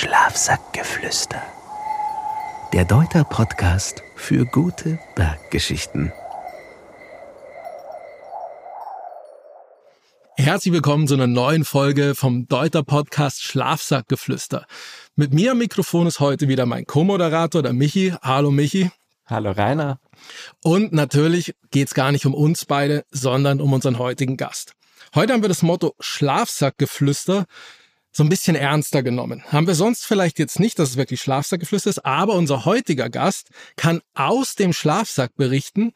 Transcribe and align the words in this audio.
Schlafsackgeflüster. 0.00 1.42
Der 2.72 2.84
Deuter 2.84 3.24
Podcast 3.24 4.04
für 4.14 4.46
gute 4.46 5.00
Berggeschichten. 5.16 6.12
Herzlich 10.36 10.72
willkommen 10.72 11.08
zu 11.08 11.14
einer 11.14 11.26
neuen 11.26 11.64
Folge 11.64 12.14
vom 12.14 12.46
Deuter 12.46 12.84
Podcast 12.84 13.42
Schlafsackgeflüster. 13.42 14.66
Mit 15.16 15.34
mir 15.34 15.50
am 15.50 15.58
Mikrofon 15.58 16.06
ist 16.06 16.20
heute 16.20 16.46
wieder 16.46 16.64
mein 16.64 16.86
Co-Moderator, 16.86 17.64
der 17.64 17.72
Michi. 17.72 18.14
Hallo 18.22 18.52
Michi. 18.52 18.92
Hallo 19.26 19.50
Rainer. 19.50 19.98
Und 20.62 20.92
natürlich 20.92 21.56
geht's 21.72 21.94
gar 21.94 22.12
nicht 22.12 22.24
um 22.24 22.34
uns 22.34 22.66
beide, 22.66 23.04
sondern 23.10 23.60
um 23.60 23.72
unseren 23.72 23.98
heutigen 23.98 24.36
Gast. 24.36 24.74
Heute 25.16 25.32
haben 25.32 25.42
wir 25.42 25.48
das 25.48 25.62
Motto 25.62 25.96
Schlafsackgeflüster 25.98 27.46
so 28.18 28.24
ein 28.24 28.28
bisschen 28.28 28.56
ernster 28.56 29.04
genommen. 29.04 29.44
Haben 29.52 29.68
wir 29.68 29.76
sonst 29.76 30.04
vielleicht 30.04 30.40
jetzt 30.40 30.58
nicht, 30.58 30.80
dass 30.80 30.90
es 30.90 30.96
wirklich 30.96 31.20
Schlafsackgeflüster 31.20 31.88
ist, 31.88 32.04
aber 32.04 32.34
unser 32.34 32.64
heutiger 32.64 33.10
Gast 33.10 33.50
kann 33.76 34.00
aus 34.14 34.56
dem 34.56 34.72
Schlafsack 34.72 35.36
berichten 35.36 35.92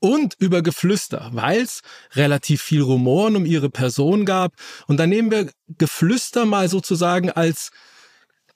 und 0.00 0.34
über 0.38 0.62
Geflüster, 0.62 1.28
weil 1.34 1.60
es 1.60 1.82
relativ 2.12 2.62
viel 2.62 2.80
Rumoren 2.80 3.36
um 3.36 3.44
ihre 3.44 3.68
Person 3.68 4.24
gab. 4.24 4.54
Und 4.86 4.96
dann 4.96 5.10
nehmen 5.10 5.30
wir 5.30 5.50
Geflüster 5.76 6.46
mal 6.46 6.70
sozusagen 6.70 7.30
als 7.30 7.70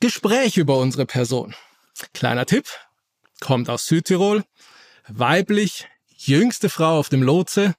Gespräch 0.00 0.56
über 0.56 0.78
unsere 0.78 1.04
Person. 1.04 1.54
Kleiner 2.14 2.46
Tipp, 2.46 2.64
kommt 3.40 3.68
aus 3.68 3.84
Südtirol, 3.84 4.42
weiblich, 5.06 5.86
jüngste 6.16 6.70
Frau 6.70 6.98
auf 6.98 7.10
dem 7.10 7.22
Lotse, 7.22 7.74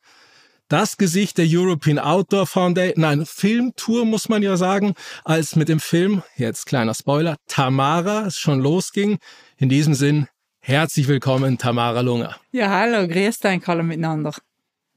das 0.68 0.98
Gesicht 0.98 1.38
der 1.38 1.46
European 1.48 2.00
Outdoor 2.00 2.48
Foundation, 2.48 3.02
nein, 3.02 3.26
Filmtour 3.26 4.06
muss 4.06 4.30
man 4.30 4.42
ja 4.42 4.58
sagen, 4.58 4.94
als 5.24 5.56
mit 5.56 5.70
dem 5.70 5.80
Film, 5.80 6.24
jetzt 6.36 6.66
kleiner 6.66 6.94
Spoiler, 6.94 7.36
Tamara 7.48 8.26
es 8.28 8.38
schon 8.38 8.60
losging. 8.60 9.20
In 9.58 9.70
diesem 9.70 9.94
Sinn, 9.94 10.28
herzlich 10.60 11.08
willkommen, 11.08 11.58
Tamara 11.58 12.02
Lunger. 12.02 12.38
Ja, 12.52 12.70
hallo, 12.70 13.08
grüß 13.08 13.40
dich 13.40 13.68
alle 13.68 13.84
miteinander. 13.84 14.34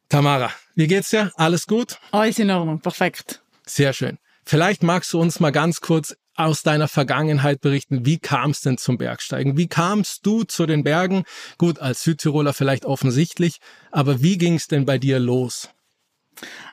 Tamara, 0.08 0.50
wie 0.74 0.86
geht's 0.86 1.10
dir? 1.10 1.32
Alles 1.36 1.66
gut? 1.66 1.98
Alles 2.12 2.38
in 2.38 2.50
Ordnung, 2.50 2.80
perfekt. 2.80 3.42
Sehr 3.66 3.92
schön. 3.92 4.18
Vielleicht 4.44 4.84
magst 4.84 5.12
du 5.12 5.20
uns 5.20 5.40
mal 5.40 5.50
ganz 5.50 5.80
kurz 5.80 6.16
aus 6.36 6.62
deiner 6.62 6.88
Vergangenheit 6.88 7.60
berichten. 7.60 8.06
Wie 8.06 8.18
kam 8.18 8.50
es 8.50 8.60
denn 8.60 8.78
zum 8.78 8.98
Bergsteigen? 8.98 9.56
Wie 9.56 9.68
kamst 9.68 10.24
du 10.26 10.44
zu 10.44 10.66
den 10.66 10.84
Bergen? 10.84 11.24
Gut, 11.58 11.78
als 11.78 12.02
Südtiroler 12.02 12.52
vielleicht 12.52 12.84
offensichtlich, 12.84 13.58
aber 13.90 14.22
wie 14.22 14.38
ging 14.38 14.54
es 14.54 14.66
denn 14.66 14.84
bei 14.84 14.98
dir 14.98 15.18
los? 15.18 15.70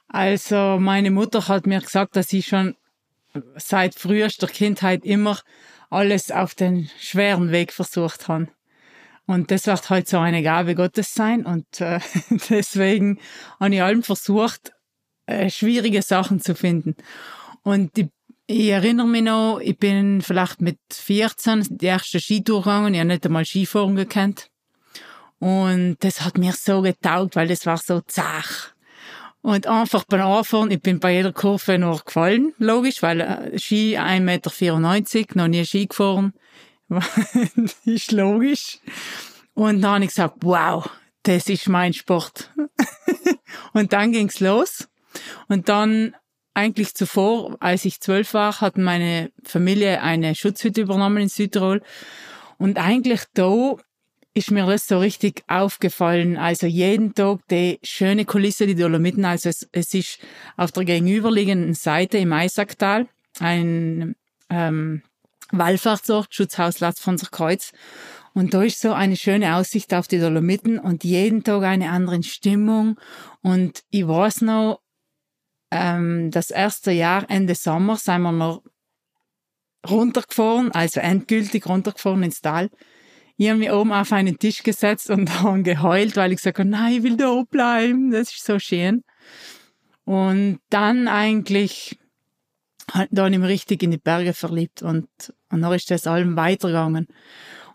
Also 0.07 0.77
meine 0.79 1.11
Mutter 1.11 1.47
hat 1.47 1.65
mir 1.65 1.79
gesagt, 1.79 2.15
dass 2.15 2.27
sie 2.27 2.43
schon 2.43 2.75
seit 3.55 3.95
frühester 3.95 4.47
Kindheit 4.47 5.05
immer 5.05 5.39
alles 5.89 6.31
auf 6.31 6.55
den 6.55 6.89
schweren 6.99 7.51
Weg 7.51 7.71
versucht 7.71 8.27
hat. 8.27 8.49
Und 9.25 9.51
das 9.51 9.67
wird 9.67 9.89
halt 9.89 10.07
so 10.07 10.19
eine 10.19 10.43
Gabe 10.43 10.75
Gottes 10.75 11.13
sein. 11.13 11.45
Und 11.45 11.79
äh, 11.79 11.99
deswegen 12.49 13.19
habe 13.59 13.75
ich 13.75 13.81
allem 13.81 14.03
versucht, 14.03 14.73
äh, 15.25 15.49
schwierige 15.49 16.01
Sachen 16.01 16.41
zu 16.41 16.55
finden. 16.55 16.95
Und 17.63 17.95
die 17.95 18.09
ich 18.47 18.69
erinnere 18.69 19.07
mich 19.07 19.23
noch, 19.23 19.59
ich 19.59 19.77
bin 19.77 20.21
vielleicht 20.21 20.61
mit 20.61 20.79
14 20.91 21.67
die 21.69 21.85
erste 21.85 22.19
Skitour 22.19 22.61
gegangen. 22.61 22.93
Ich 22.93 22.99
habe 22.99 23.07
nicht 23.07 23.25
einmal 23.25 23.45
Skifahren 23.45 23.95
gekannt. 23.95 24.49
Und 25.39 25.97
das 25.99 26.21
hat 26.21 26.37
mir 26.37 26.53
so 26.53 26.81
getaugt, 26.81 27.35
weil 27.35 27.47
das 27.47 27.65
war 27.65 27.77
so 27.77 28.01
zach. 28.01 28.73
Und 29.41 29.67
einfach 29.67 30.05
beim 30.05 30.21
Anfahren, 30.21 30.71
ich 30.71 30.81
bin 30.81 31.01
bei 31.01 31.15
jeder 31.15 31.33
Kurve 31.33 31.77
nur 31.77 31.99
gefallen, 31.99 32.53
logisch, 32.59 33.01
weil 33.01 33.19
äh, 33.19 33.59
Ski 33.59 33.97
1,94 33.97 34.21
Meter, 34.21 35.37
noch 35.37 35.47
nie 35.49 35.65
Ski 35.65 35.85
gefahren. 35.85 36.33
ist 37.85 38.13
logisch. 38.13 38.79
Und 39.53 39.81
dann 39.81 39.95
habe 39.95 40.03
ich 40.05 40.11
gesagt, 40.11 40.37
wow, 40.41 40.89
das 41.23 41.49
ist 41.49 41.67
mein 41.67 41.93
Sport. 41.93 42.53
und 43.73 43.91
dann 43.91 44.13
ging's 44.13 44.39
los. 44.39 44.87
Und 45.49 45.67
dann 45.67 46.15
eigentlich 46.53 46.93
zuvor, 46.93 47.57
als 47.59 47.85
ich 47.85 47.99
zwölf 47.99 48.33
war, 48.33 48.61
hat 48.61 48.77
meine 48.77 49.31
Familie 49.43 50.01
eine 50.01 50.35
Schutzhütte 50.35 50.81
übernommen 50.81 51.23
in 51.23 51.29
Südtirol. 51.29 51.81
Und 52.57 52.77
eigentlich 52.77 53.21
da 53.33 53.75
ist 54.33 54.51
mir 54.51 54.65
das 54.65 54.87
so 54.87 54.99
richtig 54.99 55.43
aufgefallen. 55.47 56.37
Also 56.37 56.65
jeden 56.65 57.13
Tag 57.13 57.39
die 57.49 57.79
schöne 57.83 58.25
Kulisse, 58.25 58.65
die 58.65 58.75
Dolomiten. 58.75 59.25
Also 59.25 59.49
es, 59.49 59.67
es 59.71 59.93
ist 59.93 60.19
auf 60.57 60.71
der 60.71 60.85
gegenüberliegenden 60.85 61.73
Seite 61.73 62.17
im 62.17 62.33
Eisacktal 62.33 63.07
ein 63.39 64.15
ähm, 64.49 65.03
Wallfahrtsort, 65.51 66.33
Schutzhaus 66.33 66.79
Latz 66.79 67.03
Kreuz. 67.31 67.71
Und 68.33 68.55
da 68.55 68.63
ist 68.63 68.81
so 68.81 68.93
eine 68.93 69.15
schöne 69.15 69.55
Aussicht 69.55 69.93
auf 69.93 70.07
die 70.07 70.19
Dolomiten 70.19 70.79
und 70.79 71.03
jeden 71.03 71.43
Tag 71.43 71.63
eine 71.63 71.91
andere 71.91 72.23
Stimmung. 72.23 72.99
Und 73.41 73.83
ich 73.91 74.07
weiß 74.07 74.41
noch, 74.41 74.79
ähm, 75.73 76.29
das 76.29 76.51
erste 76.51 76.91
Jahr, 76.91 77.29
Ende 77.29 77.55
Sommer, 77.55 77.97
sind 77.97 78.21
wir 78.21 78.31
noch 78.31 78.61
runtergefahren, 79.89 80.71
also 80.71 80.99
endgültig 80.99 81.65
runtergefahren 81.67 82.23
ins 82.23 82.41
Tal. 82.41 82.69
Ich 83.37 83.49
habe 83.49 83.59
mich 83.59 83.71
oben 83.71 83.91
auf 83.91 84.13
einen 84.13 84.37
Tisch 84.37 84.61
gesetzt 84.61 85.09
und 85.09 85.29
dann 85.43 85.63
geheult, 85.63 86.15
weil 86.15 86.31
ich 86.31 86.37
gesagt 86.37 86.59
habe, 86.59 86.69
nein, 86.69 86.93
ich 86.93 87.03
will 87.03 87.17
da 87.17 87.41
bleiben, 87.49 88.11
das 88.11 88.31
ist 88.31 88.45
so 88.45 88.59
schön. 88.59 89.03
Und 90.05 90.59
dann 90.69 91.07
eigentlich, 91.07 91.97
habe 92.91 93.07
ich 93.31 93.39
mich 93.39 93.49
richtig 93.49 93.81
in 93.81 93.91
die 93.91 93.97
Berge 93.97 94.33
verliebt 94.33 94.83
und, 94.83 95.07
und 95.49 95.61
dann 95.61 95.73
ist 95.73 95.89
das 95.89 96.05
allem 96.05 96.35
weitergegangen. 96.35 97.07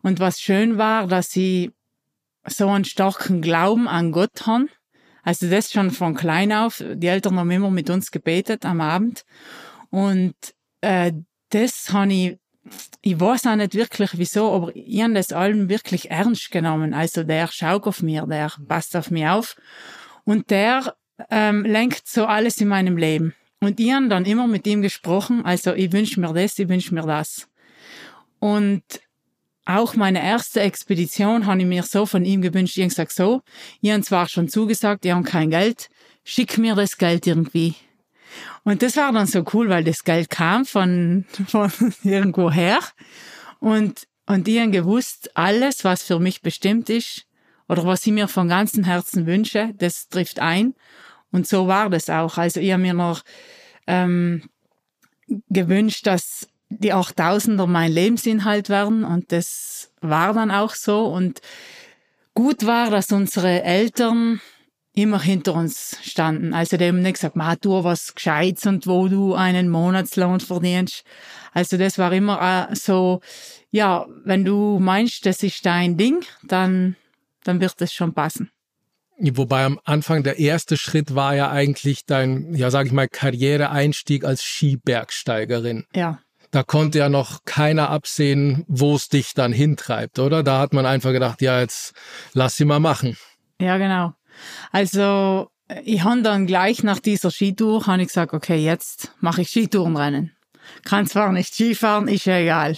Und 0.03 0.21
was 0.21 0.41
schön 0.41 0.79
war, 0.79 1.09
dass 1.09 1.35
ich 1.35 1.71
so 2.47 2.69
einen 2.69 2.85
starken 2.85 3.43
Glauben 3.43 3.89
an 3.89 4.13
Gott 4.13 4.47
habe, 4.47 4.69
also 5.29 5.51
das 5.51 5.71
schon 5.71 5.91
von 5.91 6.15
klein 6.15 6.55
auf. 6.55 6.83
Die 6.83 7.07
Eltern 7.07 7.39
haben 7.39 7.51
immer 7.51 7.71
mit 7.71 7.91
uns 7.91 8.11
gebetet 8.11 8.65
am 8.65 8.81
Abend. 8.81 9.27
Und 9.91 10.35
äh, 10.81 11.13
das 11.51 11.93
habe 11.93 12.15
ich, 12.15 12.39
ich 13.03 13.21
weiß 13.21 13.47
auch 13.47 13.57
nicht 13.57 13.75
wirklich 13.75 14.17
wieso, 14.17 14.51
aber 14.51 14.75
ich 14.75 15.03
habe 15.03 15.13
das 15.13 15.35
allem 15.35 15.69
wirklich 15.69 16.11
ernst 16.11 16.51
genommen. 16.51 16.95
Also 16.95 17.25
der 17.25 17.47
schaut 17.49 17.87
auf 17.87 18.01
mir, 18.01 18.25
der 18.27 18.53
passt 18.69 18.97
auf 18.97 19.11
mich 19.11 19.27
auf. 19.27 19.57
Und 20.25 20.49
der 20.49 20.97
ähm, 21.29 21.63
lenkt 21.63 22.09
so 22.09 22.25
alles 22.25 22.59
in 22.63 22.69
meinem 22.69 22.97
Leben. 22.97 23.35
Und 23.61 23.79
ich 23.81 23.93
habe 23.93 24.09
dann 24.09 24.25
immer 24.25 24.47
mit 24.47 24.67
ihm 24.67 24.81
gesprochen, 24.81 25.45
also 25.45 25.75
ich 25.75 25.93
wünsche 25.93 26.21
mir 26.21 26.33
das, 26.33 26.59
ich 26.59 26.71
wünsche 26.71 26.95
mir 26.95 27.03
das. 27.03 27.51
Und 28.39 28.83
auch 29.69 29.95
meine 29.95 30.23
erste 30.23 30.61
Expedition 30.61 31.45
habe 31.45 31.61
ich 31.61 31.67
mir 31.67 31.83
so 31.83 32.07
von 32.07 32.25
ihm 32.25 32.41
gewünscht. 32.41 32.77
Ich 32.77 32.83
habe 32.83 32.89
gesagt, 32.89 33.13
so, 33.13 33.43
ich 33.83 33.91
habe 33.91 34.03
zwar 34.03 34.27
schon 34.29 34.49
zugesagt, 34.49 35.05
ich 35.05 35.13
habe 35.13 35.25
kein 35.25 35.51
Geld, 35.51 35.91
schick 36.25 36.57
mir 36.57 36.75
das 36.75 36.97
Geld 36.97 37.27
irgendwie. 37.27 37.75
Und 38.65 38.83
das 38.83 38.97
war 38.97 39.13
dann 39.13 39.27
so 39.27 39.45
cool, 39.53 39.69
weil 39.69 39.85
das 39.85 40.05
Geld 40.05 40.31
kam 40.31 40.65
von, 40.65 41.27
von 41.47 41.71
irgendwo 42.03 42.51
her. 42.51 42.79
Und, 43.61 44.07
und 44.25 44.49
ich 44.49 44.59
habe 44.59 44.71
gewusst, 44.71 45.37
alles, 45.37 45.85
was 45.85 46.03
für 46.03 46.19
mich 46.19 46.41
bestimmt 46.41 46.89
ist, 46.89 47.27
oder 47.69 47.85
was 47.85 48.07
ich 48.07 48.13
mir 48.13 48.29
von 48.29 48.49
ganzem 48.49 48.85
Herzen 48.85 49.27
wünsche, 49.27 49.75
das 49.77 50.09
trifft 50.09 50.39
ein. 50.39 50.75
Und 51.31 51.47
so 51.47 51.69
war 51.69 51.91
das 51.91 52.09
auch. 52.09 52.39
Also 52.39 52.61
ich 52.61 52.73
habe 52.73 52.81
mir 52.81 52.95
noch 52.95 53.23
ähm, 53.87 54.49
gewünscht, 55.51 56.07
dass 56.07 56.49
die 56.71 56.93
8000er 56.93 57.67
mein 57.67 57.93
Lebensinhalt 57.93 58.69
werden 58.69 59.05
und 59.05 59.33
das 59.33 59.91
war 60.01 60.33
dann 60.35 60.51
auch 60.51 60.75
so 60.75 61.07
und 61.07 61.41
gut 62.35 62.67
war, 62.67 62.91
dass 62.91 63.11
unsere 63.11 63.63
Eltern 63.63 64.41
immer 64.95 65.21
hinter 65.21 65.55
uns 65.55 65.97
standen. 66.03 66.53
Also 66.53 66.77
die 66.77 66.87
haben 66.87 67.03
nicht 67.03 67.15
gesagt, 67.15 67.37
mach 67.37 67.57
du 67.57 67.85
was 67.85 68.15
Gescheites 68.15 68.67
und 68.67 68.87
wo 68.87 69.09
du 69.09 69.35
einen 69.35 69.69
Monatslohn 69.69 70.41
verdienst. 70.41 71.05
Also 71.53 71.77
das 71.77 71.99
war 71.99 72.13
immer 72.13 72.69
äh, 72.71 72.75
so, 72.75 73.21
ja, 73.71 74.07
wenn 74.25 74.45
du 74.45 74.79
meinst, 74.81 75.25
das 75.25 75.43
ist 75.43 75.65
dein 75.65 75.97
Ding, 75.97 76.25
dann, 76.43 76.97
dann 77.45 77.61
wird 77.61 77.81
es 77.81 77.93
schon 77.93 78.13
passen. 78.13 78.51
Wobei 79.21 79.65
am 79.65 79.81
Anfang 79.85 80.23
der 80.23 80.39
erste 80.39 80.77
Schritt 80.77 81.15
war 81.15 81.35
ja 81.35 81.51
eigentlich 81.51 82.05
dein, 82.07 82.55
ja, 82.55 82.71
sag 82.71 82.87
ich 82.87 82.93
mal, 82.93 83.09
Karriereeinstieg 83.09 84.25
als 84.25 84.43
Skibergsteigerin. 84.43 85.87
Ja 85.95 86.21
da 86.51 86.63
konnte 86.63 86.99
ja 86.99 87.09
noch 87.09 87.45
keiner 87.45 87.91
absehen, 87.91 88.65
wo 88.69 88.95
es 88.95 89.09
dich 89.09 89.35
dann 89.35 89.53
hintreibt, 89.53 90.19
oder? 90.19 90.43
Da 90.43 90.59
hat 90.59 90.73
man 90.73 90.87
einfach 90.87 91.13
gedacht, 91.13 91.43
ja, 91.43 91.61
jetzt 91.61 91.95
lass 92.33 92.57
sie 92.57 92.65
mal 92.65 92.81
machen. 92.81 93.17
Ja, 93.61 93.77
genau. 93.79 94.15
Also 94.73 95.51
ich 95.85 96.03
habe 96.05 96.23
dann 96.23 96.47
gleich 96.47 96.83
nach 96.83 96.99
dieser 96.99 97.31
Skitour 97.31 97.87
habe 97.87 98.03
ich 98.03 98.09
gesagt, 98.09 98.33
okay, 98.33 98.57
jetzt 98.57 99.13
mache 99.21 99.43
ich 99.43 99.49
Skitourenrennen. 99.51 100.33
Kann 100.85 101.07
zwar 101.07 101.33
nicht 101.33 101.55
Skifahren, 101.55 102.09
ist 102.09 102.27
ja 102.27 102.39
egal. 102.39 102.77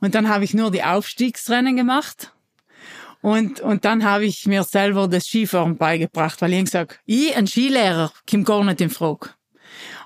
Und 0.00 0.14
dann 0.14 0.28
habe 0.28 0.44
ich 0.44 0.54
nur 0.54 0.70
die 0.70 0.82
Aufstiegsrennen 0.82 1.76
gemacht. 1.76 2.32
Und, 3.20 3.60
und 3.60 3.84
dann 3.84 4.04
habe 4.04 4.24
ich 4.24 4.46
mir 4.46 4.62
selber 4.62 5.08
das 5.08 5.26
Skifahren 5.26 5.76
beigebracht, 5.76 6.40
weil 6.42 6.52
ich 6.52 6.64
gesagt 6.64 7.00
ich, 7.06 7.36
ein 7.36 7.46
Skilehrer, 7.46 8.12
kommt 8.28 8.46
gar 8.46 8.62
nicht 8.64 8.80
in 8.80 8.90
Frage. 8.90 9.30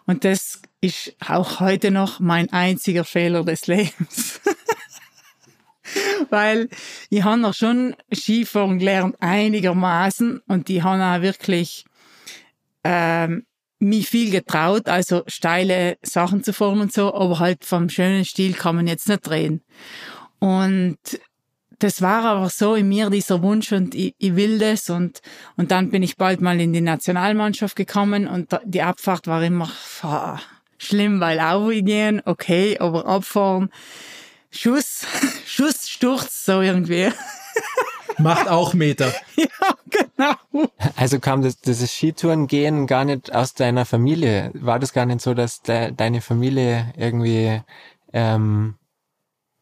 Und 0.06 0.25
das 0.25 0.62
ist 0.80 1.14
auch 1.26 1.60
heute 1.60 1.90
noch 1.90 2.20
mein 2.20 2.52
einziger 2.52 3.04
Fehler 3.04 3.44
des 3.44 3.66
Lebens. 3.66 4.40
Weil 6.30 6.68
ich 7.10 7.24
habe 7.24 7.40
noch 7.40 7.54
schon 7.54 7.96
Skifahren 8.14 8.78
gelernt, 8.78 9.16
einigermaßen, 9.20 10.40
und 10.46 10.70
ich 10.70 10.82
habe 10.82 11.02
auch 11.02 11.22
wirklich 11.22 11.84
ähm, 12.84 13.44
mich 13.80 14.08
viel 14.08 14.30
getraut, 14.30 14.88
also 14.88 15.24
steile 15.26 15.98
Sachen 16.02 16.44
zu 16.44 16.52
fahren 16.52 16.80
und 16.80 16.92
so, 16.92 17.12
aber 17.14 17.40
halt 17.40 17.64
vom 17.64 17.88
schönen 17.88 18.24
Stil 18.24 18.52
kann 18.52 18.76
man 18.76 18.86
jetzt 18.86 19.08
nicht 19.08 19.26
drehen. 19.26 19.62
Und 20.38 20.98
das 21.78 22.02
war 22.02 22.24
aber 22.24 22.48
so 22.50 22.74
in 22.74 22.88
mir 22.88 23.10
dieser 23.10 23.42
Wunsch 23.42 23.72
und 23.72 23.94
ich, 23.94 24.14
ich 24.18 24.36
will 24.36 24.58
das 24.58 24.90
und 24.90 25.22
und 25.56 25.70
dann 25.70 25.90
bin 25.90 26.02
ich 26.02 26.16
bald 26.16 26.42
mal 26.42 26.60
in 26.60 26.74
die 26.74 26.82
Nationalmannschaft 26.82 27.74
gekommen 27.74 28.28
und 28.28 28.54
die 28.64 28.82
Abfahrt 28.82 29.26
war 29.26 29.42
immer 29.42 29.70
schlimm, 30.80 31.20
weil 31.20 31.38
aufgehen, 31.38 32.22
okay, 32.24 32.78
aber 32.78 33.06
abfahren, 33.06 33.70
Schuss, 34.50 35.06
Schuss, 35.46 35.88
Sturz, 35.88 36.44
so 36.44 36.60
irgendwie. 36.60 37.10
Macht 38.18 38.48
auch 38.48 38.74
Meter. 38.74 39.12
ja, 39.36 39.46
genau. 39.88 40.68
Also 40.96 41.20
kam 41.20 41.42
das, 41.42 41.58
dieses 41.58 41.92
Skitourengehen 41.92 42.86
gar 42.86 43.04
nicht 43.04 43.34
aus 43.34 43.54
deiner 43.54 43.86
Familie? 43.86 44.50
War 44.54 44.78
das 44.78 44.92
gar 44.92 45.06
nicht 45.06 45.20
so, 45.20 45.32
dass 45.32 45.62
de, 45.62 45.92
deine 45.92 46.20
Familie 46.20 46.92
irgendwie 46.96 47.62
ähm, 48.12 48.74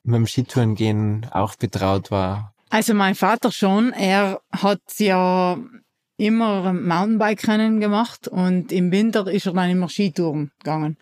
mit 0.02 0.16
dem 0.16 0.26
Skitourengehen 0.26 1.26
auch 1.30 1.54
betraut 1.54 2.10
war? 2.10 2.54
Also 2.70 2.94
mein 2.94 3.14
Vater 3.14 3.52
schon. 3.52 3.92
Er 3.92 4.40
hat 4.50 4.80
ja 4.98 5.58
immer 6.18 6.72
Mountainbike-Rennen 6.72 7.80
gemacht 7.80 8.28
und 8.28 8.72
im 8.72 8.92
Winter 8.92 9.26
ist 9.28 9.46
er 9.46 9.54
dann 9.54 9.70
immer 9.70 9.88
Skitouren 9.88 10.50
gegangen. 10.58 10.98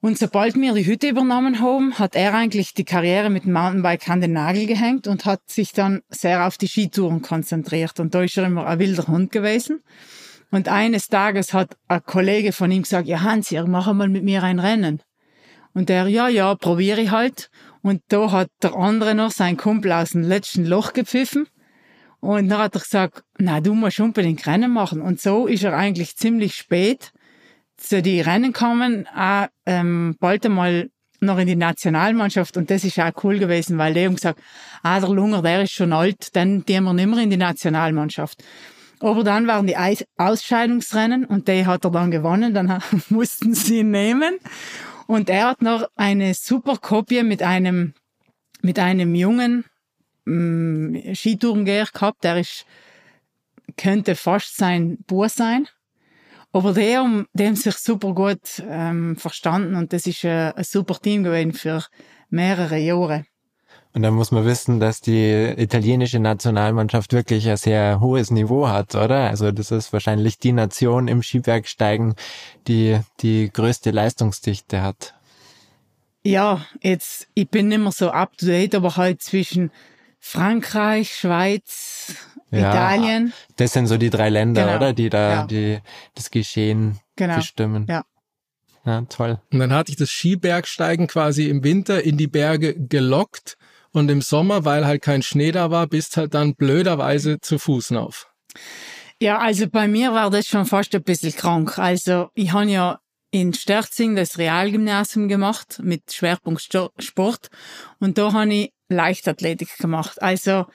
Und 0.00 0.18
sobald 0.18 0.56
wir 0.56 0.74
die 0.74 0.84
Hütte 0.84 1.08
übernommen 1.08 1.60
haben, 1.60 1.98
hat 1.98 2.16
er 2.16 2.34
eigentlich 2.34 2.74
die 2.74 2.84
Karriere 2.84 3.30
mit 3.30 3.44
dem 3.44 3.52
Mountainbike 3.52 4.08
an 4.08 4.20
den 4.20 4.32
Nagel 4.32 4.66
gehängt 4.66 5.06
und 5.06 5.24
hat 5.24 5.40
sich 5.46 5.72
dann 5.72 6.02
sehr 6.08 6.46
auf 6.46 6.58
die 6.58 6.68
Skitouren 6.68 7.22
konzentriert. 7.22 8.00
Und 8.00 8.14
da 8.14 8.22
ist 8.22 8.36
er 8.36 8.46
immer 8.46 8.66
ein 8.66 8.80
wilder 8.80 9.06
Hund 9.06 9.30
gewesen. 9.30 9.80
Und 10.50 10.68
eines 10.68 11.06
Tages 11.06 11.54
hat 11.54 11.76
ein 11.88 12.02
Kollege 12.04 12.52
von 12.52 12.70
ihm 12.70 12.82
gesagt, 12.82 13.06
ja 13.06 13.22
Hans, 13.22 13.52
mach 13.52 13.92
mal 13.92 14.08
mit 14.08 14.24
mir 14.24 14.42
ein 14.42 14.58
Rennen. 14.58 15.00
Und 15.72 15.88
der, 15.88 16.08
ja, 16.08 16.28
ja, 16.28 16.54
probiere 16.56 17.00
ich 17.00 17.10
halt. 17.12 17.48
Und 17.80 18.02
da 18.08 18.30
hat 18.32 18.50
der 18.62 18.74
andere 18.74 19.14
noch 19.14 19.30
sein 19.30 19.56
Kumpel 19.56 19.92
aus 19.92 20.10
dem 20.10 20.22
letzten 20.22 20.66
Loch 20.66 20.92
gepfiffen. 20.92 21.46
Und 22.22 22.48
dann 22.48 22.60
hat 22.60 22.76
er 22.76 22.80
gesagt, 22.80 23.24
na, 23.38 23.60
du 23.60 23.74
musst 23.74 23.98
unbedingt 23.98 24.46
Rennen 24.46 24.72
machen. 24.72 25.00
Und 25.00 25.20
so 25.20 25.48
ist 25.48 25.64
er 25.64 25.76
eigentlich 25.76 26.16
ziemlich 26.16 26.54
spät 26.54 27.12
zu 27.76 28.00
die 28.00 28.20
Rennen 28.20 28.52
kommen, 28.52 29.08
auch 29.08 29.48
ähm, 29.66 30.14
bald 30.20 30.46
einmal 30.46 30.88
noch 31.18 31.38
in 31.38 31.48
die 31.48 31.56
Nationalmannschaft 31.56 32.56
und 32.56 32.70
das 32.70 32.84
ist 32.84 32.98
auch 33.00 33.12
cool 33.24 33.40
gewesen, 33.40 33.76
weil 33.76 33.94
die 33.94 34.04
haben 34.04 34.14
gesagt, 34.14 34.40
ah, 34.84 35.00
der 35.00 35.08
Lunger, 35.08 35.42
der 35.42 35.62
ist 35.62 35.72
schon 35.72 35.92
alt, 35.92 36.36
dann 36.36 36.64
gehen 36.64 36.84
wir 36.84 36.92
nicht 36.92 37.06
mehr 37.06 37.18
in 37.18 37.30
die 37.30 37.36
Nationalmannschaft. 37.36 38.42
Aber 39.00 39.24
dann 39.24 39.48
waren 39.48 39.66
die 39.66 39.76
Ausscheidungsrennen 40.16 41.24
und 41.24 41.48
die 41.48 41.66
hat 41.66 41.84
er 41.84 41.90
dann 41.90 42.12
gewonnen, 42.12 42.54
dann 42.54 42.80
mussten 43.08 43.54
sie 43.54 43.80
ihn 43.80 43.90
nehmen. 43.90 44.38
Und 45.08 45.28
er 45.28 45.48
hat 45.48 45.62
noch 45.62 45.88
eine 45.96 46.34
super 46.34 46.76
Kopie 46.76 47.24
mit 47.24 47.42
einem, 47.42 47.94
mit 48.62 48.78
einem 48.78 49.16
jungen 49.16 49.64
mm, 50.24 51.14
Skitourengeher 51.14 51.86
gehabt, 51.92 52.24
der 52.24 52.38
ist, 52.38 52.64
könnte 53.76 54.14
fast 54.14 54.56
sein 54.56 54.98
Bub 55.06 55.28
sein. 55.28 55.68
Aber 56.52 56.74
die 56.74 56.96
haben, 56.96 57.26
die 57.32 57.46
haben 57.46 57.56
sich 57.56 57.76
super 57.76 58.12
gut 58.12 58.62
ähm, 58.68 59.16
verstanden 59.16 59.74
und 59.74 59.92
das 59.92 60.06
ist 60.06 60.24
ein, 60.24 60.52
ein 60.52 60.64
super 60.64 60.98
Team 61.00 61.24
gewesen 61.24 61.54
für 61.54 61.82
mehrere 62.28 62.78
Jahre. 62.78 63.24
Und 63.94 64.02
dann 64.02 64.14
muss 64.14 64.30
man 64.30 64.46
wissen, 64.46 64.80
dass 64.80 65.02
die 65.02 65.54
italienische 65.56 66.18
Nationalmannschaft 66.18 67.12
wirklich 67.12 67.48
ein 67.48 67.58
sehr 67.58 68.00
hohes 68.00 68.30
Niveau 68.30 68.68
hat, 68.68 68.94
oder? 68.94 69.28
Also 69.28 69.52
das 69.52 69.70
ist 69.70 69.92
wahrscheinlich 69.92 70.38
die 70.38 70.52
Nation 70.52 71.08
im 71.08 71.22
Skibergsteigen, 71.22 72.14
die 72.68 72.98
die 73.20 73.50
größte 73.52 73.90
Leistungsdichte 73.90 74.82
hat. 74.82 75.14
Ja, 76.24 76.64
jetzt, 76.80 77.28
ich 77.34 77.48
bin 77.50 77.68
nicht 77.68 77.80
mehr 77.80 77.92
so 77.92 78.10
up 78.10 78.36
to 78.38 78.46
date, 78.46 78.74
aber 78.74 78.96
halt 78.96 79.20
zwischen 79.20 79.70
Frankreich, 80.24 81.16
Schweiz, 81.16 82.14
ja, 82.52 82.70
Italien. 82.70 83.32
Das 83.56 83.72
sind 83.72 83.88
so 83.88 83.98
die 83.98 84.08
drei 84.08 84.30
Länder, 84.30 84.64
genau. 84.64 84.76
oder? 84.76 84.92
Die 84.92 85.10
da 85.10 85.30
ja. 85.30 85.46
die, 85.46 85.80
das 86.14 86.30
Geschehen 86.30 87.00
genau. 87.16 87.36
bestimmen. 87.36 87.86
Ja. 87.88 88.04
Ja, 88.84 89.02
toll. 89.02 89.40
Und 89.52 89.58
dann 89.58 89.72
hatte 89.72 89.90
ich 89.90 89.96
das 89.96 90.10
Skibergsteigen 90.10 91.08
quasi 91.08 91.48
im 91.48 91.64
Winter 91.64 92.02
in 92.02 92.16
die 92.16 92.28
Berge 92.28 92.74
gelockt 92.74 93.56
und 93.92 94.10
im 94.10 94.22
Sommer, 94.22 94.64
weil 94.64 94.86
halt 94.86 95.02
kein 95.02 95.22
Schnee 95.22 95.52
da 95.52 95.70
war, 95.70 95.88
bist 95.88 96.16
halt 96.16 96.34
dann 96.34 96.54
blöderweise 96.54 97.40
zu 97.40 97.58
Fuß 97.58 97.92
auf. 97.92 98.32
Ja, 99.20 99.38
also 99.38 99.68
bei 99.68 99.86
mir 99.88 100.12
war 100.12 100.30
das 100.30 100.46
schon 100.46 100.66
fast 100.66 100.94
ein 100.94 101.02
bisschen 101.02 101.34
krank. 101.34 101.78
Also 101.78 102.30
ich 102.34 102.52
habe 102.52 102.70
ja 102.70 103.00
in 103.32 103.54
Sterzing 103.54 104.14
das 104.14 104.38
Realgymnasium 104.38 105.28
gemacht 105.28 105.80
mit 105.82 106.12
Schwerpunkt 106.12 106.62
Sport 106.98 107.48
und 107.98 108.18
da 108.18 108.32
habe 108.32 108.54
ich 108.54 108.72
Leichtathletik 108.92 109.76
gemacht. 109.78 110.20
Also 110.22 110.66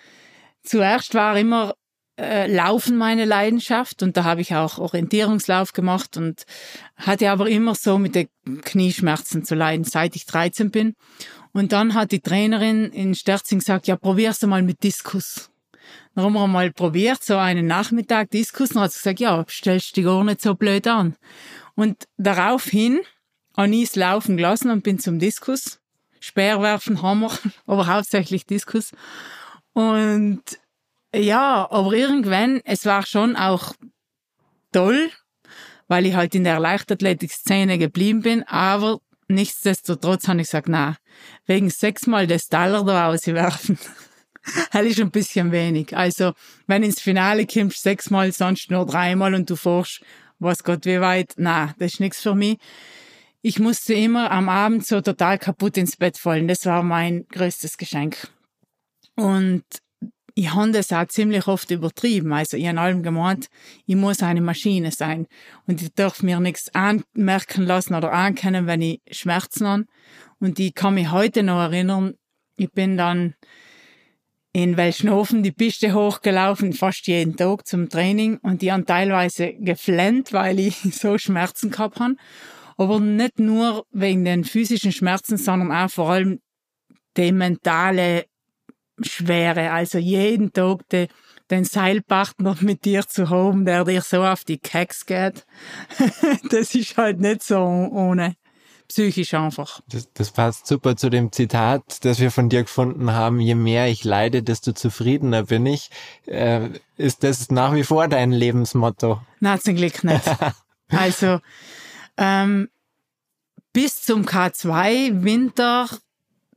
zuerst 0.64 1.14
war 1.14 1.38
immer 1.38 1.74
äh, 2.20 2.52
Laufen 2.52 2.98
meine 2.98 3.26
Leidenschaft 3.26 4.02
und 4.02 4.18
da 4.18 4.24
habe 4.24 4.42
ich 4.42 4.56
auch 4.56 4.80
Orientierungslauf 4.80 5.74
gemacht 5.74 6.18
und 6.18 6.44
hatte 6.96 7.30
aber 7.30 7.48
immer 7.48 7.76
so 7.76 7.98
mit 7.98 8.16
den 8.16 8.28
Knieschmerzen 8.64 9.46
zu 9.46 9.56
leiden, 9.56 9.86
seit 9.86 10.16
ich 10.16 10.26
13 10.26 10.72
bin. 10.72 10.94
Und 11.54 11.72
dann 11.72 11.94
hat 11.94 12.12
die 12.12 12.20
Trainerin 12.20 12.92
in 12.92 13.16
Sterzing 13.16 13.60
gesagt, 13.60 13.88
ja, 13.88 13.96
probierst 13.96 14.44
du 14.44 14.48
mal 14.48 14.64
mit 14.64 14.84
Diskus. 14.84 15.50
Dann 16.14 16.26
haben 16.26 16.34
wir 16.34 16.48
mal 16.48 16.72
probiert, 16.72 17.24
so 17.24 17.38
einen 17.38 17.68
Nachmittag 17.68 18.32
Diskus. 18.32 18.70
Dann 18.70 18.84
hat 18.84 18.92
sie 18.92 19.00
gesagt, 19.00 19.20
ja, 19.20 19.46
stellst 19.48 19.96
dich 19.96 20.06
gar 20.06 20.24
nicht 20.24 20.42
so 20.42 20.56
blöd 20.56 20.88
an. 20.88 21.16
Und 21.76 22.06
daraufhin 22.18 23.02
habe 23.56 23.74
ich 23.76 23.84
es 23.84 23.96
laufen 23.96 24.38
gelassen 24.38 24.72
und 24.72 24.84
bin 24.84 25.00
zum 25.00 25.20
Diskus. 25.20 25.80
Speerwerfen, 26.20 27.02
Hammer, 27.02 27.32
aber 27.66 27.88
hauptsächlich 27.88 28.46
Diskus. 28.46 28.92
Und 29.74 30.44
ja, 31.16 31.68
aber 31.70 31.94
irgendwann, 31.94 32.62
es 32.66 32.86
war 32.86 33.06
schon 33.06 33.36
auch 33.36 33.74
toll, 34.72 35.10
weil 35.88 36.06
ich 36.06 36.16
halt 36.16 36.36
in 36.36 36.44
der 36.44 36.60
Leichtathletik-Szene 36.60 37.78
geblieben 37.78 38.22
bin, 38.22 38.44
aber 38.44 39.00
nichtsdestotrotz 39.28 40.28
habe 40.28 40.42
ich 40.42 40.48
gesagt, 40.48 40.70
na, 40.70 40.98
wegen 41.46 41.70
sechsmal 41.70 42.28
das 42.28 42.48
Dollar 42.48 42.84
da 42.86 43.08
auswerfen, 43.08 43.78
das 44.72 44.86
ist 44.86 45.00
ein 45.00 45.12
bisschen 45.12 45.52
wenig. 45.52 45.96
Also, 45.96 46.34
wenn 46.68 46.84
ins 46.84 47.02
Finale 47.02 47.46
kommst, 47.46 47.84
sechsmal, 47.84 48.32
sonst 48.32 48.72
nur 48.72 48.86
dreimal 48.86 49.34
und 49.34 49.50
du 49.50 49.56
forschst, 49.56 50.02
was 50.40 50.64
Gott 50.64 50.86
wie 50.86 51.02
weit, 51.02 51.34
na, 51.38 51.74
das 51.80 51.94
ist 51.94 52.00
nichts 52.00 52.22
für 52.22 52.36
mich. 52.36 52.58
Ich 53.42 53.60
musste 53.60 53.94
immer 53.94 54.32
am 54.32 54.50
Abend 54.50 54.86
so 54.86 55.02
total 55.02 55.38
kaputt 55.38 55.78
ins 55.78 55.96
Bett 55.96 56.18
fallen. 56.18 56.48
Das 56.48 56.66
war 56.66 56.84
mein 56.84 57.28
größtes 57.30 57.78
Geschenk. 57.78 58.30
Und 59.16 59.64
ich 60.38 60.54
habe 60.54 60.72
das 60.72 60.92
auch 60.94 61.08
ziemlich 61.08 61.48
oft 61.48 61.72
übertrieben. 61.72 62.32
Also 62.32 62.58
ich 62.58 62.68
habe 62.68 62.80
allem 62.80 63.02
gemeint, 63.02 63.48
ich 63.88 63.96
muss 63.96 64.22
eine 64.22 64.42
Maschine 64.42 64.92
sein. 64.92 65.26
Und 65.66 65.82
ich 65.82 65.94
darf 65.96 66.22
mir 66.22 66.40
nichts 66.40 66.70
anmerken 66.76 67.64
lassen 67.64 67.96
oder 67.96 68.12
ankennen, 68.12 68.68
wenn 68.68 68.82
ich 68.84 69.02
Schmerzen 69.10 69.68
habe. 69.68 69.86
Und 70.40 70.60
ich 70.60 70.76
kann 70.76 70.94
mich 70.94 71.12
heute 71.12 71.42
noch 71.42 71.60
erinnern, 71.60 72.14
ich 72.56 72.72
bin 72.72 72.98
dann 72.98 73.34
in 74.54 74.78
Welschnofen 74.78 75.42
die 75.42 75.52
Piste 75.52 75.94
hochgelaufen, 75.94 76.74
fast 76.74 77.08
jeden 77.08 77.36
Tag 77.36 77.68
zum 77.68 77.90
Training. 77.90 78.38
Und 78.38 78.62
die 78.62 78.72
haben 78.72 78.86
teilweise 78.86 79.54
geflennt, 79.54 80.34
weil 80.34 80.60
ich 80.60 80.78
so 80.92 81.18
Schmerzen 81.18 81.72
gehabt 81.72 82.00
habe. 82.00 82.16
Aber 82.78 83.00
nicht 83.00 83.40
nur 83.40 83.86
wegen 83.92 84.24
den 84.24 84.44
physischen 84.44 84.92
Schmerzen, 84.92 85.38
sondern 85.38 85.72
auch 85.72 85.90
vor 85.90 86.12
allem 86.12 86.40
die 87.18 87.32
mentale 87.32 88.26
Schwere. 89.02 89.72
Also 89.72 89.98
jeden 89.98 90.54
Tag 90.54 90.88
de, 90.90 91.08
den 91.50 91.64
Seilpartner 91.64 92.56
mit 92.62 92.86
dir 92.86 93.08
zu 93.08 93.30
haben, 93.30 93.66
der 93.66 93.84
dir 93.84 94.02
so 94.02 94.24
auf 94.24 94.44
die 94.44 94.60
Keks 94.60 95.06
geht, 95.06 95.46
das 96.52 96.76
ist 96.76 96.98
halt 96.98 97.20
nicht 97.20 97.44
so 97.44 97.58
ohne. 97.58 98.36
Psychisch 98.88 99.34
einfach. 99.34 99.82
Das, 99.90 100.08
das 100.14 100.32
passt 100.32 100.66
super 100.66 100.96
zu 100.96 101.10
dem 101.10 101.34
Zitat, 101.34 102.06
das 102.06 102.20
wir 102.22 102.32
von 102.32 102.48
dir 102.48 102.62
gefunden 102.62 103.12
haben. 103.12 103.42
Je 103.42 103.54
mehr 103.54 103.90
ich 103.90 104.06
leide, 104.06 104.44
desto 104.44 104.72
zufriedener 104.72 105.44
bin 105.44 105.66
ich. 105.66 105.90
Äh, 106.26 106.70
ist 106.96 107.24
das 107.24 107.52
nach 107.52 107.74
wie 107.74 107.84
vor 107.84 108.08
dein 108.08 108.32
Lebensmotto? 108.32 109.20
Nein, 109.42 109.60
zum 109.60 109.76
Glück 109.76 110.06
nicht. 110.06 110.24
also, 110.88 111.40
ähm, 112.18 112.70
bis 113.74 114.02
zum 114.02 114.26
K2 114.26 115.24
Winter 115.24 115.88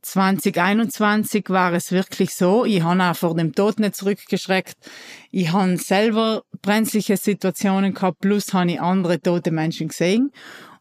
2021 0.01 1.49
war 1.49 1.73
es 1.73 1.91
wirklich 1.91 2.33
so, 2.33 2.65
ich 2.65 2.81
habe 2.81 3.03
auch 3.03 3.15
vor 3.15 3.35
dem 3.35 3.53
Tod 3.53 3.79
nicht 3.79 3.95
zurückgeschreckt. 3.95 4.75
Ich 5.29 5.51
habe 5.51 5.77
selber 5.77 6.43
brenzliche 6.61 7.17
Situationen 7.17 7.93
gehabt, 7.93 8.19
plus 8.19 8.53
habe 8.53 8.71
ich 8.71 8.81
andere 8.81 9.21
tote 9.21 9.51
Menschen 9.51 9.89
gesehen. 9.89 10.31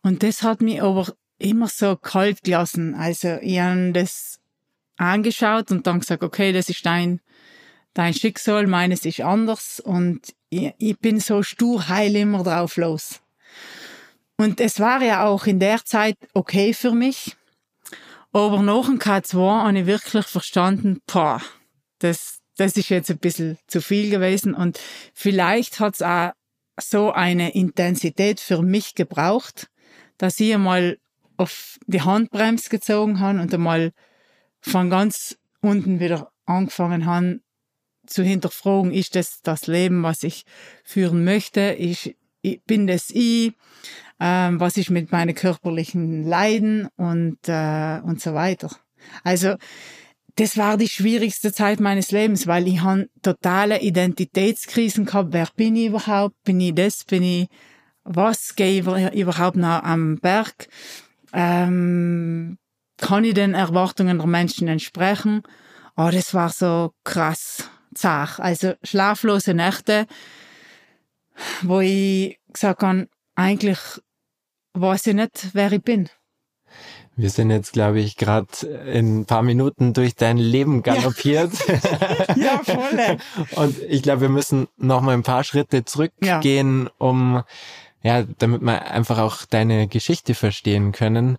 Und 0.02 0.22
das 0.22 0.42
hat 0.42 0.62
mich 0.62 0.82
aber 0.82 1.12
immer 1.38 1.68
so 1.68 1.96
kalt 1.96 2.42
gelassen. 2.42 2.94
Also 2.94 3.36
ich 3.42 3.58
habe 3.58 3.92
das 3.92 4.40
angeschaut 4.96 5.70
und 5.70 5.86
dann 5.86 6.00
gesagt, 6.00 6.22
okay, 6.22 6.52
das 6.52 6.68
ist 6.68 6.84
dein, 6.86 7.20
dein 7.94 8.14
Schicksal, 8.14 8.66
meines 8.66 9.04
ist 9.04 9.20
anders 9.20 9.80
und 9.80 10.34
ich, 10.48 10.72
ich 10.78 10.98
bin 10.98 11.20
so 11.20 11.42
stur 11.42 11.88
heil 11.88 12.16
immer 12.16 12.42
drauf 12.42 12.76
los. 12.76 13.20
Und 14.40 14.58
es 14.58 14.80
war 14.80 15.02
ja 15.02 15.26
auch 15.26 15.46
in 15.46 15.60
der 15.60 15.84
Zeit 15.84 16.16
okay 16.32 16.72
für 16.72 16.92
mich. 16.92 17.36
Aber 18.32 18.62
nach 18.62 18.86
dem 18.86 18.98
K2 18.98 19.64
habe 19.64 19.80
ich 19.80 19.84
wirklich 19.84 20.24
verstanden, 20.24 21.02
boah, 21.06 21.42
das, 21.98 22.40
das 22.56 22.74
ist 22.78 22.88
jetzt 22.88 23.10
ein 23.10 23.18
bisschen 23.18 23.58
zu 23.66 23.82
viel 23.82 24.08
gewesen 24.08 24.54
und 24.54 24.80
vielleicht 25.12 25.78
hat 25.78 25.96
es 25.96 26.00
auch 26.00 26.30
so 26.80 27.12
eine 27.12 27.52
Intensität 27.52 28.40
für 28.40 28.62
mich 28.62 28.94
gebraucht, 28.94 29.68
dass 30.16 30.40
ich 30.40 30.54
einmal 30.54 30.96
auf 31.36 31.78
die 31.86 32.00
Handbremse 32.00 32.70
gezogen 32.70 33.20
habe 33.20 33.40
und 33.40 33.52
einmal 33.52 33.92
von 34.62 34.88
ganz 34.88 35.36
unten 35.60 36.00
wieder 36.00 36.32
angefangen 36.46 37.04
habe 37.04 37.40
zu 38.06 38.22
hinterfragen, 38.22 38.90
ist 38.90 39.16
das 39.16 39.42
das 39.42 39.66
Leben, 39.66 40.02
was 40.02 40.22
ich 40.22 40.46
führen 40.82 41.24
möchte? 41.24 41.74
Ich 41.78 42.16
bin 42.66 42.86
das 42.86 43.10
ich? 43.10 43.52
Ähm, 44.18 44.60
was 44.60 44.76
ist 44.76 44.90
mit 44.90 45.12
meinen 45.12 45.34
körperlichen 45.34 46.24
Leiden 46.24 46.88
und, 46.96 47.38
äh, 47.46 48.00
und 48.04 48.20
so 48.20 48.34
weiter. 48.34 48.70
Also, 49.24 49.56
das 50.36 50.56
war 50.56 50.76
die 50.76 50.88
schwierigste 50.88 51.52
Zeit 51.52 51.80
meines 51.80 52.12
Lebens, 52.12 52.46
weil 52.46 52.68
ich 52.68 52.82
han 52.82 53.06
totale 53.22 53.80
Identitätskrisen 53.80 55.06
gehabt. 55.06 55.32
Wer 55.32 55.48
bin 55.56 55.76
ich 55.76 55.86
überhaupt? 55.86 56.34
Bin 56.44 56.60
ich 56.60 56.74
das? 56.74 57.04
Bin 57.04 57.22
ich 57.22 57.48
was? 58.04 58.54
Gehe 58.54 58.80
ich 58.80 59.14
überhaupt 59.14 59.56
noch 59.56 59.82
am 59.82 60.16
Berg? 60.16 60.68
Ähm, 61.32 62.58
kann 62.98 63.24
ich 63.24 63.34
den 63.34 63.54
Erwartungen 63.54 64.18
der 64.18 64.26
Menschen 64.26 64.68
entsprechen? 64.68 65.42
Oh, 65.96 66.10
das 66.12 66.34
war 66.34 66.50
so 66.50 66.92
krass 67.04 67.68
zart. 67.94 68.40
Also 68.40 68.74
schlaflose 68.82 69.54
Nächte, 69.54 70.06
wo 71.62 71.80
ich 71.80 72.38
gesagt 72.52 72.82
habe, 72.82 73.08
eigentlich 73.34 73.78
weiß 74.74 75.08
ich 75.08 75.14
nicht, 75.14 75.48
wer 75.52 75.72
ich 75.72 75.82
bin. 75.82 76.08
Wir 77.16 77.30
sind 77.30 77.50
jetzt, 77.50 77.72
glaube 77.72 78.00
ich, 78.00 78.16
gerade 78.16 78.66
in 78.92 79.20
ein 79.20 79.24
paar 79.26 79.42
Minuten 79.42 79.92
durch 79.92 80.14
dein 80.14 80.38
Leben 80.38 80.82
galoppiert. 80.82 81.52
Ja, 82.36 82.36
ja 82.36 82.60
voll. 82.64 83.18
Und 83.56 83.78
ich 83.82 84.02
glaube, 84.02 84.22
wir 84.22 84.28
müssen 84.28 84.68
noch 84.76 85.00
mal 85.00 85.12
ein 85.12 85.22
paar 85.22 85.44
Schritte 85.44 85.84
zurückgehen, 85.84 86.84
ja. 86.84 86.90
um 86.98 87.42
ja, 88.02 88.24
damit 88.38 88.62
wir 88.62 88.90
einfach 88.90 89.18
auch 89.18 89.44
deine 89.44 89.86
Geschichte 89.88 90.34
verstehen 90.34 90.92
können. 90.92 91.36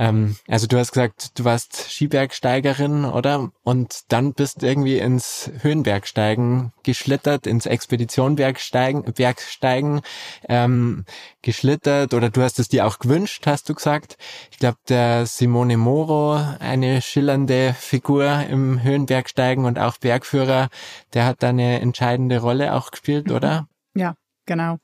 Ähm, 0.00 0.36
also 0.48 0.66
du 0.66 0.78
hast 0.78 0.92
gesagt, 0.92 1.38
du 1.38 1.44
warst 1.44 1.90
Skibergsteigerin, 1.90 3.04
oder? 3.04 3.50
Und 3.62 4.10
dann 4.10 4.32
bist 4.32 4.62
irgendwie 4.62 4.96
ins 4.96 5.50
Höhenbergsteigen 5.60 6.72
geschlittert, 6.82 7.46
ins 7.46 7.66
Expeditionbergsteigen, 7.66 9.04
Bergsteigen 9.12 10.00
ähm, 10.48 11.04
geschlittert, 11.42 12.14
oder 12.14 12.30
du 12.30 12.40
hast 12.40 12.58
es 12.58 12.68
dir 12.68 12.86
auch 12.86 12.98
gewünscht, 12.98 13.46
hast 13.46 13.68
du 13.68 13.74
gesagt. 13.74 14.16
Ich 14.50 14.58
glaube, 14.58 14.78
der 14.88 15.26
Simone 15.26 15.76
Moro, 15.76 16.40
eine 16.60 17.02
schillernde 17.02 17.74
Figur 17.78 18.46
im 18.48 18.82
Höhenbergsteigen 18.82 19.66
und 19.66 19.78
auch 19.78 19.98
Bergführer, 19.98 20.70
der 21.12 21.26
hat 21.26 21.42
da 21.42 21.50
eine 21.50 21.82
entscheidende 21.82 22.38
Rolle 22.38 22.72
auch 22.72 22.90
gespielt, 22.90 23.26
mhm. 23.26 23.34
oder? 23.34 23.68
Ja, 23.94 24.14
genau. 24.46 24.78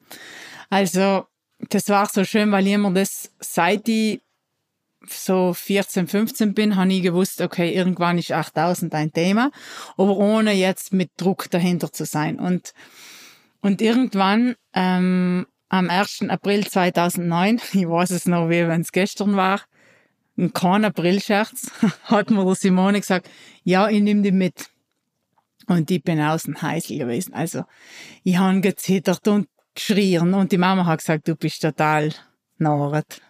Also 0.68 1.25
das 1.70 1.88
war 1.88 2.04
so 2.04 2.23
schön, 2.25 2.52
weil 2.52 2.66
ich 2.66 2.76
mir 2.76 2.92
das, 2.92 3.30
seit 3.40 3.88
ich 3.88 4.20
so 5.10 5.52
14, 5.52 6.06
15 6.06 6.54
bin, 6.54 6.76
habe 6.76 6.92
ich 6.92 7.02
gewusst, 7.02 7.40
okay, 7.40 7.72
irgendwann 7.72 8.18
ist 8.18 8.32
8000 8.32 8.94
ein 8.94 9.12
Thema, 9.12 9.50
aber 9.96 10.16
ohne 10.16 10.52
jetzt 10.52 10.92
mit 10.92 11.10
Druck 11.16 11.50
dahinter 11.50 11.92
zu 11.92 12.04
sein. 12.04 12.38
Und, 12.38 12.72
und 13.60 13.80
irgendwann 13.82 14.56
ähm, 14.75 15.46
am 15.68 15.90
1. 15.90 16.25
April 16.28 16.66
2009, 16.66 17.60
ich 17.72 17.88
weiß 17.88 18.10
es 18.10 18.26
noch, 18.26 18.48
wie 18.48 18.66
wenn 18.66 18.80
es 18.80 18.92
gestern 18.92 19.36
war, 19.36 19.62
ein 20.38 20.52
kein 20.52 20.84
Aprilscherz, 20.84 21.70
hat 22.04 22.30
mir 22.30 22.54
Simone 22.54 23.00
gesagt, 23.00 23.30
ja, 23.64 23.88
ich 23.88 24.02
nehme 24.02 24.22
die 24.22 24.32
mit. 24.32 24.68
Und 25.66 25.90
ich 25.90 26.02
bin 26.02 26.20
außen 26.20 26.62
heißel 26.62 26.98
gewesen. 26.98 27.34
Also, 27.34 27.64
ich 28.22 28.36
habe 28.36 28.60
gezittert 28.60 29.26
und 29.26 29.48
geschrien 29.75 30.34
und 30.34 30.52
die 30.52 30.58
Mama 30.58 30.86
hat 30.86 31.00
gesagt, 31.00 31.26
du 31.26 31.34
bist 31.34 31.62
total 31.62 32.12
narret. 32.58 33.20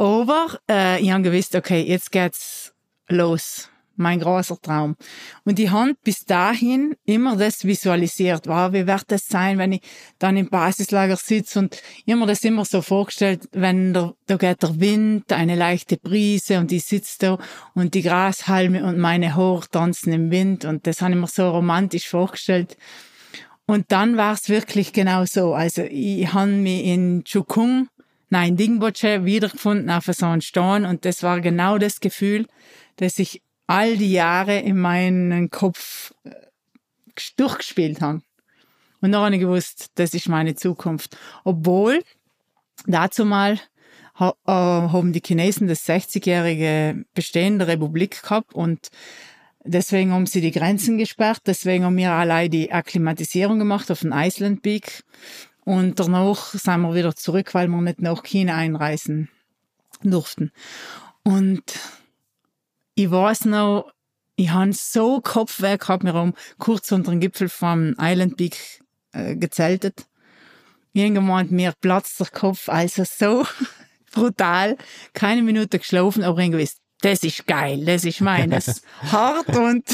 Aber 0.00 0.58
äh, 0.66 0.98
ich 1.02 1.10
habe 1.10 1.22
gewusst, 1.22 1.54
okay, 1.54 1.82
jetzt 1.82 2.10
geht's 2.10 2.72
los. 3.10 3.68
Mein 3.96 4.18
großer 4.18 4.58
Traum. 4.58 4.96
Und 5.44 5.58
ich 5.58 5.70
habe 5.70 5.92
bis 6.02 6.24
dahin 6.24 6.96
immer 7.04 7.36
das 7.36 7.66
visualisiert. 7.66 8.46
Wow, 8.46 8.72
wie 8.72 8.86
wird 8.86 9.04
das 9.08 9.26
sein, 9.26 9.58
wenn 9.58 9.72
ich 9.72 9.82
dann 10.18 10.38
im 10.38 10.48
Basislager 10.48 11.16
sitze 11.16 11.58
und 11.58 11.82
mir 12.06 12.26
das 12.26 12.42
immer 12.44 12.64
so 12.64 12.80
vorgestellt, 12.80 13.46
wenn 13.52 13.92
der, 13.92 14.14
da 14.24 14.38
geht 14.38 14.62
der 14.62 14.80
Wind, 14.80 15.30
eine 15.34 15.54
leichte 15.54 15.98
Brise 15.98 16.60
und 16.60 16.72
ich 16.72 16.84
sitze 16.84 17.16
da 17.18 17.38
und 17.74 17.92
die 17.92 18.00
Grashalme 18.00 18.82
und 18.84 18.96
meine 18.96 19.36
Haare 19.36 19.68
tanzen 19.70 20.14
im 20.14 20.30
Wind 20.30 20.64
und 20.64 20.86
das 20.86 21.02
habe 21.02 21.12
ich 21.12 21.18
mir 21.18 21.26
so 21.26 21.50
romantisch 21.50 22.08
vorgestellt. 22.08 22.78
Und 23.66 23.92
dann 23.92 24.16
war 24.16 24.32
es 24.32 24.48
wirklich 24.48 24.94
genau 24.94 25.26
so. 25.26 25.52
Also 25.52 25.82
ich 25.82 26.32
habe 26.32 26.52
mich 26.52 26.86
in 26.86 27.22
Chukung 27.24 27.88
nein, 28.30 28.56
Dingboche 28.56 29.24
wiedergefunden 29.24 29.90
auf 29.90 30.06
so 30.06 30.26
einem 30.26 30.40
Stein 30.40 30.86
und 30.86 31.04
das 31.04 31.22
war 31.22 31.40
genau 31.40 31.78
das 31.78 32.00
Gefühl, 32.00 32.46
das 32.96 33.18
ich 33.18 33.42
all 33.66 33.96
die 33.96 34.12
Jahre 34.12 34.58
in 34.58 34.78
meinen 34.78 35.50
Kopf 35.50 36.12
äh, 36.24 36.30
durchgespielt 37.36 38.00
habe. 38.00 38.22
Und 39.00 39.12
dann 39.12 39.22
habe 39.22 39.38
gewusst, 39.38 39.90
das 39.94 40.14
ist 40.14 40.28
meine 40.28 40.54
Zukunft. 40.54 41.16
Obwohl, 41.44 42.02
dazu 42.86 43.24
mal 43.24 43.58
äh, 44.18 44.32
haben 44.46 45.12
die 45.12 45.22
Chinesen 45.24 45.68
das 45.68 45.88
60-jährige 45.88 47.04
Bestehen 47.14 47.58
der 47.58 47.68
Republik 47.68 48.22
gehabt 48.22 48.54
und 48.54 48.90
deswegen 49.64 50.12
haben 50.12 50.26
sie 50.26 50.40
die 50.40 50.50
Grenzen 50.50 50.98
gesperrt, 50.98 51.42
deswegen 51.46 51.84
haben 51.84 51.96
wir 51.96 52.12
allein 52.12 52.50
die 52.50 52.72
Akklimatisierung 52.72 53.58
gemacht 53.58 53.90
auf 53.90 54.00
den 54.00 54.12
Iceland 54.12 54.62
Peak. 54.62 55.04
Und 55.64 56.00
danach 56.00 56.54
sind 56.54 56.80
wir 56.80 56.94
wieder 56.94 57.14
zurück, 57.14 57.54
weil 57.54 57.68
wir 57.68 57.80
nicht 57.80 58.00
nach 58.00 58.22
China 58.22 58.56
einreisen 58.56 59.28
durften. 60.02 60.52
Und 61.22 61.62
ich 62.94 63.10
weiß 63.10 63.46
noch, 63.46 63.92
ich 64.36 64.50
habe 64.50 64.72
so 64.72 65.20
Kopfweh 65.20 65.76
gehabt, 65.76 66.04
wir 66.04 66.14
haben 66.14 66.34
kurz 66.58 66.90
unter 66.92 67.10
dem 67.10 67.20
Gipfel 67.20 67.48
vom 67.48 67.94
Island 67.98 68.36
Peak 68.36 68.56
äh, 69.12 69.36
gezeltet. 69.36 70.06
Irgendwann 70.92 71.50
mir 71.50 71.72
platzt 71.80 72.18
der 72.18 72.28
Kopf, 72.28 72.68
also 72.68 73.04
so 73.04 73.44
brutal. 74.12 74.76
Keine 75.12 75.42
Minute 75.42 75.78
geschlafen, 75.78 76.24
aber 76.24 76.40
irgendwie 76.40 76.58
gewusst, 76.58 76.78
das 77.02 77.22
ist 77.22 77.46
geil, 77.46 77.84
das 77.84 78.04
ist 78.04 78.20
meines. 78.20 78.82
Hart 79.12 79.56
und... 79.56 79.84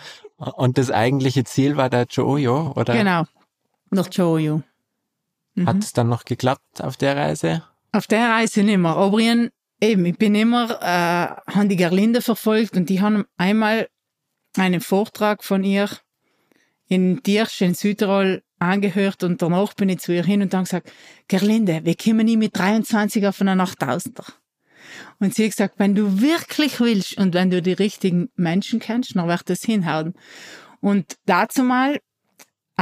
und 0.36 0.78
das 0.78 0.90
eigentliche 0.90 1.44
Ziel 1.44 1.76
war 1.76 1.90
der 1.90 2.06
Jojo, 2.08 2.72
oder? 2.76 2.94
Genau, 2.94 3.24
nach 3.90 4.08
Jojo. 4.10 4.62
Mhm. 5.60 5.66
Hat 5.66 5.82
es 5.82 5.92
dann 5.92 6.08
noch 6.08 6.24
geklappt 6.24 6.82
auf 6.82 6.96
der 6.96 7.16
Reise? 7.16 7.62
Auf 7.92 8.06
der 8.06 8.28
Reise 8.30 8.62
nicht 8.62 8.78
mehr. 8.78 9.12
Ich, 9.18 9.88
eben, 9.88 10.04
ich 10.06 10.16
bin 10.16 10.34
immer, 10.34 10.70
äh, 10.80 11.52
habe 11.52 11.68
die 11.68 11.76
Gerlinde 11.76 12.22
verfolgt 12.22 12.76
und 12.76 12.88
die 12.88 13.00
haben 13.00 13.24
einmal 13.36 13.88
einen 14.56 14.80
Vortrag 14.80 15.44
von 15.44 15.64
ihr 15.64 15.88
in 16.88 17.22
Dirsch 17.22 17.60
in 17.60 17.74
Südtirol 17.74 18.42
angehört 18.58 19.22
und 19.22 19.40
danach 19.40 19.74
bin 19.74 19.88
ich 19.88 20.00
zu 20.00 20.12
ihr 20.12 20.24
hin 20.24 20.42
und 20.42 20.52
dann 20.52 20.64
gesagt, 20.64 20.92
Gerlinde, 21.28 21.80
wir 21.84 21.94
kommen 21.94 22.26
nie 22.26 22.36
mit 22.36 22.56
23 22.58 23.26
auf 23.26 23.40
einen 23.40 23.60
8000er. 23.60 24.32
Und 25.18 25.34
sie 25.34 25.44
hat 25.44 25.50
gesagt, 25.52 25.74
wenn 25.78 25.94
du 25.94 26.20
wirklich 26.20 26.80
willst 26.80 27.16
und 27.16 27.34
wenn 27.34 27.50
du 27.50 27.62
die 27.62 27.72
richtigen 27.72 28.28
Menschen 28.34 28.80
kennst, 28.80 29.14
dann 29.14 29.28
wird 29.28 29.48
das 29.48 29.62
hinhauen. 29.62 30.14
Und 30.80 31.16
dazu 31.26 31.62
mal 31.62 32.00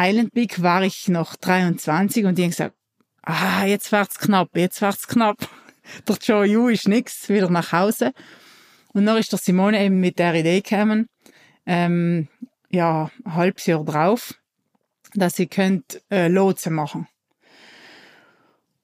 Island 0.00 0.32
Peak 0.32 0.62
war 0.62 0.84
ich 0.84 1.08
noch 1.08 1.34
23 1.34 2.24
und 2.24 2.38
die 2.38 2.44
haben 2.44 2.50
gesagt, 2.50 2.76
ah, 3.22 3.64
jetzt 3.64 3.90
wird's 3.90 4.20
knapp, 4.20 4.50
jetzt 4.54 4.80
wird's 4.80 5.08
knapp. 5.08 5.38
Der 6.08 6.16
Joe 6.22 6.46
Yu 6.46 6.68
ist 6.68 6.86
nix, 6.86 7.28
wieder 7.28 7.50
nach 7.50 7.72
Hause. 7.72 8.12
Und 8.92 9.06
dann 9.06 9.16
ist 9.16 9.32
der 9.32 9.40
Simone 9.40 9.82
eben 9.82 9.98
mit 9.98 10.18
der 10.18 10.34
Idee 10.34 10.60
gekommen, 10.60 11.08
ähm, 11.66 12.28
ja, 12.70 13.10
ein 13.24 13.34
halbes 13.34 13.66
Jahr 13.66 13.84
drauf, 13.84 14.34
dass 15.14 15.36
sie 15.36 15.46
könnt 15.46 16.00
äh, 16.10 16.28
Lotsen 16.28 16.74
machen. 16.74 17.08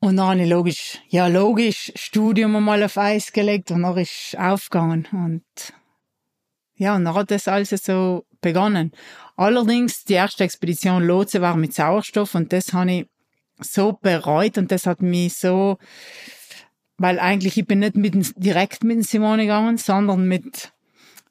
Und 0.01 0.17
dann 0.17 0.27
habe 0.27 0.43
ich 0.43 0.51
logisch, 0.51 0.99
ja 1.09 1.29
logisch, 1.29 1.93
Studium 1.95 2.57
einmal 2.57 2.83
auf 2.83 2.99
Eis 2.99 3.33
gelegt 3.33 3.71
und 3.71 3.83
dann 3.83 3.97
ist 3.97 4.37
aufgegangen. 4.37 5.07
Und 5.13 5.45
ja, 6.75 6.97
und 6.97 7.05
dann 7.05 7.15
hat 7.15 7.31
das 7.31 7.49
alles 7.49 7.71
so 7.71 8.27
begonnen. 8.45 8.93
Allerdings, 9.37 10.05
die 10.05 10.13
erste 10.13 10.45
Expedition 10.45 11.03
Lotse 11.03 11.41
war 11.41 11.57
mit 11.57 11.75
Sauerstoff 11.75 12.35
und 12.37 12.53
das 12.53 12.73
habe 12.73 12.93
ich 12.93 13.07
so 13.61 13.99
bereut 14.01 14.59
und 14.59 14.71
das 14.71 14.87
hat 14.87 15.03
mich 15.03 15.35
so, 15.35 15.79
weil 16.99 17.19
eigentlich 17.19 17.57
ich 17.59 17.67
bin 17.67 17.81
nicht 17.81 17.97
mit, 17.97 18.35
direkt 18.37 18.85
mit 18.85 19.05
Simone 19.05 19.43
gegangen, 19.43 19.79
sondern 19.79 20.29
mit, 20.29 20.73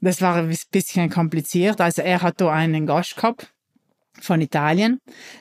das 0.02 0.22
war 0.22 0.36
ein 0.36 0.58
bisschen 0.72 1.10
kompliziert. 1.10 1.80
Also 1.80 2.02
er 2.02 2.22
hat 2.22 2.42
da 2.42 2.52
einen 2.52 2.86
Gast 2.86 3.16
gehabt 3.16 3.54
von 4.20 4.42
Italien. 4.42 5.00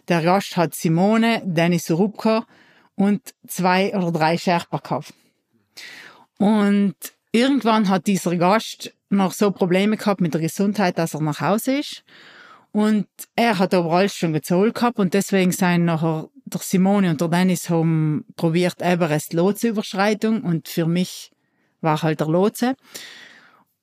Der 0.09 0.23
Gast 0.23 0.57
hat 0.57 0.75
Simone, 0.75 1.43
Dennis 1.45 1.91
Rubka 1.91 2.47
und 2.95 3.35
zwei 3.49 3.97
oder 3.97 4.13
drei 4.13 4.37
Sherpa 4.37 4.79
gehabt. 4.79 5.15
Und 6.39 6.95
irgendwann 7.33 7.89
hat 7.89 8.07
dieser 8.07 8.37
Gast 8.37 8.93
noch 9.13 9.33
so 9.33 9.51
Probleme 9.51 9.97
gehabt 9.97 10.21
mit 10.21 10.35
der 10.35 10.41
Gesundheit, 10.41 10.99
dass 10.99 11.15
er 11.15 11.21
nach 11.21 11.41
Hause 11.41 11.79
ist. 11.79 12.05
Und 12.73 13.07
er 13.37 13.59
hat 13.59 13.75
aber 13.75 13.93
alles 13.93 14.17
schon 14.17 14.33
gezahlt 14.33 14.75
gehabt 14.75 14.99
und 14.99 15.13
deswegen 15.13 15.53
sind 15.53 15.85
nachher 15.85 16.29
der 16.47 16.61
Simone 16.61 17.11
und 17.11 17.21
der 17.21 17.29
Dennis 17.29 17.69
haben 17.69 18.25
probiert, 18.37 18.81
Everest 18.81 19.35
Lotsenüberschreitung 19.35 20.43
und 20.43 20.69
für 20.69 20.87
mich 20.87 21.31
war 21.83 22.03
halt 22.03 22.21
der 22.21 22.29
Lotse. 22.29 22.75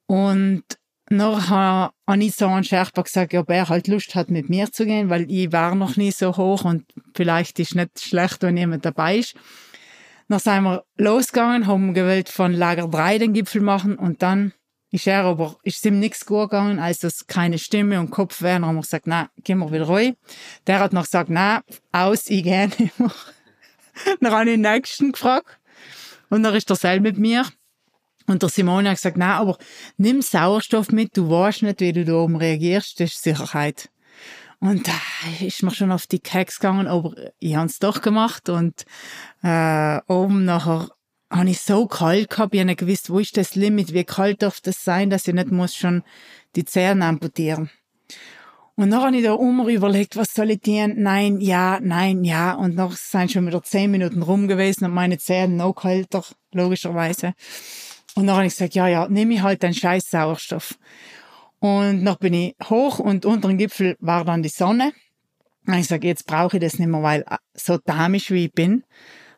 Und 0.07 0.63
nachher 1.11 1.91
habe 2.07 2.23
ich 2.23 2.35
so 2.35 2.47
an 2.47 2.63
Scherper 2.63 3.03
gesagt, 3.03 3.35
ob 3.35 3.49
er 3.51 3.69
halt 3.69 3.87
Lust 3.87 4.15
hat, 4.15 4.31
mit 4.31 4.49
mir 4.49 4.71
zu 4.71 4.85
gehen, 4.85 5.09
weil 5.09 5.29
ich 5.29 5.51
war 5.51 5.75
noch 5.75 5.95
nie 5.95 6.11
so 6.11 6.35
hoch 6.35 6.65
und 6.65 6.85
vielleicht 7.15 7.59
ist 7.59 7.75
nicht 7.75 7.99
schlecht, 7.99 8.41
wenn 8.41 8.57
jemand 8.57 8.85
dabei 8.85 9.17
ist. 9.17 9.35
Dann 10.29 10.39
sind 10.39 10.63
wir 10.63 10.83
losgegangen, 10.97 11.67
haben 11.67 11.93
gewählt 11.93 12.29
von 12.29 12.53
Lager 12.53 12.87
3 12.87 13.17
den 13.19 13.33
Gipfel 13.33 13.61
machen 13.61 13.95
und 13.97 14.21
dann 14.21 14.53
ist 14.91 15.07
er 15.07 15.23
aber, 15.23 15.57
ist 15.63 15.85
ihm 15.85 15.99
nichts 15.99 16.25
gut 16.25 16.49
gegangen, 16.49 16.79
als 16.79 16.99
das 16.99 17.27
keine 17.27 17.59
Stimme 17.59 17.99
und 17.99 18.09
Kopf 18.09 18.41
wären. 18.41 18.63
Dann 18.63 18.69
haben 18.69 18.75
wir 18.77 18.81
gesagt, 18.81 19.07
na, 19.07 19.29
gehen 19.43 19.59
wir 19.59 19.71
wieder 19.71 19.87
rein. 19.87 20.15
Der 20.67 20.79
hat 20.79 20.93
noch 20.93 21.03
gesagt, 21.03 21.29
na, 21.29 21.61
aus, 21.91 22.29
ich 22.29 22.43
gehe 22.43 22.67
nicht 22.67 22.99
mehr. 22.99 23.11
dann 24.19 24.31
habe 24.31 24.45
ich 24.45 24.53
den 24.55 24.61
Nächsten 24.61 25.11
gefragt. 25.11 25.59
Und 26.29 26.43
dann 26.43 26.55
ist 26.55 26.69
er 26.69 26.75
selber 26.75 27.03
mit 27.03 27.17
mir. 27.17 27.45
Und 28.27 28.43
der 28.43 28.49
Simone 28.49 28.89
hat 28.89 28.97
gesagt, 28.97 29.17
na, 29.17 29.37
aber 29.37 29.57
nimm 29.97 30.21
Sauerstoff 30.21 30.91
mit, 30.91 31.17
du 31.17 31.29
weißt 31.29 31.63
nicht, 31.63 31.79
wie 31.81 31.93
du 31.93 32.05
da 32.05 32.13
oben 32.13 32.35
reagierst, 32.35 32.99
das 32.99 33.13
ist 33.13 33.23
Sicherheit. 33.23 33.89
Und 34.59 34.87
da 34.87 34.99
ist 35.39 35.63
mir 35.63 35.71
schon 35.71 35.91
auf 35.91 36.05
die 36.05 36.19
Keks 36.19 36.59
gegangen, 36.59 36.87
aber 36.87 37.15
ich 37.39 37.55
habe 37.55 37.67
es 37.67 37.79
doch 37.79 38.01
gemacht 38.01 38.49
und 38.49 38.85
äh, 39.41 39.99
oben 40.07 40.45
nachher 40.45 40.89
habe 41.31 41.49
ich 41.49 41.61
so 41.61 41.85
kalt 41.85 42.29
gehabt, 42.29 42.53
ich 42.53 42.59
habe 42.59 42.67
nicht 42.67 42.79
gewusst, 42.79 43.09
wo 43.09 43.19
ist 43.19 43.37
das 43.37 43.55
Limit, 43.55 43.93
wie 43.93 44.03
kalt 44.03 44.41
darf 44.41 44.61
das 44.61 44.83
sein, 44.83 45.09
dass 45.09 45.27
ich 45.27 45.33
nicht 45.33 45.51
muss 45.51 45.75
schon 45.75 46.03
die 46.55 46.65
Zähne 46.65 47.05
amputieren. 47.05 47.69
Und 48.75 48.91
dann 48.91 49.01
habe 49.01 49.17
ich 49.17 49.23
da 49.23 49.35
immer 49.35 49.67
überlegt, 49.67 50.15
was 50.15 50.33
soll 50.33 50.51
ich 50.51 50.61
tun? 50.61 50.93
Nein, 50.95 51.41
ja, 51.41 51.79
nein, 51.81 52.23
ja. 52.23 52.53
Und 52.53 52.75
noch 52.75 52.93
sind 52.93 53.31
schon 53.31 53.45
wieder 53.45 53.61
zehn 53.61 53.91
Minuten 53.91 54.21
rum 54.21 54.47
gewesen 54.47 54.85
und 54.85 54.93
meine 54.93 55.17
Zähne 55.17 55.53
noch 55.53 55.73
kälter, 55.73 56.23
logischerweise. 56.53 57.33
Und 58.15 58.27
dann 58.27 58.37
habe 58.37 58.47
ich 58.47 58.53
gesagt, 58.53 58.75
ja, 58.75 58.87
ja, 58.87 59.07
nehme 59.09 59.33
ich 59.33 59.41
halt 59.41 59.63
den 59.63 59.73
scheiß 59.73 60.09
Sauerstoff. 60.09 60.79
Und 61.59 62.03
noch 62.03 62.19
bin 62.19 62.33
ich 62.33 62.55
hoch 62.69 62.99
und 62.99 63.25
unter 63.25 63.49
dem 63.49 63.57
Gipfel 63.57 63.97
war 63.99 64.23
dann 64.23 64.43
die 64.43 64.49
Sonne. 64.49 64.93
Und 65.67 65.73
ich 65.73 65.87
sage, 65.87 66.07
jetzt 66.07 66.25
brauche 66.25 66.55
ich 66.55 66.61
das 66.61 66.79
nicht 66.79 66.87
mehr, 66.87 67.03
weil 67.03 67.21
äh, 67.29 67.35
so 67.53 67.77
damisch 67.77 68.31
wie 68.31 68.45
ich 68.45 68.53
bin, 68.53 68.83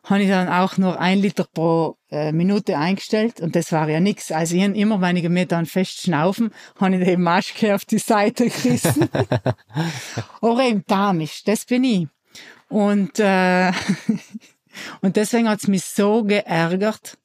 habe 0.04 0.22
ich 0.22 0.28
dann 0.28 0.48
auch 0.48 0.78
nur 0.78 1.00
ein 1.00 1.18
Liter 1.18 1.46
pro 1.52 1.96
äh, 2.10 2.32
Minute 2.32 2.76
eingestellt 2.76 3.40
und 3.40 3.54
das 3.54 3.70
war 3.70 3.88
ja 3.88 4.00
nix. 4.00 4.32
Also 4.32 4.56
ich 4.56 4.62
immer, 4.62 5.00
wenn 5.00 5.16
ich 5.16 5.28
mir 5.28 5.46
dann 5.46 5.66
fest 5.66 6.02
schnaufen, 6.02 6.50
habe 6.80 6.96
ich 6.96 7.04
die 7.06 7.16
Maske 7.16 7.74
auf 7.74 7.84
die 7.84 7.98
Seite 7.98 8.48
gerissen. 8.48 9.08
Aber 10.40 10.60
eben 10.64 10.84
damisch, 10.86 11.44
das 11.44 11.64
bin 11.64 11.84
ich. 11.84 12.08
Und, 12.68 13.20
äh, 13.20 13.70
und 15.02 15.16
deswegen 15.16 15.48
hat's 15.48 15.68
mich 15.68 15.84
so 15.84 16.24
geärgert, 16.24 17.18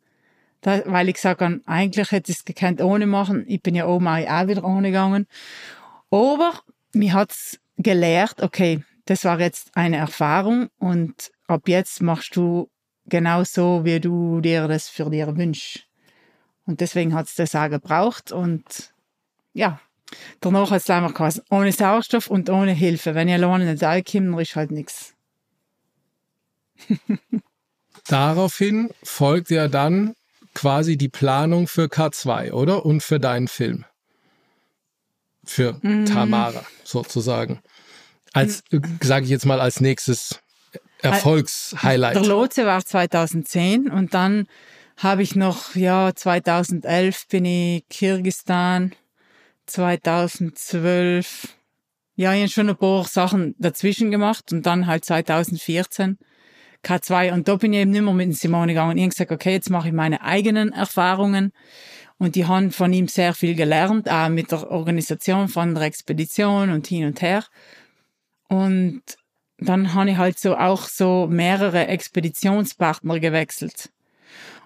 da, 0.61 0.81
weil 0.85 1.07
ich 1.09 1.15
gesagt 1.15 1.41
habe, 1.41 1.61
eigentlich 1.65 2.11
hätte 2.11 2.31
ich 2.31 2.39
es 2.39 2.45
gekannt 2.45 2.81
ohne 2.81 3.07
machen. 3.07 3.43
Ich 3.47 3.61
bin 3.61 3.73
ja 3.73 3.87
oben 3.87 4.07
auch 4.07 4.47
wieder 4.47 4.63
ohne 4.63 4.89
gegangen. 4.89 5.25
Aber 6.11 6.53
mir 6.93 7.13
hat's 7.13 7.59
gelehrt, 7.77 8.41
okay, 8.41 8.83
das 9.05 9.23
war 9.23 9.39
jetzt 9.39 9.71
eine 9.75 9.97
Erfahrung 9.97 10.67
und 10.79 11.31
ab 11.47 11.67
jetzt 11.67 12.01
machst 12.01 12.35
du 12.35 12.69
genau 13.05 13.43
so, 13.43 13.83
wie 13.83 13.99
du 13.99 14.41
dir 14.41 14.67
das 14.67 14.89
für 14.89 15.09
dir 15.09 15.35
wünschst. 15.35 15.85
Und 16.65 16.81
deswegen 16.81 17.13
hat 17.13 17.27
es 17.27 17.35
das 17.35 17.55
auch 17.55 17.69
gebraucht 17.69 18.31
und 18.31 18.93
ja, 19.53 19.79
danach 20.41 20.69
hat 20.69 20.81
es 20.81 20.89
einfach 20.89 21.13
geheißen, 21.13 21.43
ohne 21.49 21.71
Sauerstoff 21.71 22.27
und 22.27 22.49
ohne 22.49 22.73
Hilfe. 22.73 23.15
Wenn 23.15 23.29
ihr 23.29 23.35
alleine 23.35 23.71
nicht 23.71 23.83
reinkommt, 23.83 24.33
dann 24.33 24.39
ist 24.39 24.55
halt 24.55 24.71
nichts. 24.71 25.13
Daraufhin 28.07 28.89
folgt 29.01 29.49
ja 29.49 29.67
dann 29.67 30.13
quasi 30.53 30.97
die 30.97 31.09
Planung 31.09 31.67
für 31.67 31.85
K2, 31.85 32.51
oder? 32.51 32.85
Und 32.85 33.01
für 33.01 33.19
deinen 33.19 33.47
Film. 33.47 33.85
Für 35.43 35.79
mm. 35.81 36.05
Tamara, 36.05 36.65
sozusagen. 36.83 37.61
Als, 38.33 38.63
mm. 38.71 38.77
sage 39.01 39.25
ich 39.25 39.31
jetzt 39.31 39.45
mal, 39.45 39.61
als 39.61 39.81
nächstes 39.81 40.41
Erfolgshighlight? 41.01 42.15
Der 42.15 42.25
Lotse 42.25 42.65
war 42.65 42.83
2010 42.83 43.89
und 43.89 44.13
dann 44.13 44.47
habe 44.97 45.21
ich 45.21 45.35
noch, 45.35 45.75
ja, 45.75 46.11
2011 46.13 47.27
bin 47.27 47.45
ich 47.45 47.87
Kirgistan, 47.89 48.93
2012, 49.67 51.49
ja, 52.15 52.33
ich 52.33 52.41
habe 52.41 52.49
schon 52.49 52.69
ein 52.69 52.77
paar 52.77 53.03
Sachen 53.03 53.55
dazwischen 53.59 54.09
gemacht 54.09 54.51
und 54.51 54.65
dann 54.65 54.87
halt 54.87 55.05
2014 55.05 56.17
K2 56.83 57.33
und 57.33 57.47
da 57.47 57.55
bin 57.55 57.73
ich 57.73 57.81
eben 57.81 57.91
nicht 57.91 58.01
mehr 58.01 58.13
mit 58.13 58.35
Simone 58.35 58.67
gegangen. 58.67 58.97
Ich 58.97 59.03
habe 59.03 59.09
gesagt, 59.09 59.31
okay, 59.31 59.51
jetzt 59.53 59.69
mache 59.69 59.89
ich 59.89 59.93
meine 59.93 60.21
eigenen 60.21 60.71
Erfahrungen 60.71 61.51
und 62.17 62.35
die 62.35 62.45
haben 62.45 62.71
von 62.71 62.91
ihm 62.93 63.07
sehr 63.07 63.33
viel 63.33 63.55
gelernt, 63.55 64.09
auch 64.09 64.29
mit 64.29 64.51
der 64.51 64.71
Organisation 64.71 65.47
von 65.47 65.75
der 65.75 65.83
Expedition 65.83 66.71
und 66.71 66.87
hin 66.87 67.05
und 67.05 67.21
her. 67.21 67.43
Und 68.47 69.03
dann 69.59 69.93
habe 69.93 70.11
ich 70.11 70.17
halt 70.17 70.39
so 70.39 70.55
auch 70.55 70.87
so 70.87 71.27
mehrere 71.27 71.87
Expeditionspartner 71.87 73.19
gewechselt. 73.19 73.89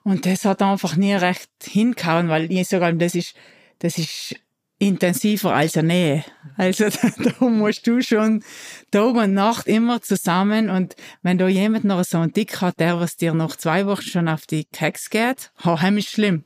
Und 0.04 0.26
das 0.26 0.46
hat 0.46 0.62
einfach 0.62 0.96
nie 0.96 1.14
recht 1.14 1.50
hingehauen, 1.64 2.28
weil 2.30 2.52
ich 2.52 2.68
sage, 2.68 2.98
das 2.98 3.16
ist, 3.16 3.36
das 3.80 3.98
ist 3.98 4.36
intensiver 4.80 5.54
als 5.54 5.78
eine 5.78 5.88
Nähe. 5.90 6.26
Also 6.58 6.86
da 7.40 7.46
musst 7.46 7.86
du 7.86 8.02
schon 8.02 8.44
Tag 8.90 9.16
und 9.16 9.34
Nacht 9.34 9.68
immer 9.68 10.02
zusammen 10.02 10.70
und 10.70 10.96
wenn 11.22 11.38
da 11.38 11.48
jemand 11.48 11.86
noch 11.86 12.04
so 12.04 12.18
einen 12.18 12.34
Dick 12.34 12.62
hat, 12.62 12.80
der 12.80 13.00
was 13.00 13.16
dir 13.16 13.36
noch 13.36 13.56
zwei 13.56 13.86
Wochen 13.86 14.02
schon 14.02 14.28
auf 14.28 14.48
die 14.48 14.66
Keks 14.66 15.12
geht, 15.12 15.52
ha, 15.64 15.88
ist 15.90 16.10
schlimm. 16.10 16.46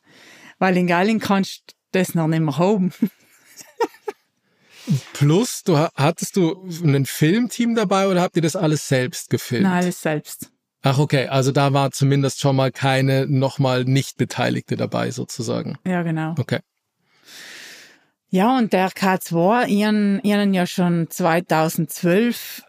Weil 0.60 0.76
in 0.76 0.88
Geiling 0.88 1.20
kannst 1.20 1.64
du 1.70 1.76
das 1.94 2.14
noch 2.14 2.28
nicht 2.28 2.42
mehr 2.42 2.58
haben. 2.58 2.92
Plus, 5.14 5.64
du 5.64 5.78
hattest 5.78 6.36
du 6.36 6.68
ein 6.84 7.06
Filmteam 7.06 7.76
dabei 7.76 8.08
oder 8.08 8.22
habt 8.22 8.36
ihr 8.36 8.42
das 8.42 8.56
alles 8.56 8.88
selbst 8.88 9.30
gefilmt? 9.30 9.64
Nein, 9.64 9.84
alles 9.84 10.02
selbst. 10.02 10.52
Ach, 10.82 11.00
okay. 11.00 11.28
Also 11.28 11.52
da 11.52 11.74
war 11.74 11.92
zumindest 11.92 12.40
schon 12.40 12.56
mal 12.56 12.72
keine 12.72 13.26
nochmal 13.28 13.86
nicht 13.86 14.18
Beteiligte 14.18 14.76
dabei, 14.76 15.12
sozusagen. 15.12 15.78
Ja, 15.86 16.04
genau. 16.04 16.36
Okay. 16.38 16.60
Ja, 18.30 18.58
und 18.58 18.74
der 18.74 18.90
K2, 18.92 19.68
ihren, 19.68 20.22
ihren 20.22 20.54
ja 20.54 20.68
schon 20.68 21.08
2012 21.10 22.64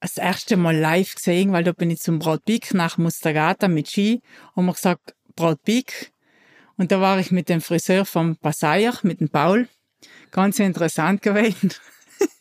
das 0.00 0.16
erste 0.16 0.56
Mal 0.56 0.76
live 0.76 1.16
gesehen, 1.16 1.52
weil 1.52 1.64
da 1.64 1.72
bin 1.72 1.90
ich 1.90 2.00
zum 2.00 2.18
Brodbeek 2.18 2.72
nach 2.72 2.96
Mustagata 2.96 3.68
mit 3.68 3.88
Ski 3.88 4.22
und 4.54 4.66
mir 4.66 4.72
gesagt, 4.72 5.14
Brodbeek. 5.34 6.12
Und 6.76 6.92
da 6.92 7.00
war 7.00 7.18
ich 7.18 7.32
mit 7.32 7.48
dem 7.48 7.60
Friseur 7.60 8.04
vom 8.04 8.36
Passaier, 8.36 8.94
mit 9.02 9.20
dem 9.20 9.28
Paul 9.28 9.68
ganz 10.30 10.58
interessant 10.58 11.22
gewesen. 11.22 11.72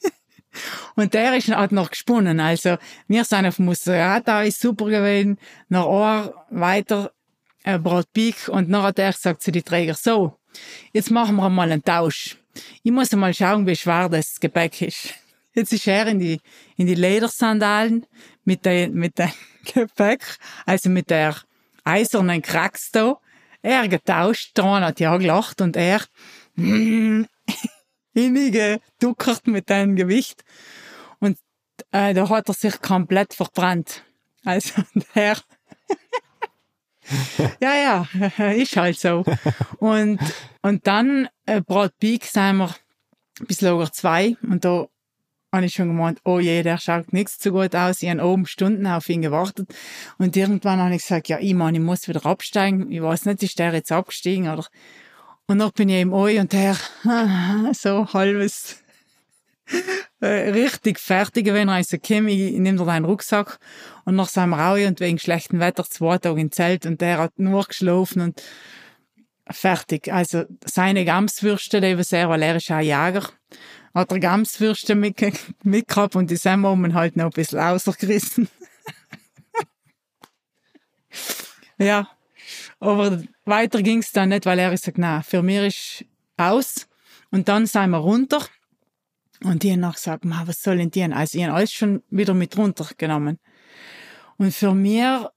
und 0.95 1.13
der 1.13 1.38
ist, 1.38 1.50
hat 1.50 1.71
noch 1.71 1.89
gesponnen. 1.89 2.39
Also, 2.39 2.78
wir 3.08 3.23
sind 3.23 3.45
auf 3.45 3.60
Museum, 3.60 4.21
da 4.23 4.43
ist 4.43 4.60
super 4.60 4.86
gewesen. 4.86 5.38
Nach 5.69 5.86
Ohr 5.86 6.45
weiter, 6.50 7.12
äh, 7.63 7.78
Bratpik. 7.78 8.47
Und 8.47 8.76
hat 8.76 9.00
er 9.00 9.12
gesagt 9.12 9.41
zu 9.41 9.52
den 9.52 9.63
Träger, 9.63 9.93
so, 9.93 10.38
jetzt 10.93 11.12
machen 11.12 11.36
wir 11.36 11.50
mal 11.50 11.71
einen 11.71 11.84
Tausch. 11.84 12.38
Ich 12.84 12.91
muss 12.91 13.12
mal 13.12 13.34
schauen, 13.34 13.67
wie 13.67 13.76
schwer 13.76 14.10
das 14.10 14.39
Gepäck 14.39 14.82
ist. 14.82 15.13
Jetzt 15.54 15.73
ist 15.73 15.88
er 15.88 16.06
in 16.06 16.19
die, 16.19 16.39
in 16.76 16.86
die 16.86 16.93
Ledersandalen 16.93 18.06
mit 18.45 18.63
dem, 18.63 18.93
mit 18.93 19.17
dem 19.17 19.32
Gepäck, 19.73 20.38
also 20.67 20.89
mit 20.89 21.10
der 21.10 21.36
eisernen 21.84 22.43
Krax 22.43 22.91
da. 22.91 23.17
Er 23.63 23.88
getauscht, 23.88 24.52
dran 24.54 24.84
hat 24.84 25.00
ja 25.00 25.17
gelacht 25.17 25.62
und 25.62 25.76
er, 25.76 26.02
innige 26.56 27.28
duckert 28.99 29.47
mit 29.47 29.69
deinem 29.69 29.95
Gewicht. 29.95 30.43
Und 31.19 31.38
äh, 31.91 32.13
da 32.13 32.30
hat 32.30 32.49
er 32.49 32.53
sich 32.53 32.82
komplett 32.82 33.34
verbrannt. 33.34 34.03
Also 34.43 34.82
der 35.15 35.38
ja, 37.62 37.75
ja, 37.75 38.51
ist 38.51 38.75
halt 38.77 38.99
so. 38.99 39.23
Und, 39.80 40.19
und 40.62 40.88
dann, 40.88 41.27
äh, 41.45 41.62
Brad 41.62 41.97
Peak, 41.99 42.25
sind 42.25 42.58
wir 42.58 42.75
bis 43.47 43.62
Lager 43.62 43.91
2 43.91 44.38
und 44.41 44.65
da 44.65 44.88
habe 45.53 45.65
ich 45.65 45.73
schon 45.73 45.88
gemeint, 45.88 46.19
oh 46.25 46.39
je, 46.39 46.62
der 46.62 46.77
schaut 46.77 47.13
nichts 47.13 47.41
so 47.41 47.51
gut 47.51 47.75
aus. 47.75 48.01
Ich 48.01 48.10
habe 48.10 48.23
oben 48.23 48.45
Stunden 48.45 48.86
auf 48.86 49.08
ihn 49.08 49.21
gewartet. 49.21 49.73
Und 50.17 50.36
irgendwann 50.36 50.80
habe 50.80 50.95
ich 50.95 51.01
gesagt, 51.01 51.30
ja, 51.30 51.39
ich 51.39 51.53
meine, 51.53 51.77
ich 51.77 51.84
muss 51.84 52.08
wieder 52.08 52.25
absteigen. 52.25 52.91
Ich 52.91 53.01
weiß 53.01 53.25
nicht, 53.25 53.43
ist 53.43 53.58
der 53.58 53.73
jetzt 53.73 53.91
abgestiegen 53.91 54.49
oder? 54.49 54.65
Und 55.47 55.60
dann 55.60 55.71
bin 55.71 55.88
ich 55.88 56.01
im 56.01 56.12
Oi 56.12 56.39
und 56.39 56.51
der 56.51 56.75
so 57.73 58.05
halbes 58.13 58.83
äh, 60.19 60.49
richtig 60.49 60.99
fertig 60.99 61.45
gewesen. 61.45 61.69
Ich 61.77 61.88
so, 61.88 61.97
Kim, 61.97 62.27
ich 62.27 62.51
nehme 62.51 62.77
dir 62.77 62.86
deinen 62.86 63.05
Rucksack. 63.05 63.57
Und 64.03 64.15
nach 64.15 64.27
seinem 64.27 64.53
Raue 64.53 64.88
und 64.88 64.99
wegen 64.99 65.19
schlechtem 65.19 65.60
Wetter 65.60 65.86
zwei 65.86 66.17
Tage 66.17 66.41
im 66.41 66.51
Zelt 66.51 66.86
und 66.86 66.99
der 66.99 67.17
hat 67.19 67.39
nur 67.39 67.63
geschlafen 67.63 68.21
und 68.21 68.43
fertig. 69.49 70.12
Also 70.12 70.43
seine 70.65 71.05
Gamswürste 71.05 71.79
leben 71.79 72.03
sehr, 72.03 72.29
weil 72.29 72.41
er 72.41 72.57
ist 72.57 72.69
auch 72.69 72.79
Jäger. 72.79 73.23
Hat 73.93 74.12
er 74.12 74.19
Gamswürste 74.19 74.95
mit, 74.95 75.17
mitgehabt 75.63 76.17
und 76.17 76.29
die 76.29 76.36
sind 76.36 76.62
wir 76.62 76.93
halt 76.93 77.15
noch 77.15 77.25
ein 77.25 77.31
bisschen 77.31 77.60
rausgerissen. 77.60 78.49
ja, 81.77 82.10
aber 82.79 83.21
weiter 83.45 83.81
ging's 83.81 84.11
dann 84.11 84.29
nicht, 84.29 84.45
weil 84.45 84.59
er 84.59 84.71
gesagt, 84.71 84.97
na, 84.97 85.21
für 85.21 85.41
mich 85.41 85.57
ist 85.57 86.05
aus. 86.37 86.87
Und 87.31 87.47
dann 87.47 87.65
sind 87.65 87.89
wir 87.89 87.97
runter. 87.97 88.45
Und 89.43 89.63
die 89.63 89.71
haben 89.71 89.81
noch 89.81 89.95
gesagt, 89.95 90.25
ma, 90.25 90.43
was 90.45 90.61
soll 90.61 90.77
denn 90.77 90.91
die? 90.91 91.03
Also, 91.03 91.37
ich 91.37 91.43
habe 91.43 91.55
alles 91.55 91.71
schon 91.71 92.03
wieder 92.09 92.33
mit 92.33 92.57
runtergenommen. 92.57 93.39
Und 94.37 94.53
für 94.53 94.73
mir 94.73 95.31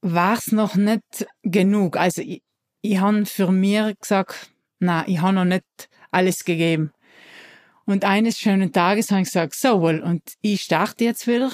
war's 0.00 0.52
noch 0.52 0.74
nicht 0.74 1.26
genug. 1.42 1.96
Also, 1.96 2.22
ich, 2.22 2.42
ich 2.82 2.98
habe 2.98 3.26
für 3.26 3.50
mir 3.52 3.94
gesagt, 4.00 4.50
na, 4.78 5.06
ich 5.06 5.20
habe 5.20 5.34
noch 5.34 5.44
nicht 5.44 5.64
alles 6.10 6.44
gegeben. 6.44 6.92
Und 7.84 8.04
eines 8.04 8.38
schönen 8.38 8.72
Tages 8.72 9.10
habe 9.10 9.22
ich 9.22 9.28
gesagt, 9.28 9.54
so 9.54 9.80
wohl, 9.80 10.00
und 10.00 10.22
ich 10.42 10.62
starte 10.62 11.04
jetzt 11.04 11.26
wieder. 11.26 11.50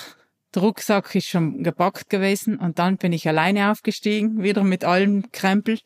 Der 0.55 0.63
Rucksack 0.63 1.15
ist 1.15 1.27
schon 1.27 1.63
gepackt 1.63 2.09
gewesen 2.09 2.59
und 2.59 2.79
dann 2.79 2.97
bin 2.97 3.13
ich 3.13 3.29
alleine 3.29 3.71
aufgestiegen, 3.71 4.43
wieder 4.43 4.63
mit 4.63 4.85
allem 4.85 5.31
Krempel. 5.33 5.81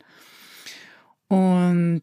Und, 1.29 2.03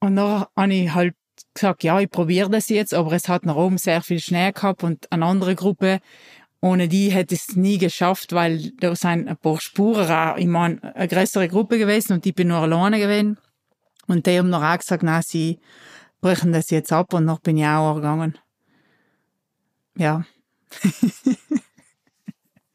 und 0.00 0.16
dann 0.16 0.46
habe 0.56 0.74
ich 0.74 0.94
halt 0.94 1.14
gesagt, 1.54 1.82
ja, 1.82 1.98
ich 2.00 2.10
probiere 2.10 2.50
das 2.50 2.68
jetzt, 2.68 2.94
aber 2.94 3.12
es 3.12 3.28
hat 3.28 3.44
nach 3.44 3.56
oben 3.56 3.78
sehr 3.78 4.02
viel 4.02 4.20
Schnee 4.20 4.52
gehabt 4.52 4.84
und 4.84 5.10
eine 5.10 5.26
andere 5.26 5.54
Gruppe, 5.54 6.00
ohne 6.60 6.88
die 6.88 7.10
hätte 7.10 7.34
ich 7.34 7.42
es 7.48 7.56
nie 7.56 7.78
geschafft, 7.78 8.32
weil 8.32 8.70
da 8.80 8.94
sind 8.94 9.28
ein 9.28 9.36
paar 9.36 9.60
Spuren 9.60 10.38
ich 10.38 10.46
meine, 10.46 10.94
eine 10.94 11.08
größere 11.08 11.48
Gruppe 11.48 11.78
gewesen 11.78 12.14
und 12.14 12.26
ich 12.26 12.34
bin 12.34 12.48
nur 12.48 12.58
alleine 12.58 12.98
gewesen. 12.98 13.38
Und 14.06 14.26
die 14.26 14.38
haben 14.38 14.50
noch 14.50 14.62
auch 14.62 14.78
gesagt, 14.78 15.02
na, 15.02 15.22
sie 15.22 15.60
brechen 16.20 16.52
das 16.52 16.70
jetzt 16.70 16.92
ab 16.92 17.12
und 17.12 17.24
noch 17.24 17.40
bin 17.40 17.56
ich 17.56 17.66
auch 17.66 17.94
gegangen. 17.96 18.38
Ja. 19.96 20.24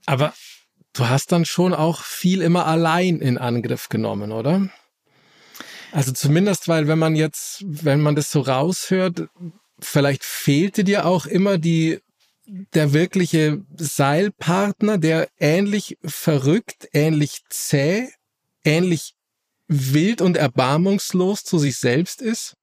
Aber 0.05 0.33
du 0.93 1.07
hast 1.07 1.31
dann 1.31 1.45
schon 1.45 1.73
auch 1.73 2.03
viel 2.03 2.41
immer 2.41 2.65
allein 2.65 3.19
in 3.19 3.37
Angriff 3.37 3.89
genommen, 3.89 4.31
oder? 4.31 4.69
Also 5.91 6.11
zumindest, 6.11 6.67
weil 6.67 6.87
wenn 6.87 6.99
man 6.99 7.15
jetzt, 7.15 7.63
wenn 7.65 8.01
man 8.01 8.15
das 8.15 8.31
so 8.31 8.41
raushört, 8.41 9.27
vielleicht 9.79 10.23
fehlte 10.23 10.83
dir 10.83 11.05
auch 11.05 11.25
immer 11.25 11.57
die, 11.57 11.99
der 12.45 12.93
wirkliche 12.93 13.63
Seilpartner, 13.77 14.97
der 14.97 15.29
ähnlich 15.39 15.97
verrückt, 16.03 16.89
ähnlich 16.93 17.41
zäh, 17.49 18.09
ähnlich 18.63 19.13
wild 19.67 20.21
und 20.21 20.35
erbarmungslos 20.35 21.43
zu 21.43 21.59
sich 21.59 21.77
selbst 21.77 22.21
ist? 22.21 22.55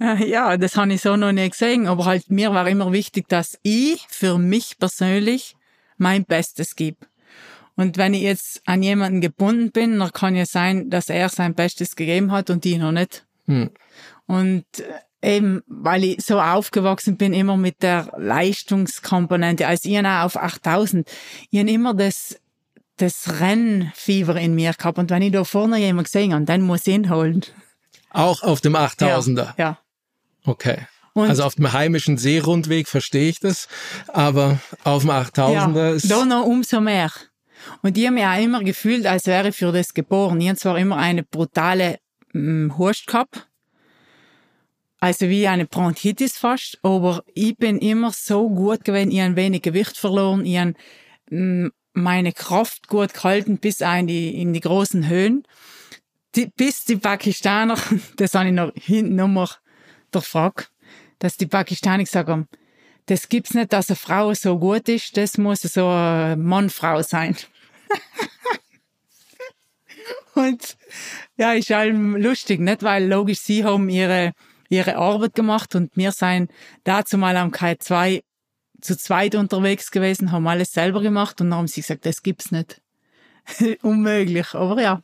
Ja, 0.00 0.56
das 0.56 0.76
habe 0.76 0.92
ich 0.92 1.00
so 1.00 1.16
noch 1.16 1.32
nie 1.32 1.48
gesehen, 1.48 1.88
aber 1.88 2.04
halt 2.04 2.30
mir 2.30 2.52
war 2.52 2.68
immer 2.68 2.92
wichtig, 2.92 3.28
dass 3.28 3.58
ich 3.62 4.06
für 4.08 4.38
mich 4.38 4.78
persönlich 4.78 5.56
mein 5.96 6.24
Bestes 6.24 6.76
gebe. 6.76 7.06
Und 7.74 7.96
wenn 7.96 8.14
ich 8.14 8.22
jetzt 8.22 8.62
an 8.66 8.82
jemanden 8.82 9.20
gebunden 9.20 9.70
bin, 9.70 9.98
dann 9.98 10.12
kann 10.12 10.34
ja 10.34 10.46
sein, 10.46 10.90
dass 10.90 11.08
er 11.08 11.28
sein 11.28 11.54
Bestes 11.54 11.94
gegeben 11.94 12.32
hat 12.32 12.50
und 12.50 12.64
die 12.64 12.76
noch 12.76 12.92
nicht. 12.92 13.24
Hm. 13.46 13.70
Und 14.26 14.64
äh, 15.22 15.36
eben, 15.36 15.62
weil 15.66 16.04
ich 16.04 16.24
so 16.24 16.40
aufgewachsen 16.40 17.16
bin, 17.16 17.32
immer 17.32 17.56
mit 17.56 17.82
der 17.82 18.12
Leistungskomponente, 18.16 19.66
als 19.66 19.84
ich 19.84 19.98
auch 19.98 20.24
auf 20.24 20.36
8000, 20.36 21.08
ich 21.50 21.60
habe 21.60 21.70
immer 21.70 21.94
das, 21.94 22.40
das 22.96 23.40
Rennfieber 23.40 24.36
in 24.36 24.54
mir 24.54 24.72
gehabt. 24.72 24.98
Und 24.98 25.10
wenn 25.10 25.22
ich 25.22 25.32
da 25.32 25.44
vorne 25.44 25.78
jemanden 25.78 26.04
gesehen 26.04 26.34
habe, 26.34 26.44
dann 26.44 26.62
muss 26.62 26.86
ich 26.86 26.94
ihn 26.94 27.10
holen. 27.10 27.44
Auch 28.10 28.42
auf 28.42 28.60
dem 28.60 28.74
8000er? 28.74 29.36
Ja. 29.36 29.54
ja. 29.56 29.78
Okay. 30.48 30.78
Und 31.12 31.28
also 31.28 31.42
auf 31.42 31.56
dem 31.56 31.72
heimischen 31.72 32.16
Seerundweg 32.16 32.88
verstehe 32.88 33.28
ich 33.28 33.40
das, 33.40 33.68
aber 34.08 34.60
auf 34.84 35.02
dem 35.02 35.10
8000er 35.10 35.76
ja, 35.76 35.90
ist... 35.90 36.10
Da 36.10 36.24
noch 36.24 36.46
umso 36.46 36.80
mehr. 36.80 37.10
Und 37.82 37.98
ich 37.98 38.06
habe 38.06 38.14
mich 38.14 38.24
auch 38.24 38.42
immer 38.42 38.62
gefühlt, 38.62 39.04
als 39.04 39.26
wäre 39.26 39.48
ich 39.48 39.56
für 39.56 39.72
das 39.72 39.94
geboren. 39.94 40.40
Ich 40.40 40.48
habe 40.48 40.58
zwar 40.58 40.78
immer 40.78 40.96
eine 40.96 41.24
brutale 41.24 41.98
hm, 42.32 42.78
Hurst 42.78 43.06
gehabt, 43.08 43.48
also 45.00 45.28
wie 45.28 45.46
eine 45.46 45.66
Bronchitis 45.66 46.38
fast, 46.38 46.78
aber 46.82 47.22
ich 47.34 47.56
bin 47.56 47.78
immer 47.78 48.12
so 48.12 48.48
gut 48.48 48.84
gewesen, 48.84 49.10
ich 49.10 49.18
habe 49.18 49.30
ein 49.30 49.36
wenig 49.36 49.62
Gewicht 49.62 49.96
verloren, 49.96 50.46
ich 50.46 50.58
habe 50.58 50.74
hm, 51.28 51.72
meine 51.92 52.32
Kraft 52.32 52.88
gut 52.88 53.12
gehalten 53.12 53.58
bis 53.58 53.80
in 53.80 54.06
die, 54.06 54.40
in 54.40 54.52
die 54.52 54.60
großen 54.60 55.08
Höhen. 55.08 55.42
Die, 56.36 56.46
bis 56.46 56.84
die 56.84 56.96
Pakistaner, 56.96 57.76
das 58.16 58.34
habe 58.34 58.48
ich 58.48 58.54
noch 58.54 58.72
hinten 58.74 59.16
nochmal 59.16 59.48
der 60.14 60.22
Frage, 60.22 60.64
dass 61.18 61.36
die 61.36 61.46
Pakistaner 61.46 62.04
haben, 62.04 62.48
das 63.06 63.28
gibt's 63.28 63.54
nicht, 63.54 63.72
dass 63.72 63.88
eine 63.88 63.96
Frau 63.96 64.34
so 64.34 64.58
gut 64.58 64.88
ist, 64.88 65.16
das 65.16 65.38
muss 65.38 65.62
so 65.62 65.88
eine 65.88 66.36
Mann-Frau 66.36 67.02
sein. 67.02 67.36
Und 70.34 70.76
ja, 71.36 71.52
ist 71.52 71.72
allem 71.72 72.16
lustig, 72.16 72.60
nicht? 72.60 72.82
Weil 72.82 73.08
logisch, 73.08 73.40
sie 73.40 73.64
haben 73.64 73.88
ihre, 73.88 74.32
ihre 74.68 74.96
Arbeit 74.96 75.34
gemacht 75.34 75.74
und 75.74 75.96
wir 75.96 76.12
seien 76.12 76.48
dazu 76.84 77.18
mal 77.18 77.36
am 77.36 77.50
K2 77.50 78.22
zu 78.80 78.96
zweit 78.96 79.34
unterwegs 79.34 79.90
gewesen, 79.90 80.30
haben 80.30 80.46
alles 80.46 80.70
selber 80.70 81.00
gemacht 81.00 81.40
und 81.40 81.50
dann 81.50 81.58
haben 81.58 81.66
sie 81.66 81.80
gesagt, 81.80 82.06
das 82.06 82.22
gibt's 82.22 82.52
nicht. 82.52 82.80
Unmöglich, 83.82 84.54
aber 84.54 84.80
ja. 84.80 85.02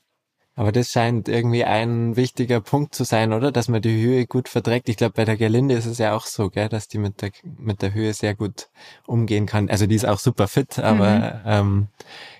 Aber 0.57 0.71
das 0.71 0.91
scheint 0.91 1.29
irgendwie 1.29 1.65
ein 1.65 2.17
wichtiger 2.17 2.61
Punkt 2.61 2.95
zu 2.95 3.05
sein, 3.05 3.33
oder? 3.33 3.51
Dass 3.51 3.69
man 3.69 3.83
die 3.83 4.01
Höhe 4.01 4.27
gut 4.27 4.49
verträgt. 4.49 4.89
Ich 4.89 4.97
glaube, 4.97 5.15
bei 5.15 5.25
der 5.25 5.37
Gerlinde 5.37 5.75
ist 5.75 5.87
es 5.87 5.99
ja 5.99 6.15
auch 6.15 6.27
so, 6.27 6.49
gell, 6.49 6.69
dass 6.69 6.87
die 6.87 6.99
mit 6.99 7.23
der, 7.23 7.31
mit 7.59 7.83
der 7.83 7.93
Höhe 7.93 8.15
sehr 8.15 8.35
gut 8.35 8.69
umgehen 9.07 9.47
kann. 9.47 9.69
Also 9.69 9.87
die 9.87 9.97
ist 9.97 10.07
auch 10.07 10.21
super 10.21 10.47
fit, 10.47 10.79
aber 10.79 11.19
mhm. 11.19 11.41
ähm, 11.47 11.89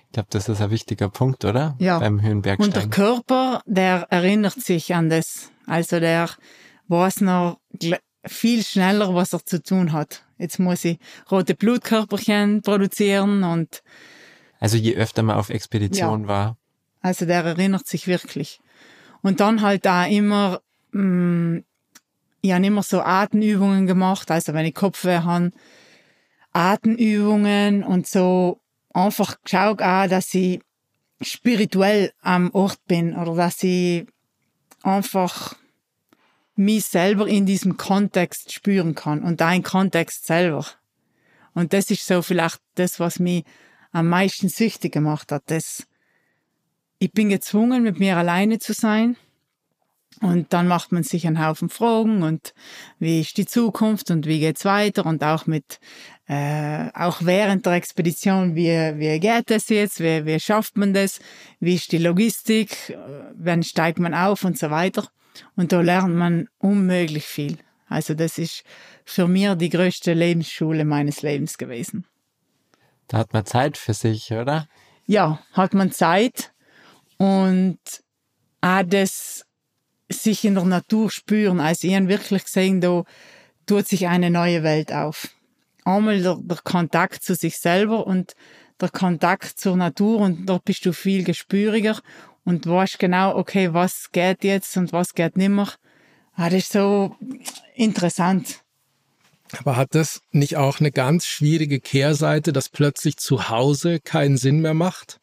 ich 0.05 0.11
glaube, 0.13 0.29
das 0.31 0.47
ist 0.47 0.61
ein 0.61 0.71
wichtiger 0.71 1.09
Punkt, 1.09 1.43
oder? 1.43 1.75
Ja. 1.79 1.99
Beim 1.99 2.21
Höhenbergsteigen. 2.21 2.73
Und 2.73 2.75
der 2.75 2.89
Körper, 2.89 3.61
der 3.65 4.07
erinnert 4.09 4.61
sich 4.61 4.95
an 4.95 5.09
das. 5.09 5.51
Also 5.65 5.99
der 5.99 6.29
weiß 6.87 7.21
noch 7.21 7.59
viel 8.25 8.63
schneller, 8.63 9.13
was 9.13 9.33
er 9.33 9.43
zu 9.43 9.61
tun 9.61 9.91
hat. 9.91 10.23
Jetzt 10.37 10.59
muss 10.59 10.85
ich 10.85 10.99
rote 11.29 11.53
Blutkörperchen 11.53 12.61
produzieren 12.61 13.43
und 13.43 13.83
also 14.59 14.77
je 14.77 14.95
öfter 14.95 15.21
man 15.21 15.35
auf 15.35 15.49
Expedition 15.49 16.23
ja. 16.23 16.27
war, 16.27 16.57
also 17.05 17.27
der 17.27 17.43
erinnert 17.43 17.85
sich 17.85 18.07
wirklich. 18.07 18.59
Und 19.21 19.39
dann 19.39 19.61
halt 19.61 19.85
da 19.85 20.07
immer, 20.07 20.61
mh, 20.91 21.03
mm, 21.03 21.63
ich 22.41 22.51
habe 22.51 22.65
immer 22.65 22.81
so 22.81 23.01
Atemübungen 23.01 23.85
gemacht, 23.85 24.31
also 24.31 24.55
wenn 24.55 24.65
ich 24.65 24.73
Kopfweh 24.73 25.19
habe, 25.19 25.51
Atemübungen 26.51 27.83
und 27.83 28.07
so 28.07 28.59
einfach 28.91 29.39
geschaut 29.43 29.83
auch, 29.83 30.07
dass 30.07 30.33
ich 30.33 30.61
spirituell 31.21 32.11
am 32.21 32.49
Ort 32.53 32.79
bin 32.87 33.15
oder 33.15 33.35
dass 33.35 33.61
ich 33.61 34.07
einfach 34.81 35.55
mich 36.55 36.85
selber 36.85 37.27
in 37.27 37.45
diesem 37.45 37.77
Kontext 37.77 38.51
spüren 38.51 38.95
kann 38.95 39.21
und 39.21 39.41
dein 39.41 39.61
Kontext 39.61 40.25
selber. 40.25 40.65
Und 41.53 41.71
das 41.73 41.91
ist 41.91 42.07
so 42.07 42.23
vielleicht 42.23 42.61
das, 42.73 42.99
was 42.99 43.19
mich 43.19 43.43
am 43.91 44.09
meisten 44.09 44.49
süchtig 44.49 44.91
gemacht 44.91 45.31
hat. 45.31 45.43
Das, 45.47 45.85
ich 47.05 47.11
bin 47.11 47.29
gezwungen, 47.29 47.83
mit 47.83 47.99
mir 47.99 48.17
alleine 48.17 48.57
zu 48.57 48.73
sein. 48.73 49.15
Und 50.21 50.53
dann 50.53 50.67
macht 50.67 50.91
man 50.91 51.03
sich 51.03 51.27
einen 51.27 51.45
Haufen 51.45 51.69
Fragen 51.69 52.23
und 52.23 52.53
wie 52.99 53.19
ist 53.19 53.37
die 53.37 53.45
Zukunft 53.45 54.09
und 54.09 54.25
wie 54.25 54.39
geht's 54.39 54.63
weiter? 54.65 55.05
Und 55.05 55.23
auch 55.23 55.45
mit 55.45 55.79
äh, 56.27 56.89
auch 56.93 57.17
während 57.21 57.65
der 57.65 57.73
Expedition 57.73 58.55
wie 58.55 58.71
wie 58.97 59.19
geht 59.19 59.51
es 59.51 59.69
jetzt? 59.69 59.99
Wie 59.99 60.25
wie 60.25 60.39
schafft 60.39 60.77
man 60.77 60.93
das? 60.93 61.19
Wie 61.59 61.75
ist 61.75 61.91
die 61.91 61.97
Logistik? 61.97 62.97
Wann 63.35 63.61
steigt 63.61 63.99
man 63.99 64.13
auf? 64.13 64.45
Und 64.45 64.57
so 64.57 64.71
weiter. 64.71 65.07
Und 65.57 65.73
da 65.73 65.81
lernt 65.81 66.15
man 66.15 66.47
unmöglich 66.59 67.25
viel. 67.25 67.57
Also 67.87 68.13
das 68.13 68.37
ist 68.37 68.63
für 69.03 69.27
mich 69.27 69.53
die 69.55 69.69
größte 69.69 70.13
Lebensschule 70.13 70.85
meines 70.85 71.21
Lebens 71.21 71.57
gewesen. 71.57 72.05
Da 73.09 73.17
hat 73.17 73.33
man 73.33 73.45
Zeit 73.45 73.77
für 73.77 73.93
sich 73.93 74.31
oder? 74.31 74.67
Ja 75.05 75.39
hat 75.51 75.73
man 75.73 75.91
Zeit 75.91 76.54
und 77.17 77.79
auch 78.61 78.83
das 78.83 79.45
sich 80.09 80.45
in 80.45 80.55
der 80.55 80.65
Natur 80.65 81.09
spüren. 81.09 81.59
Also 81.59 81.87
ich 81.87 82.07
wirklich 82.07 82.43
gesehen, 82.43 82.81
da 82.81 83.03
tut 83.65 83.87
sich 83.87 84.07
eine 84.07 84.29
neue 84.29 84.63
Welt 84.63 84.93
auf. 84.93 85.29
Einmal 85.83 86.21
der, 86.21 86.37
der 86.41 86.57
Kontakt 86.63 87.23
zu 87.23 87.35
sich 87.35 87.57
selber 87.57 88.05
und 88.05 88.33
der 88.79 88.89
Kontakt 88.89 89.59
zur 89.59 89.77
Natur 89.77 90.19
und 90.19 90.45
dort 90.47 90.65
bist 90.65 90.85
du 90.85 90.93
viel 90.93 91.23
gespüriger 91.23 91.99
und 92.43 92.67
weißt 92.67 92.99
genau, 92.99 93.35
okay, 93.35 93.73
was 93.73 94.11
geht 94.11 94.43
jetzt 94.43 94.77
und 94.77 94.93
was 94.93 95.13
geht 95.13 95.37
nimmer. 95.37 95.71
Ah, 96.33 96.49
das 96.49 96.63
ist 96.63 96.73
so 96.73 97.15
interessant. 97.75 98.61
Aber 99.57 99.75
hat 99.77 99.95
das 99.95 100.21
nicht 100.31 100.57
auch 100.57 100.79
eine 100.79 100.91
ganz 100.91 101.25
schwierige 101.25 101.79
Kehrseite, 101.79 102.51
dass 102.51 102.69
plötzlich 102.69 103.17
zu 103.17 103.49
Hause 103.49 103.99
keinen 103.99 104.37
Sinn 104.37 104.59
mehr 104.59 104.73
macht? 104.73 105.19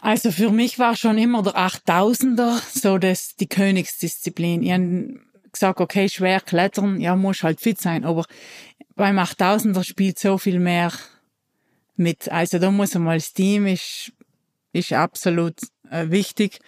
Also 0.00 0.30
für 0.30 0.50
mich 0.50 0.78
war 0.78 0.96
schon 0.96 1.18
immer 1.18 1.42
der 1.42 1.54
8000er 1.54 2.60
so 2.72 2.98
das, 2.98 3.34
die 3.36 3.48
Königsdisziplin. 3.48 4.62
Ich 4.62 4.72
habe 4.72 5.20
gesagt, 5.52 5.80
okay, 5.80 6.08
schwer 6.08 6.40
klettern, 6.40 7.00
ja, 7.00 7.16
muss 7.16 7.42
halt 7.42 7.60
fit 7.60 7.80
sein, 7.80 8.04
aber 8.04 8.24
beim 8.94 9.18
8000er 9.18 9.84
spielt 9.84 10.18
so 10.18 10.38
viel 10.38 10.58
mehr 10.58 10.92
mit. 11.96 12.30
Also 12.30 12.58
da 12.58 12.70
muss 12.70 12.96
einmal 12.96 13.18
das 13.18 13.32
Team 13.32 13.66
ist, 13.66 14.12
ist 14.72 14.92
absolut 14.92 15.60
wichtig. 15.90 16.60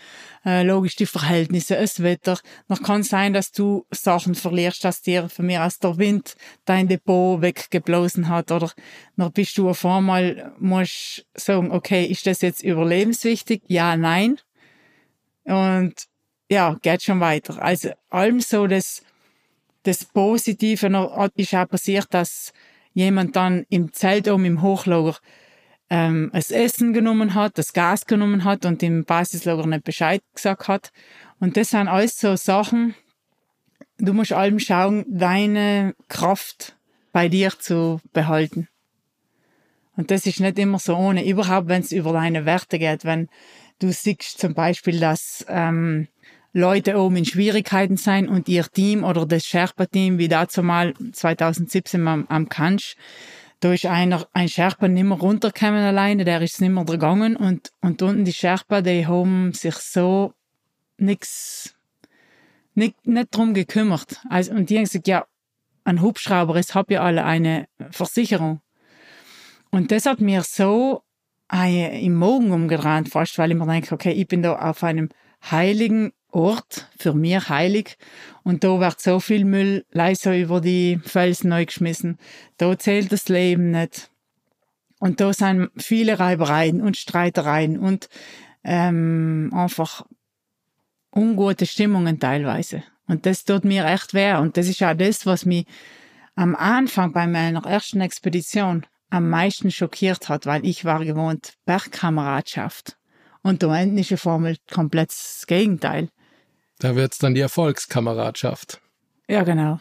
Äh, 0.44 0.62
logisch 0.62 0.96
die 0.96 1.06
Verhältnisse, 1.06 1.76
das 1.76 2.02
Wetter. 2.02 2.38
Noch 2.68 2.82
kann 2.82 3.02
sein, 3.02 3.32
dass 3.32 3.52
du 3.52 3.86
Sachen 3.90 4.34
verlierst, 4.34 4.84
dass 4.84 5.02
dir 5.02 5.28
von 5.28 5.46
mir 5.46 5.64
aus 5.64 5.78
der 5.78 5.98
Wind 5.98 6.36
dein 6.64 6.88
Depot 6.88 7.42
weggeblasen 7.42 8.28
hat 8.28 8.50
oder 8.50 8.72
noch 9.16 9.30
bist 9.30 9.58
du 9.58 9.68
auf 9.68 9.84
einmal, 9.84 10.52
musst 10.58 11.26
sagen, 11.34 11.70
okay, 11.70 12.04
ist 12.06 12.26
das 12.26 12.40
jetzt 12.42 12.62
überlebenswichtig? 12.62 13.62
Ja, 13.66 13.96
nein. 13.96 14.38
Und 15.44 15.94
ja, 16.50 16.76
geht 16.80 17.02
schon 17.02 17.20
weiter. 17.20 17.60
Also 17.60 17.90
allem 18.10 18.40
so 18.40 18.66
das, 18.66 19.02
das 19.82 20.04
Positive 20.04 20.88
noch 20.88 21.30
ist 21.36 21.54
auch 21.54 21.68
passiert, 21.68 22.06
dass 22.10 22.52
jemand 22.94 23.36
dann 23.36 23.64
im 23.68 23.92
Zelt 23.92 24.28
oben 24.28 24.44
im 24.44 24.62
Hochlager 24.62 25.16
ähm, 25.90 26.30
das 26.32 26.50
Essen 26.50 26.92
genommen 26.92 27.34
hat, 27.34 27.58
das 27.58 27.72
Gas 27.72 28.06
genommen 28.06 28.44
hat 28.44 28.66
und 28.66 28.82
im 28.82 29.04
Basislager 29.04 29.66
nicht 29.66 29.84
Bescheid 29.84 30.22
gesagt 30.34 30.68
hat. 30.68 30.92
Und 31.40 31.56
das 31.56 31.70
sind 31.70 31.88
alles 31.88 32.18
so 32.18 32.36
Sachen, 32.36 32.94
du 33.98 34.12
musst 34.12 34.32
allem 34.32 34.58
schauen, 34.58 35.04
deine 35.08 35.94
Kraft 36.08 36.76
bei 37.12 37.28
dir 37.28 37.52
zu 37.58 38.00
behalten. 38.12 38.68
Und 39.96 40.10
das 40.10 40.26
ist 40.26 40.40
nicht 40.40 40.58
immer 40.58 40.78
so 40.78 40.94
ohne, 40.94 41.26
überhaupt 41.26 41.68
wenn 41.68 41.82
es 41.82 41.90
über 41.90 42.12
deine 42.12 42.44
Werte 42.44 42.78
geht. 42.78 43.04
Wenn 43.04 43.28
du 43.80 43.92
siehst 43.92 44.38
zum 44.38 44.54
Beispiel, 44.54 45.00
dass 45.00 45.44
ähm, 45.48 46.06
Leute 46.52 46.96
oben 46.98 47.16
in 47.16 47.24
Schwierigkeiten 47.24 47.96
sein 47.96 48.28
und 48.28 48.48
ihr 48.48 48.64
Team 48.64 49.04
oder 49.04 49.26
das 49.26 49.44
Sherpa-Team, 49.44 50.18
wie 50.18 50.28
dazu 50.28 50.62
mal 50.62 50.94
2017 51.12 52.06
am, 52.06 52.26
am 52.28 52.48
Kansch, 52.48 52.94
da 53.60 53.72
ist 53.72 53.86
einer, 53.86 54.26
ein 54.32 54.48
Sherpa 54.48 54.88
nimmer 54.88 55.18
runtergekommen 55.18 55.82
alleine, 55.82 56.24
der 56.24 56.40
ist 56.42 56.60
nimmer 56.60 56.84
gegangen 56.84 57.36
und, 57.36 57.72
und 57.80 58.02
unten 58.02 58.24
die 58.24 58.32
Sherpa, 58.32 58.82
die 58.82 59.06
haben 59.06 59.52
sich 59.52 59.74
so 59.74 60.32
nix, 60.96 61.74
nicht, 62.74 63.06
nicht 63.06 63.28
drum 63.34 63.54
gekümmert. 63.54 64.20
Also, 64.28 64.52
und 64.52 64.70
die 64.70 64.76
haben 64.76 64.84
gesagt, 64.84 65.08
ja, 65.08 65.26
ein 65.84 66.02
Hubschrauber, 66.02 66.56
es 66.56 66.74
hat 66.74 66.90
ja 66.90 67.02
alle 67.02 67.24
eine 67.24 67.66
Versicherung. 67.90 68.60
Und 69.70 69.90
das 69.90 70.06
hat 70.06 70.20
mir 70.20 70.42
so 70.42 71.02
äh, 71.52 72.04
im 72.04 72.14
Morgen 72.14 72.52
umgedreht 72.52 73.08
fast, 73.08 73.38
weil 73.38 73.50
ich 73.50 73.56
mir 73.56 73.66
denke, 73.66 73.94
okay, 73.94 74.12
ich 74.12 74.28
bin 74.28 74.42
da 74.42 74.56
auf 74.56 74.84
einem 74.84 75.08
heiligen 75.50 76.12
Ort, 76.30 76.88
für 76.98 77.14
mich 77.14 77.48
heilig. 77.48 77.96
Und 78.42 78.64
da 78.64 78.80
wird 78.80 79.00
so 79.00 79.20
viel 79.20 79.44
Müll 79.44 79.84
leise 79.90 80.38
über 80.38 80.60
die 80.60 81.00
Felsen 81.04 81.50
neu 81.50 81.64
geschmissen. 81.66 82.18
Da 82.58 82.78
zählt 82.78 83.12
das 83.12 83.28
Leben 83.28 83.70
nicht. 83.70 84.10
Und 85.00 85.20
da 85.20 85.32
sind 85.32 85.70
viele 85.76 86.18
Reibereien 86.18 86.80
und 86.82 86.96
Streitereien 86.96 87.78
und 87.78 88.08
ähm, 88.64 89.50
einfach 89.54 90.04
ungute 91.14 91.66
Stimmungen 91.66 92.18
teilweise. 92.18 92.82
Und 93.06 93.24
das 93.24 93.44
tut 93.44 93.64
mir 93.64 93.86
echt 93.86 94.12
weh. 94.12 94.34
Und 94.34 94.56
das 94.56 94.68
ist 94.68 94.82
auch 94.82 94.94
das, 94.94 95.24
was 95.24 95.46
mich 95.46 95.66
am 96.34 96.54
Anfang 96.54 97.12
bei 97.12 97.26
meiner 97.26 97.64
ersten 97.64 98.00
Expedition 98.00 98.86
am 99.10 99.30
meisten 99.30 99.70
schockiert 99.70 100.28
hat, 100.28 100.46
weil 100.46 100.64
ich 100.66 100.84
war 100.84 101.04
gewohnt 101.04 101.54
Bergkameradschaft. 101.64 102.98
Und 103.42 103.62
da 103.62 103.74
hinten 103.74 103.98
ist 103.98 104.12
Formel 104.20 104.56
komplett 104.70 105.10
das 105.10 105.44
Gegenteil. 105.46 106.10
Da 106.78 106.94
wird 106.96 107.12
es 107.12 107.18
dann 107.18 107.34
die 107.34 107.40
Erfolgskameradschaft. 107.40 108.80
Ja, 109.28 109.42
genau. 109.42 109.80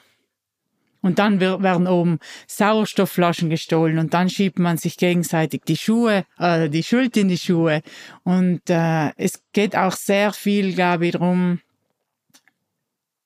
Und 1.02 1.20
dann 1.20 1.40
werden 1.40 1.88
oben 1.88 2.20
Sauerstoffflaschen 2.48 3.50
gestohlen 3.50 4.00
und 4.00 4.14
dann 4.14 4.30
schiebt 4.30 4.60
man 4.60 4.78
sich 4.78 4.98
gegenseitig 4.98 5.62
die 5.66 5.78
Schuhe, 5.78 6.26
äh, 6.38 6.70
die 6.70 6.84
Schuld 6.84 7.16
in 7.16 7.30
die 7.30 7.38
Schuhe. 7.38 7.82
Und 8.24 8.70
äh, 8.70 9.12
es 9.16 9.42
geht 9.54 9.76
auch 9.76 9.94
sehr 9.94 10.34
viel, 10.34 10.74
glaube 10.74 11.06
ich, 11.06 11.12
darum, 11.14 11.62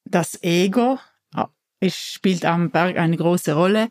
das 0.05 0.43
Ego 0.43 0.99
äh, 1.35 1.45
es 1.79 1.95
spielt 1.95 2.45
am 2.45 2.69
Berg 2.69 2.97
eine 2.97 3.17
große 3.17 3.53
Rolle 3.53 3.89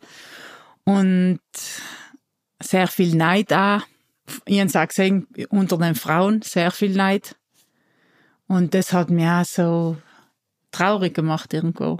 und 0.85 1.41
sehr 2.61 2.87
viel 2.87 3.15
Neid 3.15 3.51
auch. 3.51 3.81
Ich 4.45 4.71
sage 4.71 5.25
unter 5.49 5.77
den 5.77 5.95
Frauen 5.95 6.41
sehr 6.41 6.71
viel 6.71 6.93
Neid. 6.93 7.35
Und 8.51 8.73
das 8.73 8.91
hat 8.91 9.09
mich 9.09 9.25
auch 9.25 9.45
so 9.45 9.97
traurig 10.71 11.13
gemacht 11.13 11.53
irgendwo. 11.53 11.99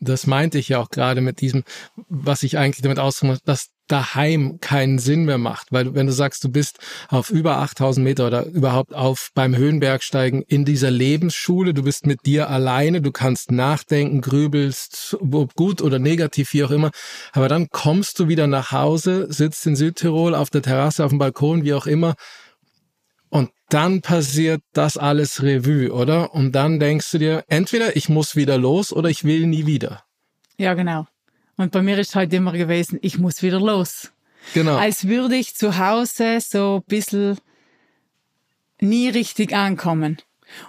Das 0.00 0.26
meinte 0.26 0.58
ich 0.58 0.70
ja 0.70 0.80
auch 0.80 0.90
gerade 0.90 1.20
mit 1.20 1.40
diesem, 1.40 1.62
was 2.08 2.42
ich 2.42 2.58
eigentlich 2.58 2.82
damit 2.82 2.98
ausdrücke, 2.98 3.38
dass 3.44 3.68
daheim 3.86 4.58
keinen 4.58 4.98
Sinn 4.98 5.24
mehr 5.24 5.38
macht. 5.38 5.68
Weil 5.70 5.94
wenn 5.94 6.08
du 6.08 6.12
sagst, 6.12 6.42
du 6.42 6.48
bist 6.48 6.80
auf 7.08 7.30
über 7.30 7.58
8000 7.58 8.02
Meter 8.02 8.26
oder 8.26 8.46
überhaupt 8.46 8.92
auf 8.92 9.30
beim 9.34 9.54
Höhenbergsteigen 9.54 10.42
in 10.42 10.64
dieser 10.64 10.90
Lebensschule, 10.90 11.72
du 11.72 11.84
bist 11.84 12.04
mit 12.04 12.26
dir 12.26 12.50
alleine, 12.50 13.00
du 13.00 13.12
kannst 13.12 13.52
nachdenken, 13.52 14.20
grübelst, 14.20 15.16
ob 15.20 15.54
gut 15.54 15.80
oder 15.80 16.00
negativ, 16.00 16.54
wie 16.54 16.64
auch 16.64 16.72
immer. 16.72 16.90
Aber 17.30 17.46
dann 17.46 17.68
kommst 17.70 18.18
du 18.18 18.26
wieder 18.26 18.48
nach 18.48 18.72
Hause, 18.72 19.32
sitzt 19.32 19.64
in 19.64 19.76
Südtirol 19.76 20.34
auf 20.34 20.50
der 20.50 20.62
Terrasse, 20.62 21.04
auf 21.04 21.10
dem 21.12 21.18
Balkon, 21.18 21.62
wie 21.62 21.74
auch 21.74 21.86
immer 21.86 22.16
und 23.30 23.50
dann 23.68 24.00
passiert 24.00 24.62
das 24.72 24.96
alles 24.96 25.42
Revue, 25.42 25.92
oder? 25.92 26.34
Und 26.34 26.52
dann 26.52 26.80
denkst 26.80 27.10
du 27.12 27.18
dir, 27.18 27.44
entweder 27.48 27.96
ich 27.96 28.08
muss 28.08 28.36
wieder 28.36 28.58
los 28.58 28.92
oder 28.92 29.08
ich 29.08 29.24
will 29.24 29.46
nie 29.46 29.66
wieder. 29.66 30.04
Ja, 30.56 30.74
genau. 30.74 31.06
Und 31.56 31.72
bei 31.72 31.82
mir 31.82 31.98
ist 31.98 32.14
halt 32.14 32.32
immer 32.32 32.52
gewesen, 32.52 32.98
ich 33.02 33.18
muss 33.18 33.42
wieder 33.42 33.60
los. 33.60 34.12
Genau. 34.54 34.76
Als 34.76 35.06
würde 35.06 35.36
ich 35.36 35.54
zu 35.54 35.78
Hause 35.78 36.38
so 36.40 36.82
ein 36.82 36.88
bisschen 36.88 37.38
nie 38.80 39.08
richtig 39.08 39.54
ankommen. 39.54 40.18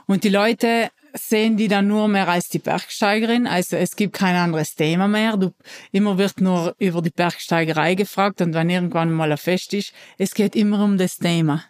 Und 0.08 0.24
die 0.24 0.30
Leute 0.30 0.90
sehen 1.14 1.58
die 1.58 1.68
dann 1.68 1.88
nur 1.88 2.08
mehr 2.08 2.28
als 2.28 2.50
die 2.50 2.60
Bergsteigerin. 2.60 3.48
Also 3.48 3.78
es 3.78 3.96
gibt 3.96 4.14
kein 4.14 4.36
anderes 4.36 4.76
Thema 4.76 5.08
mehr. 5.08 5.38
Du, 5.38 5.54
immer 5.92 6.18
wird 6.18 6.42
nur 6.42 6.76
über 6.80 7.02
die 7.02 7.10
Bergsteigerei 7.12 7.96
gefragt 7.96 8.42
und 8.42 8.54
wenn 8.54 8.70
irgendwann 8.70 9.12
mal 9.12 9.32
ein 9.32 9.38
Fest 9.38 9.74
ist, 9.74 9.94
es 10.18 10.34
geht 10.34 10.56
immer 10.56 10.84
um 10.84 10.98
das 10.98 11.18
Thema. 11.18 11.64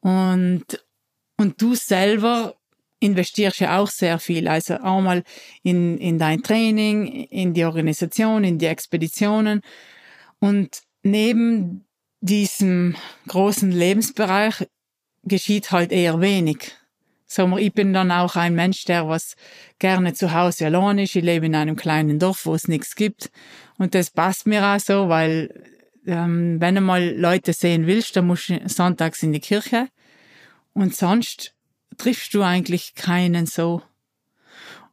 Und, 0.00 0.64
und 1.36 1.60
du 1.60 1.74
selber 1.74 2.54
investierst 3.00 3.60
ja 3.60 3.78
auch 3.78 3.88
sehr 3.88 4.18
viel. 4.18 4.48
Also 4.48 4.76
auch 4.76 5.00
mal 5.00 5.22
in, 5.62 5.98
in 5.98 6.18
dein 6.18 6.42
Training, 6.42 7.06
in 7.06 7.54
die 7.54 7.64
Organisation, 7.64 8.44
in 8.44 8.58
die 8.58 8.66
Expeditionen. 8.66 9.62
Und 10.40 10.82
neben 11.02 11.84
diesem 12.20 12.96
großen 13.28 13.70
Lebensbereich 13.70 14.66
geschieht 15.24 15.70
halt 15.70 15.92
eher 15.92 16.20
wenig. 16.20 16.72
So, 17.30 17.58
ich 17.58 17.74
bin 17.74 17.92
dann 17.92 18.10
auch 18.10 18.36
ein 18.36 18.54
Mensch, 18.54 18.84
der 18.86 19.06
was 19.06 19.36
gerne 19.78 20.14
zu 20.14 20.32
Hause 20.32 20.66
allein 20.66 20.98
ist. 20.98 21.14
Ich 21.14 21.22
lebe 21.22 21.44
in 21.46 21.54
einem 21.54 21.76
kleinen 21.76 22.18
Dorf, 22.18 22.46
wo 22.46 22.54
es 22.54 22.68
nichts 22.68 22.96
gibt. 22.96 23.30
Und 23.76 23.94
das 23.94 24.10
passt 24.10 24.46
mir 24.46 24.64
auch 24.64 24.80
so, 24.80 25.10
weil 25.10 25.77
ähm, 26.08 26.60
wenn 26.60 26.74
du 26.74 26.80
mal 26.80 27.14
Leute 27.16 27.52
sehen 27.52 27.86
willst, 27.86 28.16
dann 28.16 28.26
musst 28.26 28.48
du 28.48 28.60
sonntags 28.66 29.22
in 29.22 29.32
die 29.32 29.40
Kirche. 29.40 29.88
Und 30.72 30.94
sonst 30.94 31.54
triffst 31.98 32.32
du 32.32 32.42
eigentlich 32.42 32.94
keinen 32.94 33.46
so. 33.46 33.82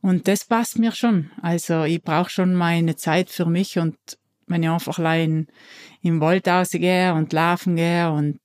Und 0.02 0.28
das 0.28 0.46
passt 0.46 0.78
mir 0.78 0.92
schon. 0.92 1.32
Also 1.42 1.84
ich 1.84 2.02
brauche 2.02 2.30
schon 2.30 2.54
meine 2.54 2.96
Zeit 2.96 3.30
für 3.30 3.46
mich 3.46 3.80
und 3.80 3.98
wenn 4.46 4.62
ich 4.62 4.70
einfach 4.70 5.00
allein 5.00 5.48
im 6.02 6.22
Wald 6.22 6.48
rausgehe 6.48 7.14
und 7.14 7.34
laufen 7.34 7.76
gehe 7.76 8.12
und 8.12 8.40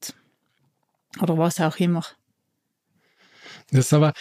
oder 1.21 1.37
was 1.37 1.61
auch 1.61 1.77
immer. 1.77 2.05
Das 3.71 3.87
ist 3.87 3.93
aber 3.93 4.13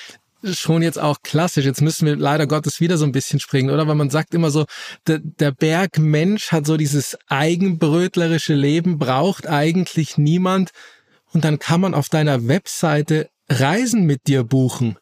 schon 0.43 0.81
jetzt 0.81 0.99
auch 0.99 1.21
klassisch. 1.23 1.65
Jetzt 1.65 1.81
müssen 1.81 2.05
wir 2.05 2.15
leider 2.15 2.47
Gottes 2.47 2.79
wieder 2.79 2.97
so 2.97 3.05
ein 3.05 3.11
bisschen 3.11 3.39
springen, 3.39 3.69
oder? 3.69 3.87
Weil 3.87 3.95
man 3.95 4.09
sagt 4.09 4.33
immer 4.33 4.51
so, 4.51 4.65
der, 5.07 5.19
der 5.19 5.51
Bergmensch 5.51 6.51
hat 6.51 6.65
so 6.65 6.77
dieses 6.77 7.17
eigenbrötlerische 7.27 8.53
Leben, 8.53 8.99
braucht 8.99 9.47
eigentlich 9.47 10.17
niemand. 10.17 10.71
Und 11.31 11.43
dann 11.43 11.59
kann 11.59 11.81
man 11.81 11.93
auf 11.93 12.09
deiner 12.09 12.47
Webseite 12.47 13.29
Reisen 13.49 14.05
mit 14.05 14.27
dir 14.27 14.43
buchen. 14.43 14.97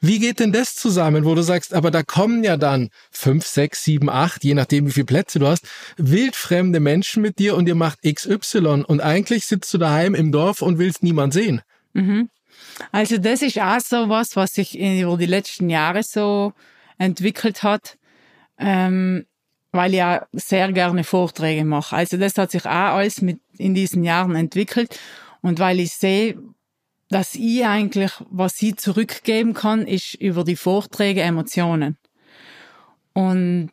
Wie 0.00 0.20
geht 0.20 0.38
denn 0.38 0.52
das 0.52 0.76
zusammen, 0.76 1.24
wo 1.24 1.34
du 1.34 1.42
sagst, 1.42 1.74
aber 1.74 1.90
da 1.90 2.04
kommen 2.04 2.44
ja 2.44 2.56
dann 2.56 2.90
fünf, 3.10 3.44
sechs, 3.46 3.82
sieben, 3.82 4.08
acht, 4.08 4.44
je 4.44 4.54
nachdem, 4.54 4.86
wie 4.86 4.92
viele 4.92 5.06
Plätze 5.06 5.40
du 5.40 5.48
hast, 5.48 5.66
wildfremde 5.96 6.78
Menschen 6.78 7.20
mit 7.20 7.40
dir 7.40 7.56
und 7.56 7.66
ihr 7.66 7.74
macht 7.74 8.02
XY 8.02 8.84
und 8.86 9.00
eigentlich 9.00 9.46
sitzt 9.46 9.74
du 9.74 9.78
daheim 9.78 10.14
im 10.14 10.30
Dorf 10.30 10.62
und 10.62 10.78
willst 10.78 11.02
niemand 11.02 11.32
sehen. 11.32 11.62
Mhm. 11.94 12.28
Also 12.92 13.18
das 13.18 13.42
ist 13.42 13.58
auch 13.60 13.80
so 13.80 14.08
was, 14.08 14.36
was 14.36 14.52
sich 14.52 14.78
über 14.78 15.16
die 15.16 15.26
letzten 15.26 15.70
Jahre 15.70 16.02
so 16.02 16.52
entwickelt 16.98 17.62
hat, 17.62 17.98
ähm, 18.58 19.26
weil 19.72 19.92
ich 19.92 19.98
ja 19.98 20.26
sehr 20.32 20.72
gerne 20.72 21.04
Vorträge 21.04 21.64
mache. 21.64 21.96
Also 21.96 22.16
das 22.16 22.36
hat 22.38 22.50
sich 22.50 22.64
auch 22.64 22.70
alles 22.70 23.22
mit 23.22 23.40
in 23.56 23.74
diesen 23.74 24.04
Jahren 24.04 24.34
entwickelt 24.34 24.98
und 25.42 25.58
weil 25.58 25.80
ich 25.80 25.92
sehe, 25.92 26.38
dass 27.10 27.34
ich 27.34 27.64
eigentlich, 27.64 28.12
was 28.30 28.60
ich 28.60 28.76
zurückgeben 28.76 29.54
kann, 29.54 29.86
ist 29.86 30.14
über 30.14 30.44
die 30.44 30.56
Vorträge 30.56 31.22
Emotionen. 31.22 31.96
Und, 33.14 33.70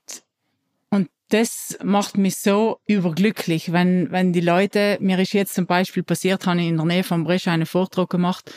das 1.29 1.77
macht 1.83 2.17
mich 2.17 2.37
so 2.37 2.79
überglücklich, 2.85 3.71
wenn, 3.71 4.11
wenn 4.11 4.31
die 4.31 4.41
Leute, 4.41 4.97
mir 5.01 5.17
ist 5.19 5.33
jetzt 5.33 5.55
zum 5.55 5.65
Beispiel 5.65 6.03
passiert, 6.03 6.45
habe 6.45 6.61
ich 6.61 6.67
in 6.67 6.77
der 6.77 6.85
Nähe 6.85 7.03
von 7.03 7.23
Brescia 7.23 7.53
einen 7.53 7.65
Vortrag 7.65 8.09
gemacht, 8.09 8.53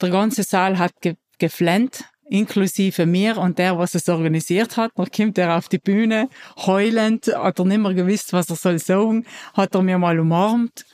der 0.00 0.10
ganze 0.10 0.42
Saal 0.42 0.78
hat 0.78 0.92
ge 1.00 1.16
geflennt, 1.38 2.04
inklusive 2.28 3.04
mir 3.04 3.36
und 3.36 3.58
der, 3.58 3.76
was 3.76 3.96
es 3.96 4.08
organisiert 4.08 4.76
hat. 4.76 4.92
Dann 4.94 5.10
kommt 5.10 5.38
er 5.38 5.56
auf 5.56 5.68
die 5.68 5.78
Bühne, 5.78 6.28
heulend, 6.56 7.26
hat 7.26 7.58
er 7.58 7.64
nicht 7.64 7.80
mehr 7.80 7.94
gewusst, 7.94 8.32
was 8.32 8.48
er 8.48 8.56
soll 8.56 8.78
sagen, 8.78 9.26
hat 9.54 9.74
er 9.74 9.82
mir 9.82 9.98
mal 9.98 10.20
umarmt 10.20 10.84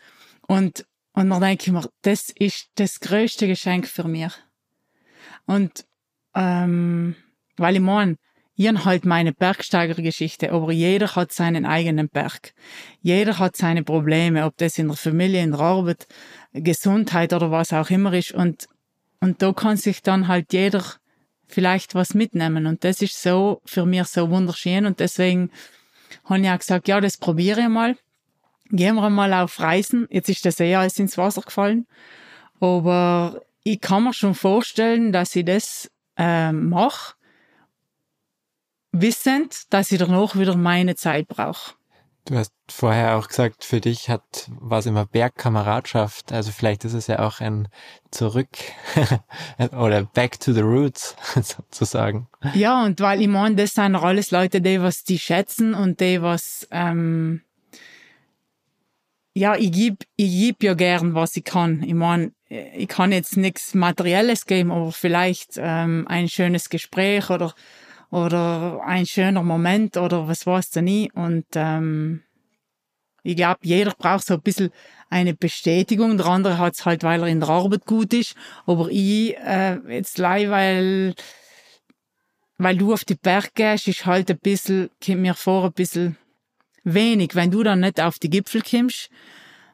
und 0.46 0.86
und 1.12 1.30
dann 1.30 1.40
denke 1.40 1.64
ich 1.66 1.72
mir, 1.72 1.84
das 2.02 2.30
ist 2.30 2.68
das 2.76 3.00
größte 3.00 3.48
Geschenk 3.48 3.88
für 3.88 4.04
mich. 4.04 4.32
Und 5.46 5.84
ähm, 6.34 7.16
weil 7.56 7.74
ich 7.74 7.80
meine, 7.80 8.16
habe 8.66 8.84
halt 8.84 9.04
meine 9.04 9.32
Bergsteigergeschichte, 9.32 10.52
aber 10.52 10.72
jeder 10.72 11.14
hat 11.14 11.32
seinen 11.32 11.64
eigenen 11.66 12.08
Berg. 12.08 12.54
Jeder 13.02 13.38
hat 13.38 13.56
seine 13.56 13.84
Probleme, 13.84 14.44
ob 14.44 14.56
das 14.56 14.78
in 14.78 14.88
der 14.88 14.96
Familie, 14.96 15.42
in 15.42 15.52
der 15.52 15.60
Arbeit, 15.60 16.08
Gesundheit 16.52 17.32
oder 17.32 17.50
was 17.50 17.72
auch 17.72 17.90
immer 17.90 18.12
ist. 18.14 18.32
Und, 18.32 18.66
und 19.20 19.42
da 19.42 19.52
kann 19.52 19.76
sich 19.76 20.02
dann 20.02 20.26
halt 20.26 20.52
jeder 20.52 20.82
vielleicht 21.46 21.94
was 21.94 22.14
mitnehmen. 22.14 22.66
Und 22.66 22.82
das 22.82 23.00
ist 23.02 23.22
so 23.22 23.60
für 23.64 23.86
mich 23.86 24.06
so 24.08 24.30
wunderschön. 24.30 24.86
Und 24.86 24.98
deswegen 24.98 25.50
habe 26.24 26.40
ich 26.40 26.48
auch 26.48 26.58
gesagt, 26.58 26.88
ja, 26.88 27.00
das 27.00 27.16
probiere 27.16 27.60
ich 27.60 27.68
mal 27.68 27.94
gehen 28.70 28.96
wir 28.96 29.10
mal 29.10 29.32
auf 29.34 29.60
Reisen. 29.60 30.06
Jetzt 30.10 30.28
ist 30.28 30.44
das 30.44 30.60
eher 30.60 30.80
alles 30.80 30.98
ins 30.98 31.18
Wasser 31.18 31.42
gefallen. 31.42 31.86
Aber 32.60 33.42
ich 33.64 33.80
kann 33.80 34.04
mir 34.04 34.14
schon 34.14 34.34
vorstellen, 34.34 35.12
dass 35.12 35.36
ich 35.36 35.44
das 35.44 35.90
äh, 36.16 36.52
mache, 36.52 37.14
wissend, 38.92 39.62
dass 39.70 39.92
ich 39.92 39.98
danach 39.98 40.36
wieder 40.36 40.56
meine 40.56 40.96
Zeit 40.96 41.28
brauche. 41.28 41.74
Du 42.24 42.36
hast 42.36 42.52
vorher 42.68 43.16
auch 43.16 43.26
gesagt, 43.28 43.64
für 43.64 43.80
dich 43.80 44.10
hat 44.10 44.50
was 44.60 44.84
immer 44.84 45.06
Bergkameradschaft. 45.06 46.30
Also 46.30 46.52
vielleicht 46.52 46.84
ist 46.84 46.92
es 46.92 47.06
ja 47.06 47.20
auch 47.20 47.40
ein 47.40 47.68
Zurück 48.10 48.48
oder 49.72 50.04
Back 50.04 50.38
to 50.38 50.52
the 50.52 50.60
Roots 50.60 51.16
sozusagen. 51.42 52.28
Ja, 52.52 52.84
und 52.84 53.00
weil 53.00 53.22
ich 53.22 53.28
meine, 53.28 53.56
das 53.56 53.72
sind 53.72 53.96
alles 53.96 54.30
Leute, 54.30 54.60
die 54.60 54.82
was 54.82 55.04
die 55.04 55.18
schätzen 55.18 55.72
und 55.72 56.00
die 56.00 56.20
was 56.20 56.68
ähm, 56.70 57.40
ja, 59.38 59.56
ich 59.56 59.72
gebe 59.72 59.98
ich 60.16 60.30
geb 60.30 60.62
ja 60.62 60.74
gern, 60.74 61.14
was 61.14 61.36
ich 61.36 61.44
kann. 61.44 61.82
Ich 61.82 61.94
meine, 61.94 62.32
ich 62.48 62.88
kann 62.88 63.12
jetzt 63.12 63.36
nichts 63.36 63.72
Materielles 63.72 64.46
geben, 64.46 64.72
aber 64.72 64.92
vielleicht 64.92 65.52
ähm, 65.56 66.06
ein 66.08 66.28
schönes 66.28 66.68
Gespräch 66.70 67.30
oder, 67.30 67.54
oder 68.10 68.80
ein 68.84 69.06
schöner 69.06 69.42
Moment 69.42 69.96
oder 69.96 70.28
was 70.28 70.46
weiß 70.46 70.70
du 70.70 70.82
nie. 70.82 71.10
Und 71.14 71.46
ähm, 71.54 72.22
ich 73.22 73.36
glaube, 73.36 73.60
jeder 73.62 73.92
braucht 73.92 74.26
so 74.26 74.34
ein 74.34 74.40
bisschen 74.40 74.70
eine 75.10 75.34
Bestätigung. 75.34 76.16
Der 76.16 76.26
andere 76.26 76.58
hat 76.58 76.74
es 76.74 76.86
halt, 76.86 77.02
weil 77.02 77.20
er 77.20 77.28
in 77.28 77.40
der 77.40 77.50
Arbeit 77.50 77.84
gut 77.84 78.12
ist. 78.14 78.34
Aber 78.66 78.88
ich 78.90 79.36
äh, 79.36 79.78
jetzt 79.88 80.18
leih, 80.18 80.50
weil, 80.50 81.14
weil 82.56 82.76
du 82.76 82.92
auf 82.92 83.04
die 83.04 83.16
Berg 83.16 83.54
gehst, 83.54 83.88
ist 83.88 84.06
halt 84.06 84.30
ein 84.30 84.38
bisschen, 84.38 84.90
kommt 85.04 85.20
mir 85.20 85.34
vor, 85.34 85.64
ein 85.64 85.72
bisschen 85.72 86.16
wenig. 86.84 87.34
Wenn 87.34 87.50
du 87.50 87.62
dann 87.62 87.80
nicht 87.80 88.00
auf 88.00 88.18
die 88.18 88.30
Gipfel 88.30 88.62
kommst, 88.62 89.10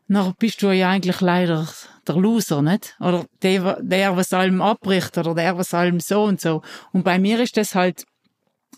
dann 0.09 0.35
bist 0.38 0.62
du 0.62 0.70
ja 0.70 0.90
eigentlich 0.90 1.20
leider 1.20 1.66
der 2.07 2.16
Loser, 2.16 2.61
nicht? 2.61 2.97
Oder 3.01 3.25
der, 3.42 3.81
der 3.81 4.16
was 4.16 4.33
allem 4.33 4.61
abbricht 4.61 5.16
oder 5.16 5.35
der, 5.35 5.57
was 5.57 5.73
allem 5.73 6.01
so 6.01 6.25
und 6.25 6.40
so. 6.40 6.62
Und 6.92 7.05
bei 7.05 7.18
mir 7.18 7.40
ist 7.40 7.57
das 7.57 7.75
halt 7.75 8.05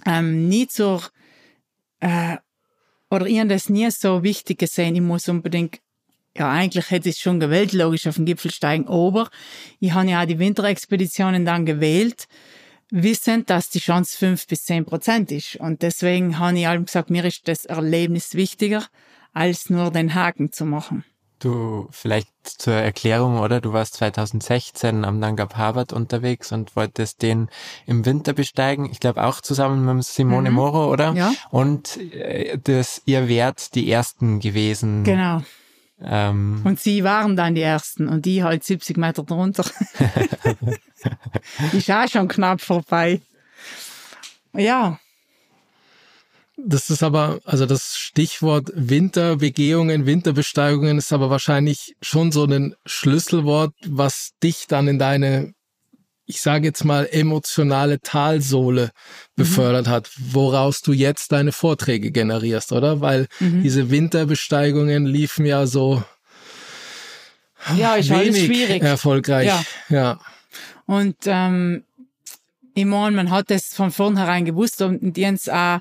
ähm, 0.04 0.48
nie 0.48 0.66
so, 0.70 1.00
äh, 2.00 2.36
oder 3.10 3.26
ich 3.26 3.38
habe 3.38 3.48
das 3.48 3.68
nie 3.68 3.90
so 3.90 4.22
wichtig 4.22 4.58
gesehen. 4.58 4.94
Ich 4.94 5.00
muss 5.00 5.28
unbedingt, 5.28 5.78
ja, 6.36 6.50
eigentlich 6.50 6.90
hätte 6.90 7.08
ich 7.08 7.18
schon 7.18 7.40
gewählt, 7.40 7.72
logisch 7.72 8.06
auf 8.06 8.16
den 8.16 8.26
Gipfel 8.26 8.50
steigen, 8.50 8.88
aber 8.88 9.30
ich 9.80 9.92
habe 9.92 10.10
ja 10.10 10.22
auch 10.22 10.26
die 10.26 10.38
Winterexpeditionen 10.38 11.44
dann 11.44 11.64
gewählt, 11.66 12.26
wissend, 12.90 13.50
dass 13.50 13.70
die 13.70 13.80
Chance 13.80 14.16
fünf 14.16 14.46
bis 14.46 14.64
zehn 14.64 14.84
Prozent 14.84 15.32
ist. 15.32 15.56
Und 15.56 15.82
deswegen 15.82 16.38
habe 16.38 16.58
ich 16.58 16.68
allem 16.68 16.84
gesagt, 16.84 17.10
mir 17.10 17.24
ist 17.24 17.48
das 17.48 17.64
Erlebnis 17.64 18.34
wichtiger, 18.34 18.84
als 19.32 19.70
nur 19.70 19.90
den 19.90 20.14
Haken 20.14 20.52
zu 20.52 20.64
machen. 20.64 21.04
Du, 21.38 21.88
vielleicht 21.90 22.30
zur 22.44 22.74
Erklärung, 22.74 23.40
oder? 23.40 23.60
Du 23.60 23.74
warst 23.74 23.94
2016 23.94 25.04
am 25.04 25.18
Nanga 25.18 25.44
Parbat 25.44 25.92
unterwegs 25.92 26.50
und 26.50 26.74
wolltest 26.76 27.20
den 27.20 27.50
im 27.84 28.06
Winter 28.06 28.32
besteigen. 28.32 28.88
Ich 28.90 29.00
glaube 29.00 29.22
auch 29.22 29.42
zusammen 29.42 29.84
mit 29.96 30.04
Simone 30.04 30.48
mhm. 30.48 30.56
Moro, 30.56 30.90
oder? 30.90 31.12
Ja. 31.12 31.32
Und 31.50 31.98
äh, 31.98 32.58
das, 32.62 33.02
ihr 33.04 33.28
wärt 33.28 33.74
die 33.74 33.90
Ersten 33.90 34.40
gewesen. 34.40 35.04
Genau. 35.04 35.42
Ähm, 36.00 36.62
und 36.64 36.80
sie 36.80 37.04
waren 37.04 37.36
dann 37.36 37.54
die 37.54 37.62
Ersten 37.62 38.08
und 38.08 38.24
die 38.24 38.42
halt 38.42 38.64
70 38.64 38.96
Meter 38.96 39.22
drunter. 39.22 39.64
ist 41.72 41.90
auch 41.90 42.08
schon 42.08 42.28
knapp 42.28 42.62
vorbei. 42.62 43.20
Ja, 44.54 44.98
das 46.56 46.90
ist 46.90 47.02
aber, 47.02 47.40
also 47.44 47.66
das 47.66 47.96
Stichwort 47.98 48.70
Winterbegehungen, 48.74 50.06
Winterbesteigungen 50.06 50.98
ist 50.98 51.12
aber 51.12 51.28
wahrscheinlich 51.28 51.96
schon 52.00 52.32
so 52.32 52.44
ein 52.44 52.74
Schlüsselwort, 52.86 53.74
was 53.86 54.32
dich 54.42 54.66
dann 54.66 54.88
in 54.88 54.98
deine, 54.98 55.52
ich 56.24 56.40
sage 56.40 56.66
jetzt 56.66 56.84
mal, 56.84 57.06
emotionale 57.10 58.00
Talsohle 58.00 58.84
mhm. 58.84 58.90
befördert 59.36 59.86
mhm. 59.86 59.90
hat, 59.90 60.10
woraus 60.18 60.80
du 60.80 60.92
jetzt 60.92 61.32
deine 61.32 61.52
Vorträge 61.52 62.10
generierst, 62.10 62.72
oder? 62.72 63.02
Weil 63.02 63.26
mhm. 63.38 63.62
diese 63.62 63.90
Winterbesteigungen 63.90 65.04
liefen 65.04 65.44
ja 65.44 65.66
so 65.66 66.02
ja, 67.76 67.96
ist 67.96 68.10
wenig 68.10 68.46
schwierig. 68.46 68.82
erfolgreich. 68.82 69.46
Ja. 69.46 69.64
ja. 69.88 70.20
Und 70.86 71.16
ähm, 71.26 71.84
ich 72.76 72.84
meine, 72.84 73.16
man 73.16 73.30
hat 73.30 73.50
es 73.50 73.72
von 73.72 73.90
vornherein 73.90 74.44
gewusst 74.44 74.82
und 74.82 75.16
die 75.16 75.26
haben 75.26 75.36
es 75.36 75.48
auch 75.48 75.80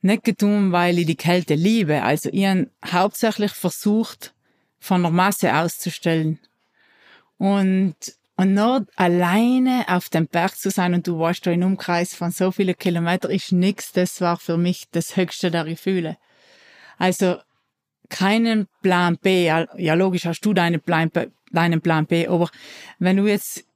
nicht 0.00 0.24
getan, 0.24 0.72
weil 0.72 0.98
ich 0.98 1.04
die 1.04 1.14
Kälte 1.14 1.54
liebe. 1.54 2.02
Also 2.02 2.30
ich 2.32 2.46
habe 2.46 2.70
hauptsächlich 2.90 3.52
versucht, 3.52 4.32
von 4.78 5.02
der 5.02 5.10
Masse 5.10 5.54
auszustellen. 5.54 6.38
Und, 7.36 7.94
und 8.36 8.54
nur 8.54 8.86
alleine 8.96 9.84
auf 9.88 10.08
dem 10.08 10.28
Berg 10.28 10.56
zu 10.56 10.70
sein 10.70 10.94
und 10.94 11.06
du 11.06 11.18
warst 11.18 11.46
da 11.46 11.50
in 11.50 11.62
Umkreis 11.62 12.14
von 12.14 12.30
so 12.30 12.50
vielen 12.50 12.78
Kilometern 12.78 13.32
ist 13.32 13.52
nichts. 13.52 13.92
Das 13.92 14.22
war 14.22 14.38
für 14.38 14.56
mich 14.56 14.86
das 14.92 15.16
höchste 15.16 15.50
der 15.50 15.64
Gefühle. 15.64 16.16
Also 16.96 17.36
keinen 18.08 18.66
Plan 18.80 19.18
B. 19.18 19.44
Ja, 19.44 19.94
logisch 19.94 20.24
hast 20.24 20.40
du 20.40 20.54
deinen 20.54 20.80
Plan 20.80 21.10
B, 21.10 21.26
deinen 21.52 21.82
Plan 21.82 22.06
B, 22.06 22.26
aber 22.26 22.48
wenn 22.98 23.18
du 23.18 23.26
jetzt 23.26 23.66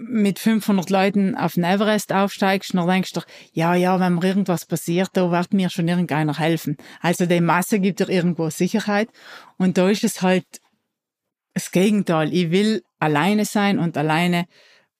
mit 0.00 0.38
500 0.38 0.88
Leuten 0.90 1.34
auf 1.34 1.54
den 1.54 1.64
Everest 1.64 2.12
aufsteigst, 2.12 2.74
dann 2.74 2.86
denkst 2.86 3.12
du, 3.12 3.20
ja, 3.52 3.74
ja, 3.74 4.00
wenn 4.00 4.14
mir 4.14 4.24
irgendwas 4.24 4.64
passiert, 4.64 5.10
da 5.12 5.30
wird 5.30 5.52
mir 5.52 5.70
schon 5.70 5.88
irgendeiner 5.88 6.38
helfen. 6.38 6.76
Also 7.00 7.26
die 7.26 7.40
Masse 7.40 7.80
gibt 7.80 8.00
dir 8.00 8.08
irgendwo 8.08 8.48
Sicherheit. 8.50 9.08
Und 9.58 9.78
da 9.78 9.88
ist 9.88 10.04
es 10.04 10.22
halt 10.22 10.46
das 11.54 11.70
Gegenteil. 11.70 12.32
Ich 12.32 12.50
will 12.50 12.82
alleine 12.98 13.44
sein 13.44 13.78
und 13.78 13.96
alleine 13.96 14.46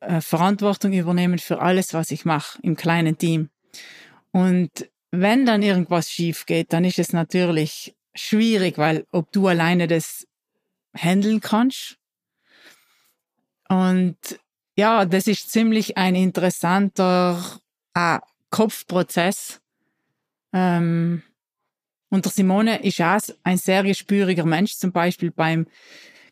äh, 0.01 0.21
Verantwortung 0.21 0.93
übernehmen 0.93 1.39
für 1.39 1.61
alles, 1.61 1.95
was 1.95 2.11
ich 2.11 2.25
mache 2.25 2.59
im 2.63 2.77
kleinen 2.77 3.17
Team. 3.17 3.49
Und 4.33 4.89
wenn 5.11 5.47
dann 5.47 5.63
irgendwas 5.63 6.11
schief 6.11 6.47
geht, 6.47 6.73
dann 6.73 6.85
ist 6.85 6.99
es 6.99 7.13
natürlich 7.13 7.95
schwierig, 8.15 8.79
weil 8.79 9.07
ob 9.11 9.33
du 9.33 9.49
alleine 9.49 9.87
das 9.87 10.27
handeln 10.97 11.41
kannst. 11.41 11.97
Und 13.69 14.17
ja, 14.81 15.05
das 15.05 15.27
ist 15.27 15.51
ziemlich 15.51 15.99
ein 15.99 16.15
interessanter 16.15 17.39
äh, 17.95 18.19
Kopfprozess. 18.49 19.61
Ähm, 20.55 21.23
und 22.09 22.25
der 22.25 22.33
Simone 22.33 22.83
ist 22.83 23.01
auch 23.03 23.21
ein 23.45 23.59
sehr 23.59 23.83
gespüriger 23.83 24.47
Mensch, 24.47 24.77
zum 24.77 24.91
Beispiel 24.91 25.31
beim 25.33 25.67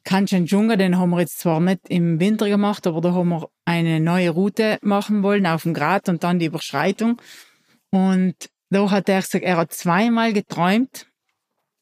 Kanchenjunga, 0.05 0.77
den 0.77 0.97
haben 0.99 1.11
wir 1.11 1.21
jetzt 1.21 1.41
zwar 1.41 1.61
nicht 1.61 1.91
im 1.91 2.21
Winter 2.21 2.49
gemacht, 2.49 2.87
aber 2.87 3.03
da 3.03 3.13
haben 3.13 3.29
wir 3.29 3.51
eine 3.67 4.01
neue 4.01 4.31
Route 4.31 4.79
machen 4.81 5.23
wollen 5.23 5.47
auf 5.47 5.65
dem 5.65 5.75
Grat 5.75 6.09
und 6.09 6.25
dann 6.25 6.39
die 6.39 6.47
Überschreitung. 6.47 7.21
Und 7.91 8.35
da 8.71 8.91
hat 8.91 9.11
er 9.11 9.21
gesagt, 9.21 9.45
er 9.45 9.59
hat 9.59 9.75
zweimal 9.75 10.33
geträumt, 10.33 11.07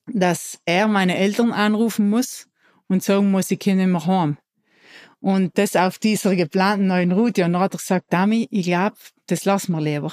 dass 0.07 0.59
er 0.65 0.89
meine 0.89 1.17
Eltern 1.17 1.53
anrufen 1.53 2.11
muss 2.11 2.49
und 2.89 3.05
sagen 3.05 3.31
muss, 3.31 3.53
ich 3.53 3.61
komme 3.61 3.77
nicht 3.77 3.87
mehr 3.87 4.07
heim. 4.07 4.39
Und 5.21 5.59
das 5.59 5.77
auf 5.77 5.99
dieser 5.99 6.37
geplanten 6.37 6.87
neuen 6.87 7.13
Route. 7.13 7.45
Und 7.45 7.55
dann 7.55 7.63
hat 7.63 7.75
er 7.75 7.79
gesagt, 7.79 8.13
Dami, 8.13 8.49
ich 8.51 8.67
glaube, 8.67 8.97
das 9.27 9.45
lassen 9.45 9.73
wir 9.73 9.81
lieber. 9.81 10.13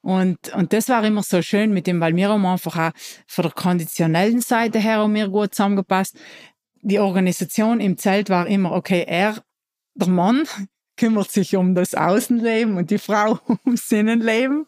Und, 0.00 0.54
und 0.54 0.72
das 0.72 0.88
war 0.88 1.04
immer 1.04 1.22
so 1.22 1.42
schön 1.42 1.72
mit 1.72 1.86
dem, 1.86 2.00
weil 2.00 2.14
wir 2.14 2.28
haben 2.28 2.46
einfach 2.46 2.76
auch 2.76 2.92
von 3.26 3.42
der 3.42 3.52
konditionellen 3.52 4.40
Seite 4.40 4.78
her 4.78 4.98
haben 4.98 5.14
wir 5.14 5.28
gut 5.28 5.54
zusammengepasst. 5.54 6.16
Die 6.82 7.00
Organisation 7.00 7.80
im 7.80 7.98
Zelt 7.98 8.30
war 8.30 8.46
immer, 8.46 8.72
okay, 8.72 9.04
er, 9.06 9.42
der 9.94 10.08
Mann, 10.08 10.44
kümmert 10.96 11.30
sich 11.30 11.56
um 11.56 11.74
das 11.74 11.94
Außenleben 11.94 12.76
und 12.76 12.90
die 12.90 12.98
Frau 12.98 13.38
ums 13.64 13.90
Innenleben. 13.92 14.66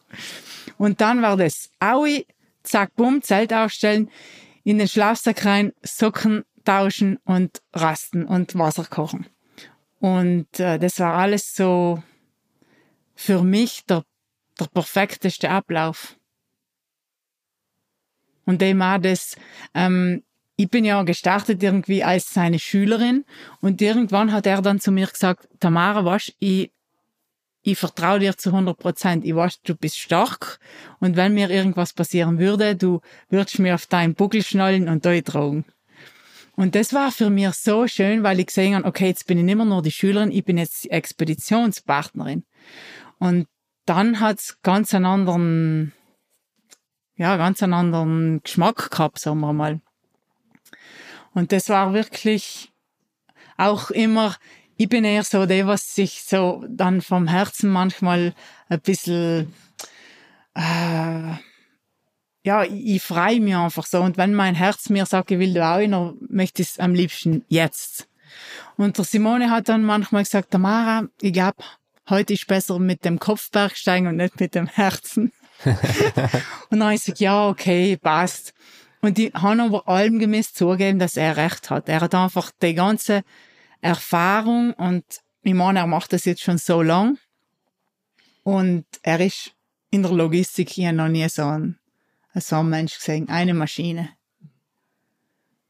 Und 0.77 1.01
dann 1.01 1.21
war 1.21 1.37
das 1.37 1.69
Aui, 1.79 2.25
zack, 2.63 2.95
bumm, 2.95 3.21
Zelt 3.21 3.53
aufstellen, 3.53 4.09
in 4.63 4.77
den 4.77 4.87
Schlafsack 4.87 5.45
rein, 5.45 5.73
Socken 5.81 6.43
tauschen 6.63 7.17
und 7.25 7.61
rasten 7.73 8.25
und 8.25 8.57
Wasser 8.57 8.85
kochen. 8.85 9.25
Und 9.99 10.59
äh, 10.59 10.79
das 10.79 10.99
war 10.99 11.13
alles 11.13 11.55
so 11.55 12.01
für 13.15 13.43
mich 13.43 13.85
der, 13.85 14.03
der 14.59 14.65
perfekteste 14.65 15.49
Ablauf. 15.49 16.17
Und 18.45 18.61
dem 18.61 18.81
auch 18.81 18.97
das, 18.97 19.35
ähm, 19.75 20.23
ich 20.55 20.69
bin 20.69 20.85
ja 20.85 21.03
gestartet 21.03 21.61
irgendwie 21.61 22.03
als 22.03 22.33
seine 22.33 22.59
Schülerin 22.59 23.25
und 23.61 23.81
irgendwann 23.81 24.31
hat 24.31 24.47
er 24.47 24.61
dann 24.61 24.79
zu 24.79 24.91
mir 24.91 25.07
gesagt, 25.07 25.47
Tamara, 25.59 26.03
was, 26.03 26.33
ich, 26.39 26.71
ich 27.61 27.77
vertraue 27.77 28.19
dir 28.19 28.35
zu 28.35 28.49
100 28.49 28.77
Prozent. 28.77 29.23
Ich 29.23 29.35
weiß, 29.35 29.61
du 29.61 29.75
bist 29.75 29.99
stark 29.99 30.59
und 30.99 31.15
wenn 31.15 31.35
mir 31.35 31.49
irgendwas 31.51 31.93
passieren 31.93 32.39
würde, 32.39 32.75
du 32.75 33.01
würdest 33.29 33.59
mir 33.59 33.75
auf 33.75 33.85
deinen 33.85 34.15
Buckel 34.15 34.43
schnallen 34.43 34.89
und 34.89 35.05
durchtragen. 35.05 35.65
Und 36.61 36.75
das 36.75 36.93
war 36.93 37.11
für 37.11 37.31
mich 37.31 37.49
so 37.55 37.87
schön, 37.87 38.21
weil 38.21 38.39
ich 38.39 38.45
gesehen 38.45 38.75
habe, 38.75 38.85
okay, 38.85 39.07
jetzt 39.07 39.25
bin 39.25 39.39
ich 39.39 39.43
nicht 39.43 39.55
mehr 39.55 39.65
nur 39.65 39.81
die 39.81 39.89
Schülerin, 39.89 40.31
ich 40.31 40.45
bin 40.45 40.59
jetzt 40.59 40.83
die 40.83 40.91
Expeditionspartnerin. 40.91 42.43
Und 43.17 43.47
dann 43.87 44.19
hat's 44.19 44.61
ganz 44.61 44.93
einen 44.93 45.07
anderen, 45.07 45.91
ja, 47.15 47.35
ganz 47.37 47.63
einen 47.63 47.73
anderen 47.73 48.43
Geschmack 48.43 48.91
gehabt, 48.91 49.17
sagen 49.17 49.39
wir 49.39 49.53
mal. 49.53 49.81
Und 51.33 51.51
das 51.51 51.67
war 51.67 51.95
wirklich 51.95 52.71
auch 53.57 53.89
immer, 53.89 54.35
ich 54.77 54.87
bin 54.87 55.03
eher 55.03 55.23
so 55.23 55.47
der, 55.47 55.65
was 55.65 55.95
sich 55.95 56.21
so 56.21 56.63
dann 56.69 57.01
vom 57.01 57.27
Herzen 57.27 57.71
manchmal 57.71 58.35
ein 58.69 58.81
bisschen, 58.81 59.51
äh, 60.53 61.33
ja, 62.43 62.63
ich, 62.63 62.95
ich 62.95 63.03
freue 63.03 63.39
mich 63.39 63.55
einfach 63.55 63.85
so. 63.85 64.01
Und 64.01 64.17
wenn 64.17 64.33
mein 64.33 64.55
Herz 64.55 64.89
mir 64.89 65.05
sagt, 65.05 65.31
ich 65.31 65.39
will 65.39 65.53
da 65.53 65.75
auch, 65.75 65.79
dann 65.79 66.15
möchte 66.29 66.61
ich 66.61 66.69
es 66.69 66.79
am 66.79 66.93
liebsten 66.93 67.45
jetzt. 67.47 68.07
Und 68.77 68.97
der 68.97 69.05
Simone 69.05 69.49
hat 69.49 69.69
dann 69.69 69.83
manchmal 69.83 70.23
gesagt, 70.23 70.51
Tamara, 70.51 71.07
ich 71.21 71.33
glaube, 71.33 71.57
heute 72.09 72.33
ist 72.33 72.47
besser 72.47 72.79
mit 72.79 73.05
dem 73.05 73.19
Kopfbergsteigen 73.19 74.07
und 74.07 74.15
nicht 74.17 74.39
mit 74.39 74.55
dem 74.55 74.67
Herzen. 74.67 75.31
und 75.63 75.75
dann 76.71 76.83
habe 76.83 76.95
ich 76.95 77.05
gesagt, 77.05 77.19
ja, 77.19 77.47
okay, 77.47 77.97
passt. 77.97 78.53
Und 79.01 79.17
die 79.17 79.31
haben 79.33 79.59
aber 79.59 79.87
allem 79.87 80.19
gemäß 80.19 80.53
zugegeben, 80.53 80.99
dass 80.99 81.17
er 81.17 81.37
recht 81.37 81.69
hat. 81.69 81.89
Er 81.89 82.01
hat 82.01 82.15
einfach 82.15 82.51
die 82.61 82.75
ganze 82.75 83.23
Erfahrung 83.81 84.73
und 84.73 85.03
ich 85.41 85.55
meine, 85.55 85.79
er 85.79 85.87
macht 85.87 86.13
das 86.13 86.25
jetzt 86.25 86.43
schon 86.43 86.59
so 86.59 86.81
lang. 86.81 87.17
Und 88.43 88.85
er 89.01 89.19
ist 89.19 89.53
in 89.89 90.03
der 90.03 90.11
Logistik 90.11 90.69
hier 90.69 90.93
noch 90.93 91.07
nie 91.07 91.27
so 91.29 91.45
ein, 91.45 91.79
ein 92.33 92.69
Mensch 92.69 92.95
gesehen. 92.95 93.29
Eine 93.29 93.53
Maschine. 93.53 94.09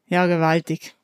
Ja, 0.07 0.27
gewaltig. 0.27 0.95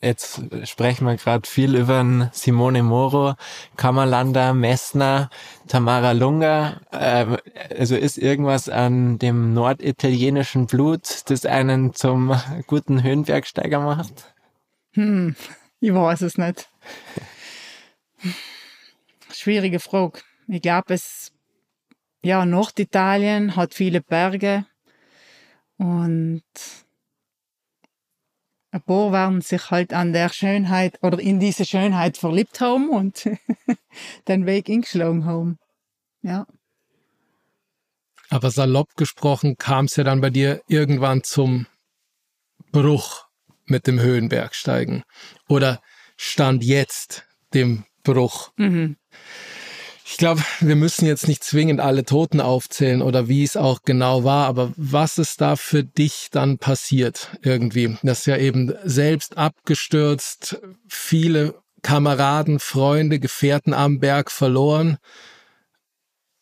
Jetzt 0.00 0.40
sprechen 0.64 1.06
wir 1.06 1.16
gerade 1.16 1.48
viel 1.48 1.74
über 1.74 2.30
Simone 2.32 2.84
Moro, 2.84 3.34
Kammerlander, 3.76 4.54
Messner, 4.54 5.28
Tamara 5.66 6.12
Lunga. 6.12 6.80
Äh, 6.92 7.36
also 7.76 7.96
ist 7.96 8.16
irgendwas 8.16 8.68
an 8.68 9.18
dem 9.18 9.54
norditalienischen 9.54 10.66
Blut, 10.66 11.22
das 11.30 11.46
einen 11.46 11.94
zum 11.94 12.40
guten 12.68 13.02
Höhenbergsteiger 13.02 13.80
macht? 13.80 14.34
Hm, 14.92 15.34
ich 15.80 15.92
weiß 15.92 16.20
es 16.22 16.38
nicht. 16.38 16.68
Schwierige 19.32 19.80
Frage. 19.80 20.20
Ich 20.46 20.62
glaube, 20.62 20.94
es, 20.94 21.32
ja, 22.22 22.44
Norditalien 22.44 23.56
hat 23.56 23.74
viele 23.74 24.00
Berge 24.00 24.66
und 25.76 26.42
ein 28.70 28.82
paar 28.82 29.12
werden 29.12 29.40
sich 29.40 29.70
halt 29.70 29.92
an 29.92 30.12
der 30.12 30.28
Schönheit 30.28 30.98
oder 31.02 31.18
in 31.18 31.40
diese 31.40 31.64
Schönheit 31.64 32.16
verliebt 32.16 32.60
haben 32.60 32.90
und 32.90 33.28
den 34.28 34.46
Weg 34.46 34.68
eingeschlagen 34.68 35.24
haben. 35.24 35.58
Ja. 36.22 36.46
Aber 38.30 38.50
salopp 38.50 38.94
gesprochen 38.96 39.56
kam 39.56 39.86
es 39.86 39.96
ja 39.96 40.04
dann 40.04 40.20
bei 40.20 40.30
dir 40.30 40.60
irgendwann 40.68 41.22
zum 41.22 41.66
Bruch 42.72 43.26
mit 43.64 43.86
dem 43.86 44.00
Höhenbergsteigen. 44.00 45.02
Oder 45.48 45.80
stand 46.16 46.62
jetzt 46.62 47.26
dem 47.54 47.84
Bruch. 48.02 48.52
Mhm. 48.56 48.96
Ich 50.10 50.16
glaube, 50.16 50.42
wir 50.60 50.74
müssen 50.74 51.04
jetzt 51.04 51.28
nicht 51.28 51.44
zwingend 51.44 51.80
alle 51.80 52.02
Toten 52.02 52.40
aufzählen 52.40 53.02
oder 53.02 53.28
wie 53.28 53.44
es 53.44 53.58
auch 53.58 53.82
genau 53.82 54.24
war, 54.24 54.46
aber 54.46 54.72
was 54.74 55.18
ist 55.18 55.42
da 55.42 55.54
für 55.54 55.84
dich 55.84 56.28
dann 56.30 56.56
passiert 56.56 57.36
irgendwie? 57.42 57.98
Das 58.02 58.20
ist 58.20 58.26
ja 58.26 58.38
eben 58.38 58.72
selbst 58.84 59.36
abgestürzt, 59.36 60.62
viele 60.88 61.60
Kameraden, 61.82 62.58
Freunde, 62.58 63.20
Gefährten 63.20 63.74
am 63.74 64.00
Berg 64.00 64.30
verloren 64.30 64.96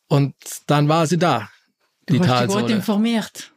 und 0.07 0.37
dann 0.69 0.89
war 0.89 1.09
sie 1.09 1.19
da. 1.19 1.51
Die 2.09 2.19
du 2.19 2.21
hast 2.21 2.29
Talsäule. 2.29 2.62
gut 2.62 2.71
informiert. 2.71 3.53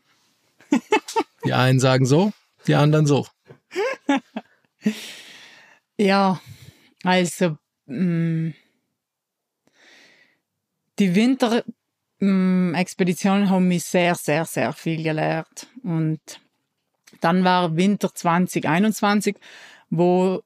die 1.46 1.54
einen 1.54 1.80
sagen 1.80 2.08
so, 2.08 2.34
die 2.66 2.74
anderen 2.74 3.06
so. 3.06 3.28
ja, 5.98 6.42
also 7.04 7.58
mh, 7.86 8.50
mm, 8.50 8.54
die 11.00 11.16
Winterexpeditionen 11.16 13.50
haben 13.50 13.68
mich 13.68 13.86
sehr, 13.86 14.14
sehr, 14.16 14.46
sehr 14.46 14.74
viel 14.74 15.02
gelernt. 15.02 15.68
Und 15.84 16.20
dann 17.22 17.44
war 17.44 17.76
Winter 17.76 18.14
2021, 18.14 19.36
wo, 19.90 20.42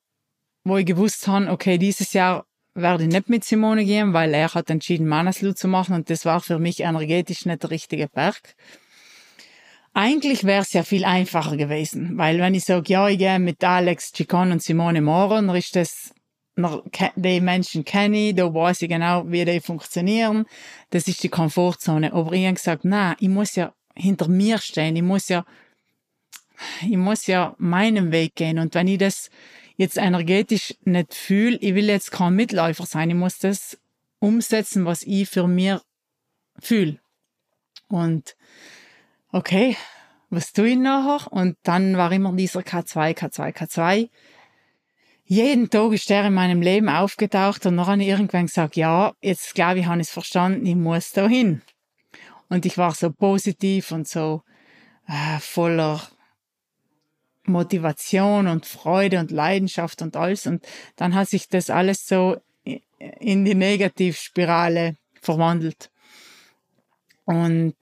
wo 0.63 0.77
ich 0.77 0.85
gewusst 0.85 1.27
habe, 1.27 1.49
okay, 1.49 1.77
dieses 1.77 2.13
Jahr 2.13 2.45
werde 2.75 3.03
ich 3.03 3.09
nicht 3.09 3.29
mit 3.29 3.43
Simone 3.43 3.85
gehen, 3.85 4.13
weil 4.13 4.33
er 4.33 4.53
hat 4.53 4.69
entschieden, 4.69 5.07
Manaslu 5.07 5.53
zu 5.53 5.67
machen 5.67 5.95
und 5.95 6.09
das 6.09 6.25
war 6.25 6.41
für 6.41 6.57
mich 6.57 6.79
energetisch 6.79 7.45
nicht 7.45 7.63
der 7.63 7.69
richtige 7.69 8.07
Berg. 8.07 8.55
Eigentlich 9.93 10.43
wäre 10.43 10.63
es 10.63 10.73
ja 10.73 10.81
viel 10.81 11.05
einfacher 11.05 11.55
gewesen, 11.55 12.17
weil 12.17 12.39
wenn 12.39 12.55
ich 12.55 12.65
sage, 12.65 12.91
ja, 12.91 13.07
ich 13.09 13.19
gehe 13.19 13.37
mit 13.37 13.63
Alex 13.63 14.11
Chicon 14.11 14.51
und 14.51 14.63
Simone 14.63 15.01
Moro, 15.01 15.35
dann 15.35 15.55
ist 15.55 15.75
das 15.75 16.15
die 16.55 17.41
Menschen 17.41 17.83
kenne 17.83 18.29
ich, 18.29 18.35
da 18.35 18.53
weiß 18.53 18.83
ich 18.83 18.89
genau, 18.89 19.23
wie 19.27 19.45
die 19.45 19.59
funktionieren. 19.59 20.45
Das 20.91 21.07
ist 21.07 21.23
die 21.23 21.29
Komfortzone. 21.29 22.13
Aber 22.13 22.33
ich 22.33 22.45
habe 22.45 22.55
gesagt, 22.55 22.85
nein, 22.85 23.15
ich 23.19 23.29
muss 23.29 23.55
ja 23.55 23.73
hinter 23.95 24.27
mir 24.27 24.57
stehen. 24.59 24.95
Ich 24.95 25.01
muss 25.01 25.29
ja, 25.29 25.45
ich 26.81 26.97
muss 26.97 27.27
ja 27.27 27.55
meinen 27.57 28.11
Weg 28.11 28.35
gehen. 28.35 28.59
Und 28.59 28.75
wenn 28.75 28.87
ich 28.87 28.99
das 28.99 29.29
jetzt 29.77 29.97
energetisch 29.97 30.75
nicht 30.83 31.13
fühle, 31.13 31.57
ich 31.57 31.73
will 31.73 31.87
jetzt 31.87 32.11
kein 32.11 32.35
Mitläufer 32.35 32.85
sein. 32.85 33.09
Ich 33.09 33.15
muss 33.15 33.39
das 33.39 33.79
umsetzen, 34.19 34.85
was 34.85 35.03
ich 35.03 35.29
für 35.29 35.47
mir 35.47 35.81
fühle. 36.59 36.99
Und 37.87 38.35
okay, 39.31 39.75
was 40.29 40.53
tue 40.53 40.69
ich 40.69 40.77
nachher? 40.77 41.31
Und 41.31 41.57
dann 41.63 41.97
war 41.97 42.11
immer 42.11 42.33
dieser 42.33 42.61
K2, 42.61 43.17
K2, 43.17 43.55
K2 43.55 44.09
jeden 45.25 45.69
Tag 45.69 45.93
ist 45.93 46.09
der 46.09 46.25
in 46.25 46.33
meinem 46.33 46.61
Leben 46.61 46.89
aufgetaucht 46.89 47.65
und 47.65 47.77
dann 47.77 47.87
habe 47.87 48.01
ich 48.01 48.09
irgendwann 48.09 48.47
gesagt, 48.47 48.75
ja, 48.75 49.13
jetzt 49.21 49.55
glaube 49.55 49.79
ich, 49.79 49.85
habe 49.85 50.01
ich 50.01 50.07
es 50.07 50.13
verstanden, 50.13 50.65
ich 50.65 50.75
muss 50.75 51.11
da 51.11 51.27
hin. 51.27 51.61
Und 52.49 52.65
ich 52.65 52.77
war 52.77 52.93
so 52.93 53.09
positiv 53.09 53.91
und 53.91 54.07
so 54.07 54.43
äh, 55.07 55.39
voller 55.39 56.01
Motivation 57.45 58.47
und 58.47 58.65
Freude 58.65 59.19
und 59.19 59.31
Leidenschaft 59.31 60.01
und 60.01 60.15
alles. 60.15 60.45
Und 60.45 60.65
dann 60.95 61.15
hat 61.15 61.29
sich 61.29 61.47
das 61.47 61.69
alles 61.69 62.05
so 62.05 62.37
in 63.19 63.45
die 63.45 63.55
Negativspirale 63.55 64.95
verwandelt. 65.21 65.89
Und 67.25 67.75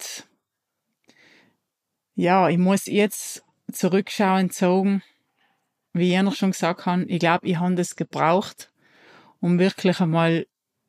ja, 2.15 2.49
ich 2.49 2.57
muss 2.57 2.85
jetzt 2.85 3.43
zurückschauen, 3.71 4.49
sagen, 4.49 5.01
wie 5.93 6.15
ich 6.15 6.21
noch 6.21 6.35
schon 6.35 6.51
gesagt 6.51 6.85
habe, 6.85 7.03
ich 7.03 7.19
glaube, 7.19 7.47
ich 7.47 7.59
habe 7.59 7.75
das 7.75 7.95
gebraucht, 7.95 8.71
um 9.39 9.59
wirklich 9.59 9.99
einmal 9.99 10.45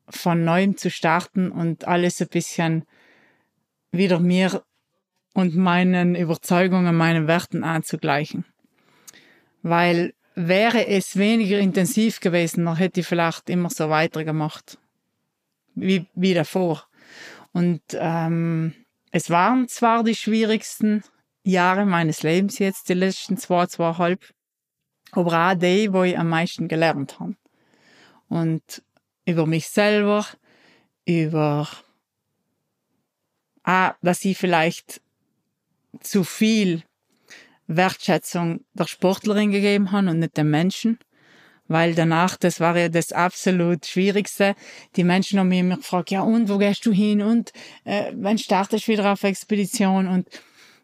von 0.09 0.45
neuem 0.45 0.77
zu 0.77 0.91
starten 0.91 1.51
und 1.51 1.87
alles 1.87 2.21
ein 2.21 2.29
bisschen 2.29 2.85
wieder 3.91 4.21
mir 4.21 4.63
und 5.35 5.57
meinen 5.57 6.15
Überzeugungen, 6.15 6.97
meinen 6.97 7.27
Werten 7.27 7.65
anzugleichen. 7.65 8.45
Weil 9.63 10.15
wäre 10.35 10.87
es 10.87 11.17
weniger 11.17 11.59
intensiv 11.59 12.21
gewesen, 12.21 12.65
dann 12.65 12.77
hätte 12.77 13.01
ich 13.01 13.07
vielleicht 13.07 13.49
immer 13.51 13.71
so 13.71 13.89
weitergemacht 13.89 14.79
wie, 15.75 16.07
wie 16.15 16.35
davor. 16.35 16.87
Und 17.53 17.83
ähm, 17.93 18.75
es 19.11 19.31
waren 19.31 19.69
zwar 19.69 20.05
die 20.05 20.15
schwierigsten 20.15 21.03
Jahre 21.45 21.85
meines 21.85 22.23
Lebens 22.23 22.59
jetzt, 22.59 22.89
die 22.89 22.95
letzten 22.95 23.37
zwei, 23.37 23.67
zweieinhalb, 23.67 24.33
aber 25.13 25.51
auch 25.51 25.55
die, 25.55 25.93
wo 25.93 26.03
ich 26.03 26.19
am 26.19 26.29
meisten 26.29 26.69
gelernt 26.69 27.21
habe. 27.21 27.37
Und 28.29 28.83
über 29.25 29.47
mich 29.47 29.69
selber, 29.69 30.27
über 31.05 31.69
ah, 33.65 33.95
dass 34.03 34.25
ich 34.25 34.37
vielleicht 34.37 35.01
zu 36.01 36.25
viel 36.25 36.83
Wertschätzung 37.67 38.65
der 38.75 38.87
Sportlerin 38.87 39.51
gegeben 39.51 39.93
habe 39.93 40.11
und 40.11 40.19
nicht 40.19 40.37
dem 40.37 40.51
Menschen. 40.51 40.99
Weil 41.69 41.95
danach, 41.95 42.37
das 42.37 42.61
war 42.61 42.77
ja 42.77 42.89
das 42.89 43.13
absolut 43.13 43.87
Schwierigste. 43.87 44.57
Die 44.97 45.05
Menschen 45.05 45.39
haben 45.39 45.49
mich 45.49 45.61
immer 45.61 45.77
gefragt, 45.77 46.11
ja 46.11 46.23
und, 46.23 46.49
wo 46.49 46.59
gehst 46.59 46.85
du 46.85 46.93
hin? 46.93 47.23
Und 47.23 47.53
äh, 47.85 48.13
wann 48.17 48.37
startest 48.39 48.89
du 48.89 48.93
wieder 48.93 49.13
auf 49.13 49.23
Expedition? 49.23 50.09
Und 50.09 50.29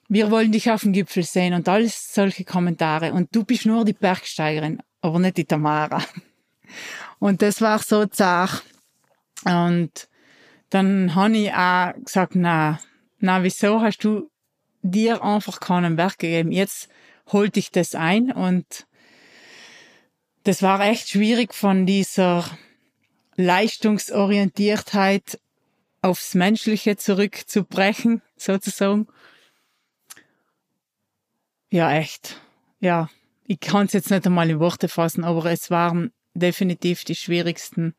wir 0.08 0.30
wollen 0.30 0.52
dich 0.52 0.70
auf 0.70 0.82
dem 0.82 0.92
Gipfel 0.92 1.22
sehen 1.22 1.54
und 1.54 1.68
alles 1.68 2.12
solche 2.12 2.44
Kommentare. 2.44 3.12
Und 3.12 3.34
du 3.34 3.44
bist 3.44 3.66
nur 3.66 3.84
die 3.84 3.92
Bergsteigerin, 3.92 4.80
aber 5.00 5.18
nicht 5.18 5.36
die 5.36 5.44
Tamara. 5.44 6.02
Und 7.18 7.42
das 7.42 7.60
war 7.60 7.80
so 7.80 8.06
zart. 8.06 8.62
Und 9.44 10.08
dann 10.70 11.14
habe 11.14 11.36
ich 11.36 11.52
auch 11.52 11.92
gesagt, 12.04 12.36
na, 12.36 12.80
na, 13.18 13.42
wieso 13.42 13.80
hast 13.80 14.04
du 14.04 14.30
dir 14.82 15.22
einfach 15.22 15.60
keinen 15.60 15.96
Berg 15.96 16.18
gegeben? 16.18 16.52
Jetzt 16.52 16.88
holt 17.32 17.56
dich 17.56 17.70
das 17.70 17.94
ein 17.94 18.32
und 18.32 18.86
das 20.44 20.62
war 20.62 20.80
echt 20.80 21.10
schwierig 21.10 21.54
von 21.54 21.84
dieser 21.84 22.48
Leistungsorientiertheit 23.36 25.38
aufs 26.00 26.34
Menschliche 26.34 26.96
zurückzubrechen, 26.96 28.22
sozusagen. 28.36 29.08
Ja, 31.70 31.92
echt. 31.92 32.40
Ja, 32.80 33.08
ich 33.44 33.60
kann 33.60 33.86
es 33.86 33.92
jetzt 33.92 34.10
nicht 34.10 34.26
einmal 34.26 34.48
in 34.48 34.58
Worte 34.58 34.88
fassen, 34.88 35.22
aber 35.22 35.50
es 35.50 35.70
waren 35.70 36.12
definitiv 36.32 37.04
die 37.04 37.14
schwierigsten 37.14 37.94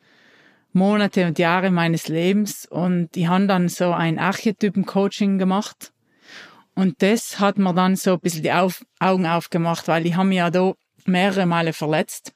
Monate 0.74 1.28
und 1.28 1.38
Jahre 1.38 1.70
meines 1.70 2.07
Lebens 2.07 2.65
und 2.65 3.15
ich 3.15 3.28
habe 3.28 3.45
dann 3.47 3.70
so 3.70 3.91
ein 3.91 4.17
Archetypen-Coaching 4.17 5.38
gemacht 5.38 5.93
und 6.74 7.01
das 7.01 7.39
hat 7.39 7.57
mir 7.57 7.74
dann 7.74 7.95
so 7.95 8.13
ein 8.13 8.20
bisschen 8.20 8.43
die 8.43 8.51
Auf 8.51 8.86
Augen 8.99 9.28
aufgemacht, 9.28 9.88
weil 9.88 10.05
ich 10.05 10.15
habe 10.15 10.30
mich 10.30 10.38
ja 10.38 10.49
da 10.49 10.74
mehrere 11.05 11.45
Male 11.45 11.74
verletzt. 11.74 12.34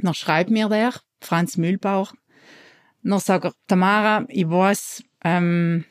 Dann 0.00 0.14
schreibt 0.14 0.50
mir 0.50 0.68
der, 0.68 0.92
Franz 1.20 1.56
Mühlbauer, 1.56 2.10
dann 3.02 3.20
sagt 3.20 3.44
er, 3.44 3.52
Tamara, 3.68 4.24
ich 4.28 4.48
weiß, 4.48 5.04
ähm, 5.22 5.84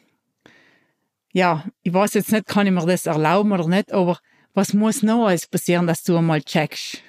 ja, 1.32 1.64
ich 1.84 1.94
weiß 1.94 2.16
jetzt 2.16 2.32
nicht, 2.32 2.48
kann 2.48 2.68
ich 2.68 2.74
mir 2.74 2.86
das 2.86 3.06
erlauben 3.06 3.52
oder 3.54 3.68
nicht, 3.68 3.94
aber 3.94 4.20
was 4.54 4.74
muss 4.74 5.04
noch 5.04 5.28
alles 5.28 5.48
passieren, 5.48 5.88
dass 5.88 6.04
du 6.04 6.18
einmal 6.18 6.42
checkst? 6.42 7.02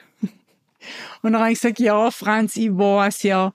Und 1.22 1.32
dann 1.32 1.40
habe 1.40 1.52
ich 1.52 1.60
gesagt, 1.60 1.78
ja, 1.78 2.10
Franz, 2.10 2.56
ich 2.56 2.70
weiß 2.70 3.22
ja, 3.22 3.52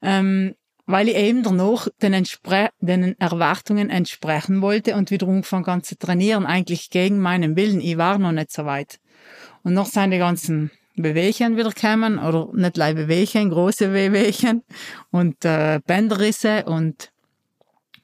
ähm, 0.00 0.54
weil 0.86 1.08
ich 1.08 1.16
eben 1.16 1.42
danach 1.42 1.88
den, 2.00 2.12
Entspre 2.12 2.70
den 2.80 3.18
Erwartungen 3.20 3.90
entsprechen 3.90 4.62
wollte 4.62 4.96
und 4.96 5.10
wieder 5.10 5.28
angefangen 5.28 5.66
an 5.66 5.82
zu 5.82 5.96
trainieren, 5.96 6.46
eigentlich 6.46 6.90
gegen 6.90 7.18
meinen 7.18 7.56
Willen. 7.56 7.80
Ich 7.80 7.98
war 7.98 8.18
noch 8.18 8.32
nicht 8.32 8.52
so 8.52 8.64
weit. 8.64 8.98
Und 9.62 9.74
noch 9.74 9.90
die 9.90 10.18
ganzen 10.18 10.70
Bewegungen 10.96 11.56
wieder 11.56 11.70
gekommen, 11.70 12.18
oder 12.18 12.48
nicht 12.52 12.76
leider 12.76 13.02
Bewegungen, 13.02 13.50
große 13.50 13.88
Bewegungen 13.88 14.62
und 15.10 15.44
äh, 15.44 15.80
Bänderrisse 15.86 16.64
und 16.64 17.11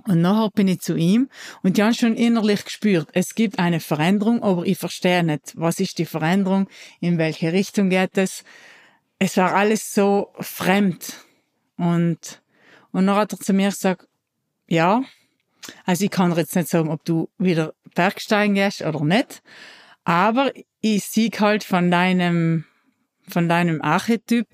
und 0.08 0.22
nachher 0.22 0.50
bin 0.50 0.68
ich 0.68 0.80
zu 0.80 0.96
ihm 0.96 1.28
und 1.62 1.76
die 1.76 1.82
haben 1.82 1.92
schon 1.92 2.16
innerlich 2.16 2.64
gespürt, 2.64 3.08
es 3.12 3.34
gibt 3.34 3.58
eine 3.58 3.78
Veränderung, 3.78 4.42
aber 4.42 4.64
ich 4.64 4.78
verstehe 4.78 5.22
nicht, 5.22 5.52
was 5.54 5.80
ist 5.80 5.98
die 5.98 6.06
Veränderung, 6.06 6.66
in 7.00 7.18
welche 7.18 7.52
Richtung 7.52 7.90
geht 7.90 8.16
es. 8.16 8.42
Es 9.18 9.36
war 9.36 9.54
alles 9.54 9.92
so 9.92 10.32
fremd. 10.40 11.12
Und, 11.76 12.40
und 12.92 13.06
dann 13.06 13.16
hat 13.16 13.34
er 13.34 13.38
zu 13.38 13.52
mir 13.52 13.68
gesagt, 13.68 14.08
ja, 14.66 15.02
also 15.84 16.04
ich 16.04 16.10
kann 16.10 16.34
jetzt 16.34 16.56
nicht 16.56 16.68
sagen, 16.68 16.88
ob 16.88 17.04
du 17.04 17.28
wieder 17.36 17.74
Bergsteigen 17.94 18.54
gehst 18.54 18.80
oder 18.80 19.04
nicht, 19.04 19.42
aber 20.04 20.52
ich 20.80 21.04
sehe 21.04 21.30
halt 21.38 21.64
von 21.64 21.90
deinem, 21.90 22.64
von 23.28 23.46
deinem 23.46 23.82
Archetyp, 23.82 24.48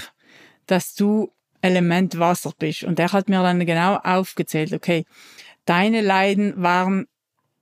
dass 0.66 0.96
du 0.96 1.30
Element 1.64 2.18
Wasser 2.18 2.52
bist. 2.58 2.84
Und 2.84 2.98
er 2.98 3.12
hat 3.12 3.28
mir 3.30 3.42
dann 3.42 3.64
genau 3.64 3.96
aufgezählt, 3.96 4.74
okay, 4.74 5.06
deine 5.64 6.00
Leiden 6.00 6.62
waren 6.62 7.06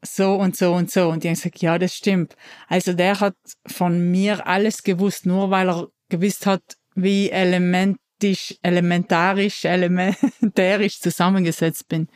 so 0.05 0.35
und 0.35 0.57
so 0.57 0.75
und 0.75 0.91
so. 0.91 1.09
Und 1.09 1.23
die 1.23 1.29
haben 1.29 1.35
gesagt, 1.35 1.63
ja, 1.63 1.79
das 1.79 1.95
stimmt. 1.95 2.37
Also 2.69 2.93
der 2.93 3.21
hat 3.21 3.37
von 3.67 4.11
mir 4.11 4.47
alles 4.47 4.83
gewusst, 4.83 5.27
nur 5.27 5.51
weil 5.51 5.69
er 5.69 5.89
gewusst 6.09 6.47
hat, 6.47 6.63
wie 6.95 7.31
elementisch, 7.31 8.57
elementarisch, 8.63 9.65
elementärisch 9.65 11.01
zusammengesetzt 11.01 11.89
bin. 11.89 12.09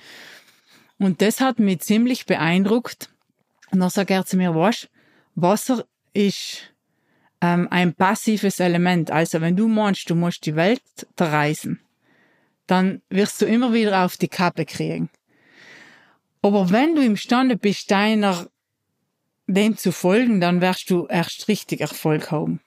Und 0.98 1.22
das 1.22 1.40
hat 1.40 1.58
mich 1.58 1.80
ziemlich 1.80 2.26
beeindruckt. 2.26 3.10
Und 3.70 3.80
dann 3.80 3.90
sagt 3.90 4.10
er 4.10 4.24
zu 4.24 4.36
mir, 4.36 4.54
was, 4.54 4.88
Wasser 5.34 5.84
ist 6.12 6.72
ähm, 7.40 7.68
ein 7.70 7.94
passives 7.94 8.60
Element. 8.60 9.10
Also 9.10 9.40
wenn 9.40 9.56
du 9.56 9.68
meinst, 9.68 10.08
du 10.08 10.14
musst 10.14 10.46
die 10.46 10.56
Welt 10.56 10.82
reisen, 11.18 11.80
dann 12.66 13.02
wirst 13.10 13.42
du 13.42 13.46
immer 13.46 13.72
wieder 13.72 14.04
auf 14.04 14.16
die 14.16 14.28
Kappe 14.28 14.64
kriegen. 14.64 15.10
Aber 16.42 16.70
wenn 16.70 16.94
du 16.94 17.02
imstande 17.02 17.56
bist, 17.56 17.90
deiner 17.90 18.48
dem 19.46 19.76
zu 19.76 19.92
folgen, 19.92 20.40
dann 20.40 20.60
wirst 20.60 20.90
du 20.90 21.06
erst 21.06 21.48
richtig 21.48 21.80
Erfolg 21.80 22.30
haben. 22.30 22.60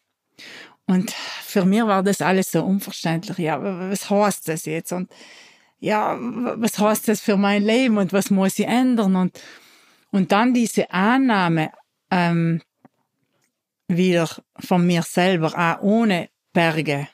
Und 0.86 1.11
für 1.11 1.65
mich 1.65 1.84
war 1.84 2.01
das 2.03 2.22
alles 2.22 2.51
so 2.51 2.63
unverständlich. 2.63 3.38
Ja, 3.38 3.61
was 3.61 4.09
heißt 4.09 4.47
das 4.47 4.65
jetzt? 4.65 4.91
Und 4.91 5.11
ja, 5.80 6.17
was 6.20 6.80
heißt 6.80 7.07
das 7.07 7.22
für 7.22 7.38
mein 7.38 7.63
Leben 7.63 7.97
und 7.97 8.11
was 8.11 8.32
muss 8.32 8.57
ich 8.57 8.65
ändern? 8.65 9.15
Und, 9.15 9.39
und 10.11 10.32
dann 10.32 10.53
diese 10.53 10.89
Annahme 10.91 11.72
ähm, 12.09 12.61
wieder 13.88 14.30
von 14.59 14.86
mir 14.86 15.03
selber, 15.03 15.53
auch 15.55 15.82
ohne 15.84 16.30
Berge. 16.53 17.07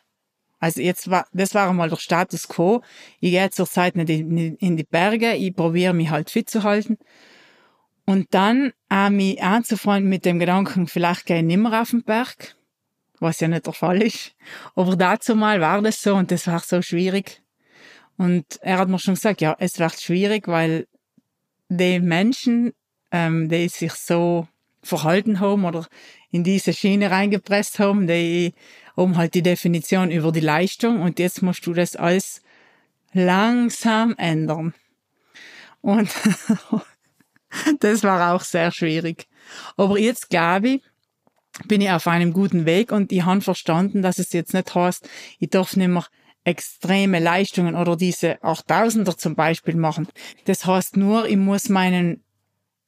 Also 0.60 0.82
jetzt 0.82 1.10
war, 1.10 1.28
das 1.34 1.54
war 1.54 1.70
einmal 1.70 1.90
der 1.90 1.98
Status 1.98 2.48
quo. 2.48 2.82
Ich 3.20 3.32
gehe 3.32 3.50
zurzeit 3.50 3.96
nicht 3.96 4.10
in, 4.10 4.78
die 4.78 4.84
Berge, 4.84 5.34
ich 5.34 5.56
probiere 5.56 5.94
mich 5.94 6.10
halt 6.10 6.30
fit 6.30 6.50
zu 6.50 6.64
halten. 6.64 6.98
Und 8.06 8.34
dann 8.34 8.72
auch 8.90 9.10
mich 9.10 9.42
anzufreunden 9.42 10.10
mit 10.10 10.26
dem 10.26 10.40
Gedanken, 10.40 10.88
vielleicht 10.88 11.26
gehe 11.26 11.38
ich 11.38 11.44
nimmer 11.44 11.82
auf 11.82 11.90
den 11.90 12.04
Berg, 12.04 12.56
was 13.20 13.40
ja 13.40 13.48
nicht 13.48 13.66
der 13.66 13.74
Fall 13.74 14.02
ist. 14.02 14.36
Aber 14.76 14.96
dazu 14.96 15.36
mal 15.36 15.60
war 15.60 15.82
das 15.82 16.02
so 16.02 16.16
und 16.16 16.32
das 16.32 16.48
war 16.48 16.60
so 16.60 16.82
schwierig. 16.82 17.42
Und 18.18 18.60
er 18.62 18.78
hat 18.78 18.90
mir 18.90 19.00
schon 19.00 19.16
gesagt, 19.16 19.42
ja, 19.42 19.56
es 19.60 19.80
wird 19.80 20.00
schwierig, 20.00 20.48
weil 20.48 20.88
die 21.70 22.00
Menschen, 22.00 22.74
ähm, 23.12 23.50
die 23.50 23.68
sich 23.68 23.94
so 23.94 24.48
verhalten 24.86 25.40
haben 25.40 25.66
oder 25.66 25.88
in 26.32 26.44
diese 26.44 26.74
Schiene 26.74 27.12
reingepresst 27.12 27.80
haben, 27.80 28.08
die 28.08 28.54
um 28.96 29.18
halt 29.18 29.34
die 29.34 29.42
Definition 29.42 30.12
über 30.12 30.32
die 30.32 30.40
Leistung 30.40 31.02
und 31.02 31.20
jetzt 31.20 31.42
musst 31.42 31.66
du 31.66 31.74
das 31.74 31.96
alles 31.96 32.42
langsam 33.14 34.16
ändern. 34.18 34.74
Und 35.82 36.10
das 37.80 38.04
war 38.04 38.34
auch 38.34 38.42
sehr 38.42 38.72
schwierig. 38.72 39.28
Aber 39.78 39.98
jetzt 40.00 40.30
glaube 40.30 40.70
ich, 40.70 40.82
bin 41.68 41.82
ich 41.82 41.90
auf 41.92 42.08
einem 42.08 42.34
guten 42.34 42.66
Weg 42.66 42.92
und 42.92 43.12
ich 43.12 43.24
habe 43.24 43.42
verstanden, 43.42 44.02
dass 44.02 44.20
es 44.20 44.34
jetzt 44.34 44.54
nicht 44.54 44.74
heißt, 44.76 45.08
ich 45.40 45.50
darf 45.50 45.76
nicht 45.76 45.88
mehr 45.88 46.06
extreme 46.44 47.20
Leistungen 47.20 47.76
oder 47.76 47.96
diese 47.96 48.36
8000er 48.44 49.18
zum 49.18 49.36
Beispiel 49.36 49.76
machen. 49.76 50.08
Das 50.46 50.66
heißt 50.66 50.96
nur, 50.96 51.28
ich 51.28 51.38
muss 51.38 51.70
meinen, 51.70 52.24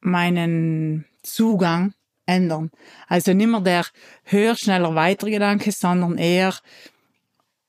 meinen 0.00 1.06
Zugang 1.22 1.94
ändern. 2.26 2.70
Also 3.06 3.32
nicht 3.32 3.48
mehr 3.48 3.60
der 3.60 3.86
höher, 4.24 4.56
schneller, 4.56 4.94
weiter 4.94 5.28
Gedanke, 5.28 5.72
sondern 5.72 6.18
eher, 6.18 6.54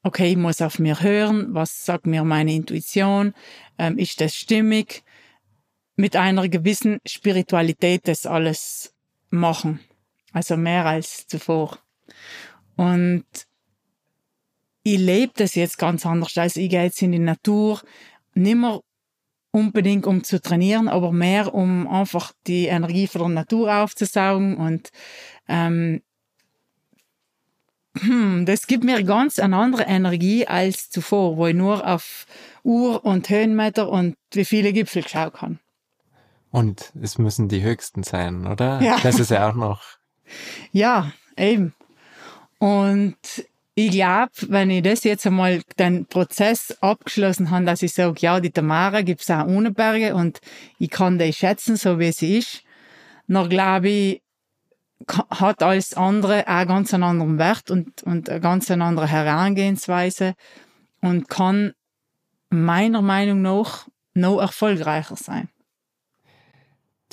okay, 0.03 0.31
ich 0.31 0.37
muss 0.37 0.61
auf 0.61 0.79
mir 0.79 1.01
hören, 1.01 1.53
was 1.53 1.85
sagt 1.85 2.05
mir 2.05 2.23
meine 2.23 2.53
Intuition, 2.53 3.33
ähm, 3.77 3.97
ist 3.97 4.21
das 4.21 4.35
stimmig, 4.35 5.03
mit 5.95 6.15
einer 6.15 6.47
gewissen 6.47 6.99
Spiritualität 7.05 8.07
das 8.07 8.25
alles 8.25 8.93
machen. 9.29 9.81
Also 10.31 10.55
mehr 10.55 10.85
als 10.85 11.27
zuvor. 11.27 11.79
Und 12.77 13.25
ich 14.83 14.97
lebe 14.97 15.33
das 15.35 15.55
jetzt 15.55 15.77
ganz 15.77 16.05
anders. 16.05 16.37
Also 16.37 16.61
ich 16.61 16.69
gehe 16.69 16.83
jetzt 16.83 17.01
in 17.01 17.11
die 17.11 17.19
Natur, 17.19 17.81
nimmer 18.33 18.81
unbedingt 19.51 20.05
um 20.05 20.23
zu 20.23 20.41
trainieren, 20.41 20.87
aber 20.87 21.11
mehr 21.11 21.53
um 21.53 21.87
einfach 21.87 22.33
die 22.47 22.67
Energie 22.67 23.07
von 23.07 23.21
der 23.21 23.29
Natur 23.29 23.73
aufzusaugen 23.73 24.57
und 24.57 24.89
ähm, 25.47 26.01
hm, 27.97 28.45
das 28.45 28.67
gibt 28.67 28.83
mir 28.83 29.03
ganz 29.03 29.39
eine 29.39 29.57
andere 29.57 29.83
Energie 29.83 30.45
als 30.45 30.89
zuvor, 30.89 31.37
wo 31.37 31.47
ich 31.47 31.55
nur 31.55 31.85
auf 31.87 32.25
Uhr 32.63 33.03
und 33.03 33.29
Höhenmeter 33.29 33.89
und 33.89 34.15
wie 34.31 34.45
viele 34.45 34.73
Gipfel 34.73 35.03
geschaut 35.03 35.41
habe. 35.41 35.57
Und 36.51 36.91
es 37.01 37.17
müssen 37.17 37.47
die 37.47 37.61
höchsten 37.61 38.03
sein, 38.03 38.47
oder? 38.47 38.81
Ja. 38.81 38.97
Das 39.03 39.19
ist 39.19 39.31
ja 39.31 39.49
auch 39.49 39.55
noch. 39.55 39.83
Ja, 40.71 41.11
eben. 41.37 41.73
Und 42.59 43.17
ich 43.85 43.91
glaube, 43.91 44.31
wenn 44.49 44.69
ich 44.71 44.83
das 44.83 45.05
jetzt 45.05 45.25
einmal 45.25 45.61
den 45.77 46.05
Prozess 46.05 46.77
abgeschlossen 46.81 47.49
habe, 47.49 47.65
dass 47.65 47.81
ich 47.81 47.93
sage, 47.93 48.19
ja, 48.19 48.41
die 48.41 48.51
Tamara 48.51 49.01
gibt 49.03 49.21
es 49.21 49.29
auch 49.29 49.45
ohne 49.45 49.71
Berge 49.71 50.15
und 50.15 50.41
ich 50.79 50.89
kann 50.89 51.17
die 51.17 51.31
schätzen, 51.31 51.77
so 51.77 51.97
wie 51.97 52.11
sie 52.11 52.39
ist, 52.39 52.63
dann 53.27 53.47
glaube 53.47 53.87
ich, 53.87 54.21
hat 55.29 55.63
alles 55.63 55.93
andere 55.93 56.45
auch 56.47 56.67
ganz 56.67 56.93
einen 56.93 57.03
anderen 57.03 57.37
Wert 57.37 57.71
und, 57.71 58.03
und 58.03 58.29
eine 58.29 58.41
ganz 58.41 58.69
andere 58.69 59.07
Herangehensweise 59.07 60.33
und 60.99 61.29
kann 61.29 61.71
meiner 62.49 63.01
Meinung 63.01 63.41
nach 63.41 63.87
noch 64.13 64.41
erfolgreicher 64.41 65.15
sein 65.15 65.47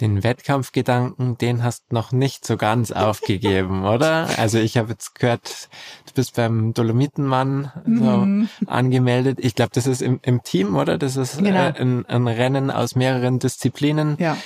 den 0.00 0.22
Wettkampfgedanken, 0.22 1.38
den 1.38 1.62
hast 1.62 1.92
noch 1.92 2.12
nicht 2.12 2.44
so 2.44 2.56
ganz 2.56 2.92
aufgegeben, 2.92 3.84
oder? 3.84 4.28
Also 4.38 4.58
ich 4.58 4.76
habe 4.76 4.90
jetzt 4.90 5.14
gehört, 5.14 5.68
du 6.06 6.12
bist 6.14 6.36
beim 6.36 6.74
Dolomitenmann 6.74 7.72
so 7.84 8.16
mhm. 8.18 8.48
angemeldet. 8.66 9.38
Ich 9.40 9.54
glaube, 9.54 9.70
das 9.74 9.86
ist 9.86 10.02
im, 10.02 10.20
im, 10.22 10.42
Team, 10.42 10.76
oder? 10.76 10.98
Das 10.98 11.16
ist 11.16 11.38
genau. 11.38 11.68
äh, 11.68 11.80
ein, 11.80 12.06
ein, 12.06 12.28
Rennen 12.28 12.70
aus 12.70 12.94
mehreren 12.94 13.38
Disziplinen. 13.38 14.16
Ja. 14.18 14.36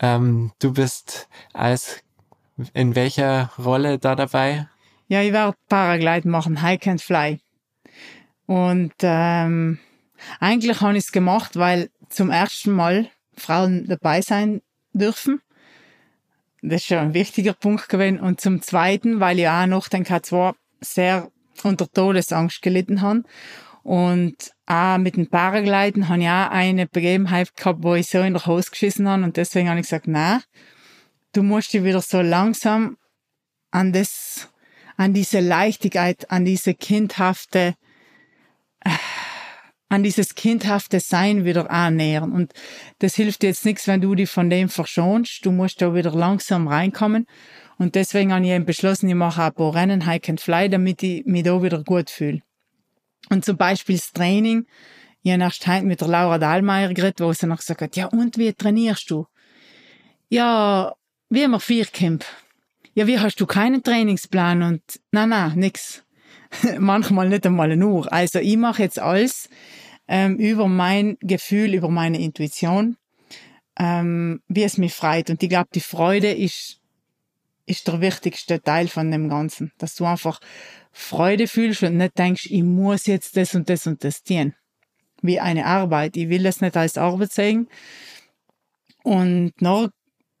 Ähm, 0.00 0.52
du 0.58 0.72
bist 0.72 1.28
als 1.52 2.02
in 2.72 2.94
welcher 2.94 3.50
Rolle 3.58 3.98
da 3.98 4.14
dabei? 4.14 4.68
Ja, 5.08 5.22
ich 5.22 5.32
werde 5.32 5.56
Paraglide 5.68 6.28
machen, 6.28 6.62
Hike 6.62 6.90
and 6.90 7.02
Fly. 7.02 7.40
Und 8.46 8.94
ähm, 9.02 9.78
eigentlich 10.40 10.80
habe 10.80 10.96
ich 10.96 11.04
es 11.04 11.12
gemacht, 11.12 11.56
weil 11.56 11.90
zum 12.08 12.30
ersten 12.30 12.72
Mal 12.72 13.08
Frauen 13.36 13.86
dabei 13.86 14.20
sein 14.20 14.62
dürfen. 14.94 15.40
Das 16.62 16.80
ist 16.80 16.86
schon 16.86 16.98
ein 16.98 17.14
wichtiger 17.14 17.52
Punkt 17.52 17.88
gewesen. 17.88 18.18
Und 18.18 18.40
zum 18.40 18.62
Zweiten, 18.62 19.20
weil 19.20 19.38
ich 19.38 19.48
auch 19.48 19.66
noch 19.66 19.88
den 19.88 20.04
K2 20.04 20.54
sehr 20.80 21.30
unter 21.62 21.90
Todesangst 21.90 22.62
gelitten 22.62 23.02
habe. 23.02 23.24
Und 23.82 24.52
auch 24.66 24.96
mit 24.96 25.16
dem 25.16 25.28
Paragliden 25.28 26.08
habe 26.08 26.22
ich 26.22 26.28
auch 26.28 26.50
eine 26.50 26.86
Begebenheit 26.86 27.54
gehabt, 27.54 27.82
wo 27.82 27.94
ich 27.94 28.06
so 28.06 28.20
in 28.20 28.32
der 28.32 28.46
Hose 28.46 28.70
geschissen 28.70 29.06
habe. 29.06 29.22
Und 29.22 29.36
deswegen 29.36 29.68
habe 29.68 29.78
ich 29.78 29.86
gesagt, 29.86 30.08
nein, 30.08 30.40
du 31.32 31.42
musst 31.42 31.74
dich 31.74 31.84
wieder 31.84 32.00
so 32.00 32.22
langsam 32.22 32.96
an 33.70 33.92
das, 33.92 34.48
an 34.96 35.12
diese 35.12 35.40
Leichtigkeit, 35.40 36.30
an 36.30 36.46
diese 36.46 36.72
kindhafte, 36.74 37.74
äh, 38.80 38.90
an 39.94 40.02
dieses 40.02 40.34
kindhafte 40.34 41.00
Sein 41.00 41.44
wieder 41.44 41.70
annähern. 41.70 42.32
Und 42.32 42.52
das 42.98 43.14
hilft 43.14 43.44
jetzt 43.44 43.64
nichts, 43.64 43.86
wenn 43.86 44.00
du 44.00 44.14
dich 44.14 44.28
von 44.28 44.50
dem 44.50 44.68
verschonst. 44.68 45.46
Du 45.46 45.52
musst 45.52 45.80
da 45.80 45.94
wieder 45.94 46.12
langsam 46.12 46.68
reinkommen. 46.68 47.26
Und 47.78 47.94
deswegen 47.94 48.32
habe 48.32 48.44
ich 48.44 48.50
eben 48.50 48.64
beschlossen, 48.64 49.08
ich 49.08 49.14
mache 49.14 49.42
ein 49.42 49.52
paar 49.52 49.74
Rennen, 49.74 50.06
Hike 50.06 50.30
and 50.30 50.40
Fly, 50.40 50.68
damit 50.68 51.02
ich 51.02 51.24
mich 51.26 51.44
da 51.44 51.62
wieder 51.62 51.82
gut 51.82 52.10
fühle. 52.10 52.42
Und 53.30 53.44
zum 53.44 53.56
Beispiel 53.56 53.96
das 53.96 54.12
Training. 54.12 54.66
Ich 55.22 55.32
habe 55.32 55.42
erst 55.42 55.66
heute 55.66 55.86
mit 55.86 56.00
der 56.00 56.08
Laura 56.08 56.38
Dahlmeier 56.38 56.92
geredet, 56.92 57.20
wo 57.20 57.32
sie 57.32 57.46
noch 57.46 57.58
gesagt 57.58 57.80
hat, 57.80 57.96
ja, 57.96 58.06
und 58.06 58.36
wie 58.36 58.52
trainierst 58.52 59.10
du? 59.10 59.26
Ja, 60.28 60.94
wie 61.30 61.42
immer 61.42 61.60
Viercamp. 61.60 62.24
Ja, 62.94 63.06
wie 63.06 63.18
hast 63.18 63.40
du 63.40 63.46
keinen 63.46 63.82
Trainingsplan? 63.82 64.62
Und, 64.62 64.82
nein, 65.10 65.30
nein, 65.30 65.52
nix. 65.56 66.04
Manchmal 66.78 67.28
nicht 67.28 67.46
einmal 67.46 67.76
nur. 67.76 68.12
Also, 68.12 68.38
ich 68.38 68.56
mache 68.56 68.82
jetzt 68.82 68.98
alles, 68.98 69.48
ähm, 70.08 70.36
über 70.36 70.68
mein 70.68 71.16
Gefühl, 71.20 71.74
über 71.74 71.88
meine 71.88 72.20
Intuition, 72.20 72.96
ähm, 73.78 74.42
wie 74.48 74.62
es 74.62 74.78
mich 74.78 74.94
freut. 74.94 75.30
Und 75.30 75.42
ich 75.42 75.48
glaube, 75.48 75.68
die 75.74 75.80
Freude 75.80 76.30
ist, 76.30 76.80
ist 77.66 77.88
der 77.88 78.00
wichtigste 78.00 78.60
Teil 78.60 78.88
von 78.88 79.10
dem 79.10 79.28
Ganzen. 79.28 79.72
Dass 79.78 79.94
du 79.94 80.04
einfach 80.04 80.40
Freude 80.92 81.48
fühlst 81.48 81.82
und 81.82 81.96
nicht 81.96 82.18
denkst, 82.18 82.46
ich 82.50 82.62
muss 82.62 83.06
jetzt 83.06 83.36
das 83.36 83.54
und 83.54 83.68
das 83.68 83.86
und 83.86 84.04
das 84.04 84.22
tun. 84.22 84.54
Wie 85.22 85.40
eine 85.40 85.66
Arbeit. 85.66 86.16
Ich 86.16 86.28
will 86.28 86.42
das 86.42 86.60
nicht 86.60 86.76
als 86.76 86.98
Arbeit 86.98 87.32
sehen. 87.32 87.68
Und 89.02 89.52
noch 89.60 89.88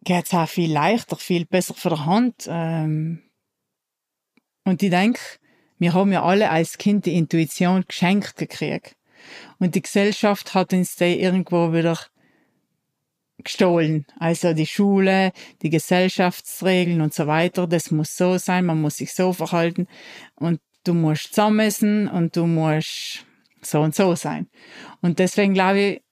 geht's 0.02 0.34
auch 0.34 0.48
viel 0.48 0.72
leichter, 0.72 1.16
viel 1.16 1.46
besser 1.46 1.74
von 1.74 1.90
der 1.90 2.06
Hand. 2.06 2.46
Ähm, 2.48 3.22
und 4.64 4.82
ich 4.82 4.90
denke, 4.90 5.20
wir 5.78 5.92
haben 5.92 6.12
ja 6.12 6.22
alle 6.22 6.50
als 6.50 6.78
Kind 6.78 7.06
die 7.06 7.16
Intuition 7.16 7.84
geschenkt 7.86 8.36
gekriegt. 8.36 8.96
Und 9.58 9.74
die 9.74 9.82
Gesellschaft 9.82 10.54
hat 10.54 10.72
uns 10.72 10.96
da 10.96 11.06
irgendwo 11.06 11.72
wieder 11.72 11.98
gestohlen. 13.38 14.06
Also 14.18 14.54
die 14.54 14.66
Schule, 14.66 15.32
die 15.62 15.70
Gesellschaftsregeln 15.70 17.00
und 17.00 17.14
so 17.14 17.26
weiter, 17.26 17.66
das 17.66 17.90
muss 17.90 18.16
so 18.16 18.38
sein, 18.38 18.64
man 18.64 18.80
muss 18.80 18.96
sich 18.96 19.12
so 19.12 19.32
verhalten 19.32 19.86
und 20.34 20.60
du 20.84 20.94
musst 20.94 21.34
zusammenessen 21.34 22.08
und 22.08 22.36
du 22.36 22.46
musst 22.46 23.24
so 23.60 23.80
und 23.80 23.94
so 23.94 24.14
sein. 24.14 24.48
Und 25.00 25.18
deswegen 25.18 25.54
glaube 25.54 25.80
ich, 25.80 26.02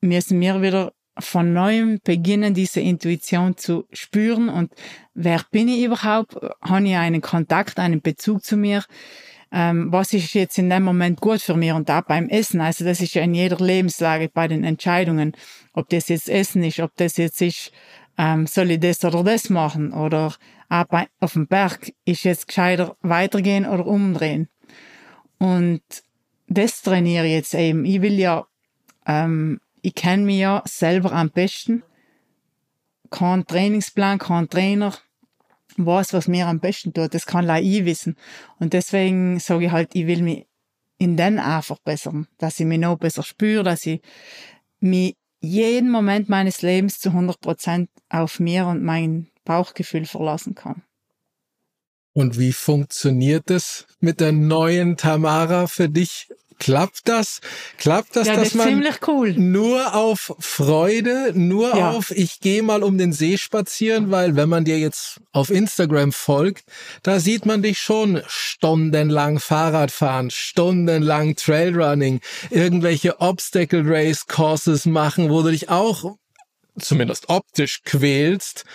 müssen 0.00 0.40
wir 0.40 0.62
wieder 0.62 0.92
von 1.18 1.52
neuem 1.52 1.98
beginnen, 2.02 2.54
diese 2.54 2.80
Intuition 2.80 3.56
zu 3.56 3.86
spüren 3.92 4.48
und 4.48 4.72
wer 5.12 5.44
bin 5.50 5.68
ich 5.68 5.84
überhaupt? 5.84 6.34
Habe 6.62 6.88
ich 6.88 6.96
einen 6.96 7.20
Kontakt, 7.20 7.78
einen 7.78 8.00
Bezug 8.00 8.42
zu 8.42 8.56
mir? 8.56 8.84
Ähm, 9.52 9.92
was 9.92 10.12
ist 10.12 10.34
jetzt 10.34 10.58
in 10.58 10.70
dem 10.70 10.84
Moment 10.84 11.20
gut 11.20 11.40
für 11.40 11.56
mich 11.56 11.72
und 11.72 11.90
auch 11.90 12.02
beim 12.02 12.28
Essen. 12.28 12.60
Also 12.60 12.84
das 12.84 13.00
ist 13.00 13.14
ja 13.14 13.22
in 13.22 13.34
jeder 13.34 13.58
Lebenslage 13.64 14.28
bei 14.32 14.46
den 14.46 14.64
Entscheidungen, 14.64 15.36
ob 15.72 15.88
das 15.88 16.08
jetzt 16.08 16.28
Essen 16.28 16.62
ist, 16.62 16.80
ob 16.80 16.94
das 16.96 17.16
jetzt 17.16 17.42
ist, 17.42 17.72
ähm, 18.16 18.46
soll 18.46 18.70
ich 18.70 18.80
das 18.80 19.04
oder 19.04 19.24
das 19.24 19.50
machen 19.50 19.92
oder 19.92 20.34
auch 20.68 20.84
bei, 20.84 21.08
auf 21.18 21.32
dem 21.32 21.48
Berg 21.48 21.92
ist 22.04 22.24
jetzt 22.24 22.46
gescheiter 22.46 22.96
weitergehen 23.02 23.66
oder 23.66 23.86
umdrehen. 23.86 24.48
Und 25.38 25.82
das 26.46 26.82
trainiere 26.82 27.26
ich 27.26 27.32
jetzt 27.32 27.54
eben. 27.54 27.84
Ich 27.84 28.02
will 28.02 28.18
ja, 28.18 28.46
ähm, 29.06 29.60
ich 29.82 29.94
kenne 29.94 30.24
mich 30.24 30.38
ja 30.38 30.62
selber 30.66 31.12
am 31.12 31.30
besten. 31.30 31.82
Kein 33.10 33.46
Trainingsplan, 33.46 34.18
kein 34.18 34.48
Trainer, 34.48 34.94
weiß, 35.76 36.12
was 36.12 36.28
mir 36.28 36.46
am 36.46 36.60
besten 36.60 36.92
tut. 36.92 37.14
Das 37.14 37.26
kann 37.26 37.44
leider 37.44 37.66
ich 37.66 37.84
wissen. 37.84 38.16
Und 38.58 38.72
deswegen 38.72 39.38
sage 39.38 39.66
ich 39.66 39.70
halt, 39.70 39.90
ich 39.94 40.06
will 40.06 40.22
mich 40.22 40.46
in 40.98 41.16
den 41.16 41.38
einfach 41.38 41.78
bessern, 41.78 42.28
dass 42.38 42.60
ich 42.60 42.66
mich 42.66 42.78
noch 42.78 42.98
besser 42.98 43.22
spüre, 43.22 43.64
dass 43.64 43.86
ich 43.86 44.00
mich 44.80 45.16
jeden 45.40 45.90
Moment 45.90 46.28
meines 46.28 46.60
Lebens 46.62 46.98
zu 47.00 47.10
100 47.10 47.40
Prozent 47.40 47.90
auf 48.10 48.40
mir 48.40 48.66
und 48.66 48.82
mein 48.82 49.28
Bauchgefühl 49.44 50.04
verlassen 50.04 50.54
kann. 50.54 50.82
Und 52.12 52.38
wie 52.38 52.52
funktioniert 52.52 53.50
es 53.50 53.86
mit 54.00 54.20
der 54.20 54.32
neuen 54.32 54.96
Tamara 54.96 55.66
für 55.66 55.88
dich 55.88 56.28
Klappt 56.60 57.08
das? 57.08 57.40
Klappt 57.78 58.16
das, 58.16 58.26
ja, 58.28 58.36
dass 58.36 58.50
das 58.50 58.54
man 58.54 58.86
cool. 59.08 59.32
nur 59.32 59.94
auf 59.94 60.34
Freude, 60.38 61.32
nur 61.34 61.74
ja. 61.74 61.90
auf 61.90 62.10
ich 62.10 62.38
gehe 62.40 62.62
mal 62.62 62.82
um 62.82 62.98
den 62.98 63.14
See 63.14 63.38
spazieren, 63.38 64.10
weil 64.10 64.36
wenn 64.36 64.50
man 64.50 64.66
dir 64.66 64.78
jetzt 64.78 65.20
auf 65.32 65.48
Instagram 65.48 66.12
folgt, 66.12 66.64
da 67.02 67.18
sieht 67.18 67.46
man 67.46 67.62
dich 67.62 67.78
schon 67.78 68.22
stundenlang 68.26 69.40
Fahrrad 69.40 69.90
fahren, 69.90 70.30
stundenlang 70.30 71.34
Trailrunning, 71.34 72.20
irgendwelche 72.50 73.20
Obstacle 73.20 73.82
Race 73.84 74.26
Courses 74.26 74.84
machen, 74.84 75.30
wo 75.30 75.42
du 75.42 75.50
dich 75.50 75.70
auch 75.70 76.16
zumindest 76.78 77.30
optisch 77.30 77.80
quälst. 77.84 78.66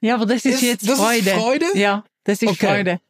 Ja, 0.00 0.14
aber 0.14 0.26
das 0.26 0.44
ist, 0.44 0.54
ist 0.54 0.62
jetzt 0.62 0.88
das 0.88 1.00
Freude. 1.00 1.30
Ist 1.30 1.36
Freude? 1.36 1.66
Ja, 1.74 2.04
das 2.22 2.40
ist 2.40 2.50
okay. 2.50 2.66
Freude. 2.66 3.00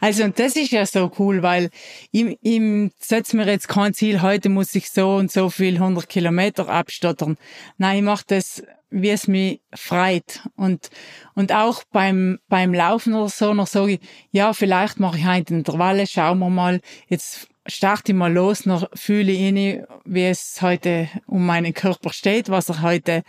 Also 0.00 0.24
und 0.24 0.38
das 0.38 0.56
ist 0.56 0.70
ja 0.72 0.84
so 0.86 1.10
cool, 1.18 1.42
weil 1.42 1.70
ich, 2.10 2.38
ich 2.42 2.92
setze 2.98 3.36
mir 3.36 3.46
jetzt 3.46 3.68
kein 3.68 3.94
Ziel, 3.94 4.22
heute 4.22 4.48
muss 4.48 4.74
ich 4.74 4.90
so 4.90 5.16
und 5.16 5.30
so 5.30 5.50
viel 5.50 5.74
100 5.74 6.08
Kilometer 6.08 6.68
abstottern. 6.68 7.36
Nein, 7.78 7.98
ich 7.98 8.02
mache 8.04 8.24
das, 8.26 8.62
wie 8.90 9.10
es 9.10 9.28
mich 9.28 9.60
freit. 9.72 10.40
Und, 10.56 10.90
und 11.34 11.52
auch 11.52 11.84
beim, 11.92 12.38
beim 12.48 12.74
Laufen 12.74 13.14
oder 13.14 13.28
so 13.28 13.54
noch 13.54 13.66
sage 13.66 13.92
ich, 13.92 14.00
ja, 14.32 14.52
vielleicht 14.52 15.00
mache 15.00 15.18
ich 15.18 15.26
heute 15.26 15.54
Intervalle, 15.54 16.06
schauen 16.06 16.38
wir 16.38 16.50
mal, 16.50 16.80
jetzt 17.08 17.48
starte 17.66 18.12
ich 18.12 18.18
mal 18.18 18.32
los, 18.32 18.66
noch 18.66 18.88
fühle 18.94 19.32
ich 19.32 19.40
ihn, 19.40 19.84
wie 20.04 20.24
es 20.24 20.60
heute 20.60 21.08
um 21.26 21.46
meinen 21.46 21.74
Körper 21.74 22.12
steht, 22.12 22.48
was 22.48 22.68
er 22.68 22.82
heute 22.82 23.22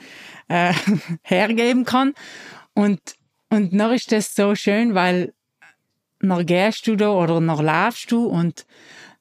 äh, 0.48 0.74
hergeben 1.22 1.86
kann. 1.86 2.14
Und, 2.74 3.00
und 3.50 3.74
noch 3.74 3.92
ist 3.92 4.12
das 4.12 4.34
so 4.34 4.56
schön, 4.56 4.96
weil 4.96 5.34
noch 6.22 6.46
gehst 6.46 6.88
du 6.88 6.96
da 6.96 7.10
oder 7.10 7.42
noch 7.42 7.62
laufst 7.62 8.12
du 8.12 8.26
und 8.26 8.66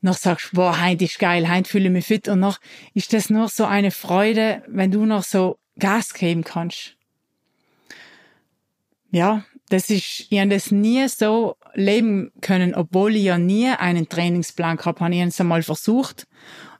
noch 0.02 0.16
sagst, 0.16 0.50
boah, 0.52 0.82
heute 0.82 1.04
ist 1.04 1.18
geil, 1.18 1.50
heute 1.50 1.68
fühle 1.68 1.86
ich 1.86 1.90
mich 1.90 2.06
fit 2.06 2.28
und 2.28 2.40
noch 2.40 2.58
ist 2.94 3.12
das 3.12 3.30
nur 3.30 3.48
so 3.48 3.64
eine 3.64 3.90
Freude, 3.90 4.62
wenn 4.66 4.90
du 4.90 5.04
noch 5.04 5.22
so 5.22 5.58
Gas 5.78 6.14
geben 6.14 6.44
kannst. 6.44 6.96
Ja, 9.10 9.44
das 9.68 9.90
ist, 9.90 10.26
ich 10.30 10.38
habe 10.38 10.50
das 10.50 10.70
nie 10.70 11.06
so 11.08 11.56
leben 11.74 12.32
können, 12.40 12.74
obwohl 12.74 13.16
ich 13.16 13.24
ja 13.24 13.38
nie 13.38 13.68
einen 13.68 14.08
Trainingsplan 14.08 14.76
gehabt 14.76 15.00
habe. 15.00 15.14
Ich 15.14 15.20
habe 15.20 15.28
es 15.28 15.40
einmal 15.40 15.62
versucht. 15.62 16.26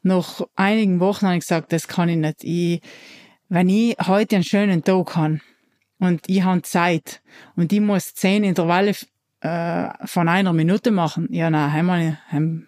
Nach 0.03 0.43
einigen 0.57 1.01
Wochen 1.01 1.27
habe 1.27 1.37
ich 1.37 1.43
gesagt, 1.43 1.73
das 1.73 1.89
kann 1.89 2.09
ich 2.09 2.17
nicht. 2.17 2.45
Ich, 2.45 2.81
wenn 3.49 3.69
ich 3.69 3.97
heute 4.07 4.37
einen 4.37 4.45
schönen 4.45 4.83
Tag 4.83 5.17
habe 5.17 5.41
und 5.99 6.23
ich 6.29 6.43
habe 6.43 6.63
Zeit 6.63 7.23
und 7.57 7.73
ich 7.73 7.81
muss 7.81 8.15
zehn 8.15 8.45
Intervalle 8.45 8.95
äh, 9.41 9.89
von 10.07 10.29
einer 10.29 10.53
Minute 10.53 10.91
machen, 10.91 11.29
ja, 11.31 11.51
nein, 11.51 11.73
heim, 11.73 12.17
heim, 12.31 12.67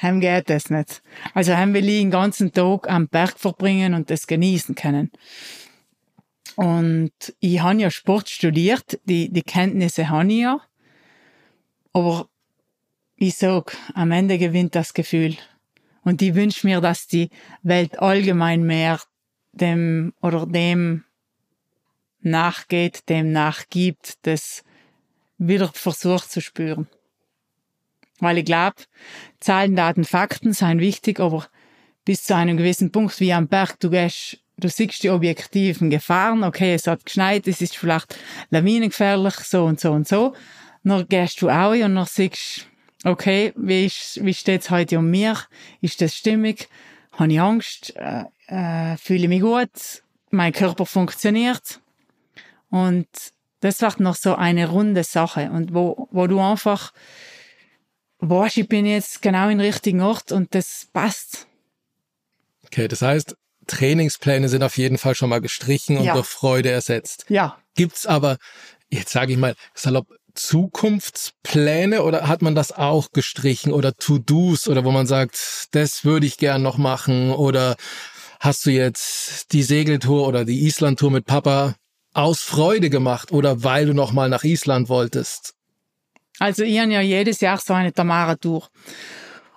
heim 0.00 0.20
geht 0.20 0.50
das 0.50 0.70
nicht. 0.70 1.02
Also 1.34 1.56
heim 1.56 1.74
will 1.74 1.88
ich 1.88 2.00
den 2.00 2.10
ganzen 2.10 2.52
Tag 2.52 2.90
am 2.90 3.08
Berg 3.08 3.38
verbringen 3.38 3.94
und 3.94 4.10
das 4.10 4.26
genießen 4.26 4.74
können. 4.74 5.10
Und 6.56 7.12
ich 7.38 7.60
habe 7.60 7.80
ja 7.80 7.90
Sport 7.90 8.28
studiert, 8.28 9.00
die, 9.04 9.30
die 9.30 9.42
Kenntnisse 9.42 10.08
habe 10.08 10.32
ich 10.32 10.40
ja. 10.40 10.60
Aber 11.92 12.28
ich 13.16 13.36
sag, 13.36 13.76
am 13.94 14.10
Ende 14.10 14.38
gewinnt 14.38 14.74
das 14.74 14.94
Gefühl. 14.94 15.36
Und 16.02 16.22
ich 16.22 16.34
wünsche 16.34 16.66
mir, 16.66 16.80
dass 16.80 17.06
die 17.06 17.30
Welt 17.62 17.98
allgemein 17.98 18.62
mehr 18.62 19.00
dem 19.52 20.14
oder 20.22 20.46
dem 20.46 21.04
nachgeht, 22.20 23.08
dem 23.08 23.32
nachgibt, 23.32 24.18
das 24.22 24.64
wieder 25.40 25.70
versucht 25.72 26.30
zu 26.30 26.40
spüren. 26.40 26.86
Weil 28.20 28.38
ich 28.38 28.44
glaube, 28.44 28.76
Zahlen, 29.40 29.74
Daten, 29.74 30.04
Fakten 30.04 30.52
seien 30.52 30.78
wichtig, 30.78 31.18
aber 31.18 31.46
bis 32.04 32.24
zu 32.24 32.36
einem 32.36 32.58
gewissen 32.58 32.92
Punkt, 32.92 33.18
wie 33.20 33.32
am 33.32 33.48
Berg, 33.48 33.80
du 33.80 33.90
gehst, 33.90 34.38
du 34.58 34.68
siehst 34.68 35.02
die 35.02 35.10
objektiven 35.10 35.88
Gefahren, 35.88 36.44
okay, 36.44 36.74
es 36.74 36.86
hat 36.86 37.06
geschneit, 37.06 37.48
es 37.48 37.62
ist 37.62 37.76
vielleicht 37.76 38.18
lawinengefährlich, 38.50 39.34
so 39.36 39.64
und 39.64 39.80
so 39.80 39.92
und 39.92 40.06
so. 40.06 40.34
Dann 40.84 41.08
gehst 41.08 41.40
du 41.40 41.48
auch 41.48 41.72
und 41.72 41.94
dann 41.94 42.06
siehst, 42.06 42.66
okay, 43.04 43.54
wie, 43.56 43.86
ist, 43.86 44.22
wie 44.22 44.34
steht's 44.34 44.70
heute 44.70 44.98
um 44.98 45.10
mir? 45.10 45.38
Ist 45.80 46.02
das 46.02 46.14
stimmig? 46.14 46.68
Habe 47.12 47.32
ich 47.32 47.40
Angst? 47.40 47.96
Äh, 47.96 48.24
äh, 48.48 48.96
fühle 48.98 49.28
mich 49.28 49.40
gut? 49.40 50.02
Mein 50.30 50.52
Körper 50.52 50.84
funktioniert? 50.84 51.80
Und 52.68 53.08
das 53.60 53.80
wird 53.80 54.00
noch 54.00 54.16
so 54.16 54.34
eine 54.34 54.68
runde 54.68 55.04
Sache 55.04 55.50
und 55.50 55.74
wo, 55.74 56.08
wo 56.10 56.26
du 56.26 56.40
einfach 56.40 56.92
weißt, 58.18 58.58
ich 58.58 58.68
bin 58.68 58.86
jetzt 58.86 59.22
genau 59.22 59.48
im 59.48 59.60
richtigen 59.60 60.00
Ort 60.02 60.32
und 60.32 60.54
das 60.54 60.88
passt. 60.92 61.46
Okay, 62.66 62.88
das 62.88 63.02
heißt, 63.02 63.36
Trainingspläne 63.66 64.48
sind 64.48 64.62
auf 64.62 64.76
jeden 64.76 64.98
Fall 64.98 65.14
schon 65.14 65.30
mal 65.30 65.40
gestrichen 65.40 65.96
und 65.96 66.04
Ja. 66.04 66.14
durch 66.14 66.26
Freude 66.26 66.70
ersetzt. 66.70 67.24
Ja. 67.28 67.58
Gibt's 67.74 68.06
aber, 68.06 68.36
jetzt 68.88 69.12
sage 69.12 69.32
ich 69.32 69.38
mal, 69.38 69.54
salopp, 69.74 70.06
Zukunftspläne 70.34 72.02
oder 72.02 72.28
hat 72.28 72.42
man 72.42 72.54
das 72.54 72.72
auch 72.72 73.10
gestrichen 73.12 73.72
oder 73.72 73.94
To-Dos 73.94 74.68
oder 74.68 74.84
wo 74.84 74.90
man 74.90 75.06
sagt, 75.06 75.68
das 75.72 76.04
würde 76.04 76.26
ich 76.26 76.36
gern 76.38 76.62
noch 76.62 76.78
machen 76.78 77.32
oder 77.32 77.76
hast 78.38 78.64
du 78.64 78.70
jetzt 78.70 79.52
die 79.52 79.62
Segeltour 79.62 80.26
oder 80.26 80.44
die 80.44 80.64
Islandtour 80.66 81.10
mit 81.10 81.26
Papa 81.26 81.74
aus 82.12 82.40
Freude 82.40 82.90
gemacht 82.90 83.32
oder 83.32 83.62
weil 83.62 83.86
du 83.86 83.94
noch 83.94 84.12
mal 84.12 84.28
nach 84.28 84.44
Island 84.44 84.88
wolltest? 84.88 85.54
Also 86.38 86.62
ich 86.64 86.78
habe 86.78 86.92
ja 86.92 87.00
jedes 87.00 87.40
Jahr 87.40 87.58
so 87.58 87.74
eine 87.74 87.92
Tamara-Tour. 87.92 88.68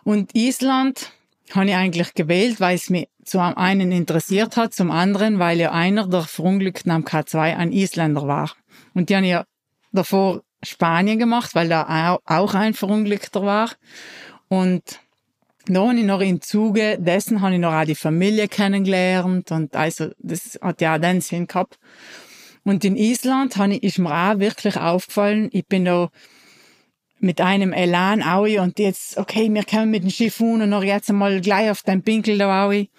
Und 0.04 0.36
Island 0.36 1.12
habe 1.52 1.68
ich 1.68 1.76
eigentlich 1.76 2.14
gewählt, 2.14 2.60
weil 2.60 2.76
es 2.76 2.90
mich 2.90 3.08
zum 3.24 3.42
einen 3.42 3.92
interessiert 3.92 4.58
hat, 4.58 4.74
zum 4.74 4.92
anderen, 4.92 5.40
weil 5.40 5.60
ja 5.60 5.72
einer 5.72 6.08
der 6.08 6.24
Verunglückten 6.24 6.92
am 6.92 7.04
K2 7.06 7.56
ein 7.56 7.72
Isländer 7.72 8.28
war. 8.28 8.52
Und 8.94 9.10
die 9.10 9.16
haben 9.16 9.24
ja 9.24 9.46
davor 9.94 10.42
Spanien 10.62 11.20
gemacht, 11.20 11.56
weil 11.56 11.70
da 11.70 12.16
au- 12.16 12.20
auch 12.26 12.54
ein 12.54 12.74
Verunglückter 12.74 13.44
war. 13.44 13.72
Und 14.50 15.00
da 15.68 15.88
habe 15.88 15.98
ich 15.98 16.04
noch 16.04 16.20
im 16.20 16.42
Zuge 16.42 16.98
dessen 17.00 17.40
habe 17.40 17.54
ich 17.54 17.60
noch 17.60 17.74
auch 17.74 17.86
die 17.86 17.96
Familie 17.96 18.50
kennengelernt 18.50 19.50
und 19.52 19.74
also 19.78 20.10
das 20.20 20.60
hat 20.62 20.82
ja 20.82 20.96
auch 20.96 21.00
den 21.00 21.22
Sinn 21.22 21.48
gehabt. 21.48 21.80
Und 22.64 22.86
in 22.86 22.96
Island 22.96 23.56
ist 23.84 24.00
mir 24.00 24.12
auch 24.12 24.40
wirklich 24.40 24.78
aufgefallen, 24.78 25.50
ich 25.52 25.68
bin 25.68 25.86
da 25.86 26.10
mit 27.20 27.40
einem 27.40 27.72
Elan 27.72 28.22
Aui 28.22 28.60
und 28.60 28.80
jetzt, 28.80 29.18
okay, 29.18 29.50
wir 29.54 29.64
kommen 29.64 29.92
mit 29.92 30.04
dem 30.04 30.10
Schiff 30.10 30.40
un 30.42 30.62
und 30.62 30.70
noch 30.70 30.84
jetzt 30.84 31.10
einmal 31.10 31.40
gleich 31.42 31.70
auf 31.70 31.82
den 31.82 32.04
Pinkel 32.04 32.38
da 32.38 32.66
Aui, 32.66 32.90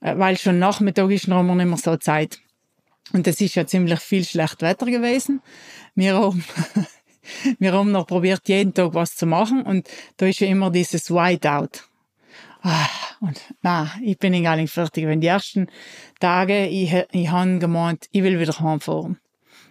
äh, 0.00 0.16
weil 0.16 0.38
schon 0.38 0.58
Nachmittag 0.58 1.10
ist, 1.10 1.28
noch 1.28 1.42
nicht 1.42 1.66
mehr 1.66 1.76
so 1.76 1.96
Zeit. 1.96 2.38
Und 3.12 3.26
es 3.26 3.40
ist 3.40 3.54
ja 3.54 3.66
ziemlich 3.66 4.00
viel 4.00 4.24
schlecht 4.24 4.62
Wetter 4.62 4.86
gewesen. 4.86 5.40
Wir 5.94 6.14
haben, 6.14 6.44
wir 7.58 7.72
haben 7.72 7.90
noch 7.90 8.06
probiert, 8.06 8.42
jeden 8.48 8.74
Tag 8.74 8.94
was 8.94 9.16
zu 9.16 9.26
machen 9.26 9.62
und 9.62 9.88
da 10.16 10.26
ist 10.26 10.40
ja 10.40 10.46
immer 10.46 10.70
dieses 10.70 11.10
Whiteout. 11.10 11.82
Ah, 12.62 12.88
und 13.20 13.40
na, 13.62 13.92
ich 14.02 14.18
bin 14.18 14.42
gar 14.42 14.66
fertig. 14.66 15.06
Wenn 15.06 15.20
die 15.20 15.28
ersten 15.28 15.68
Tage, 16.18 16.66
ich, 16.66 16.92
ich 17.12 17.28
habe 17.30 17.58
gemeint, 17.58 18.06
ich 18.10 18.22
will 18.22 18.38
wieder 18.40 18.58
heimfahren. 18.60 19.18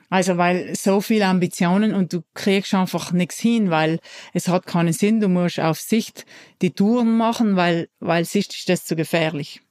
Also, 0.10 0.38
weil 0.38 0.76
so 0.76 1.02
viele 1.02 1.26
Ambitionen 1.26 1.94
und 1.94 2.14
du 2.14 2.22
kriegst 2.36 2.74
einfach 2.74 3.12
nichts 3.12 3.40
hin, 3.40 3.72
weil 3.72 4.00
es 4.34 4.48
hat 4.48 4.68
keinen 4.68 4.94
Sinn. 4.94 5.20
Du 5.20 5.28
musst 5.28 5.60
auf 5.60 5.80
Sicht 5.80 6.26
die 6.62 6.72
Touren 6.72 7.18
machen, 7.18 7.56
weil, 7.56 7.90
weil 8.00 8.24
Sicht 8.24 8.54
ist 8.56 8.70
das 8.70 8.86
zu 8.86 8.96
gefährlich. 8.96 9.62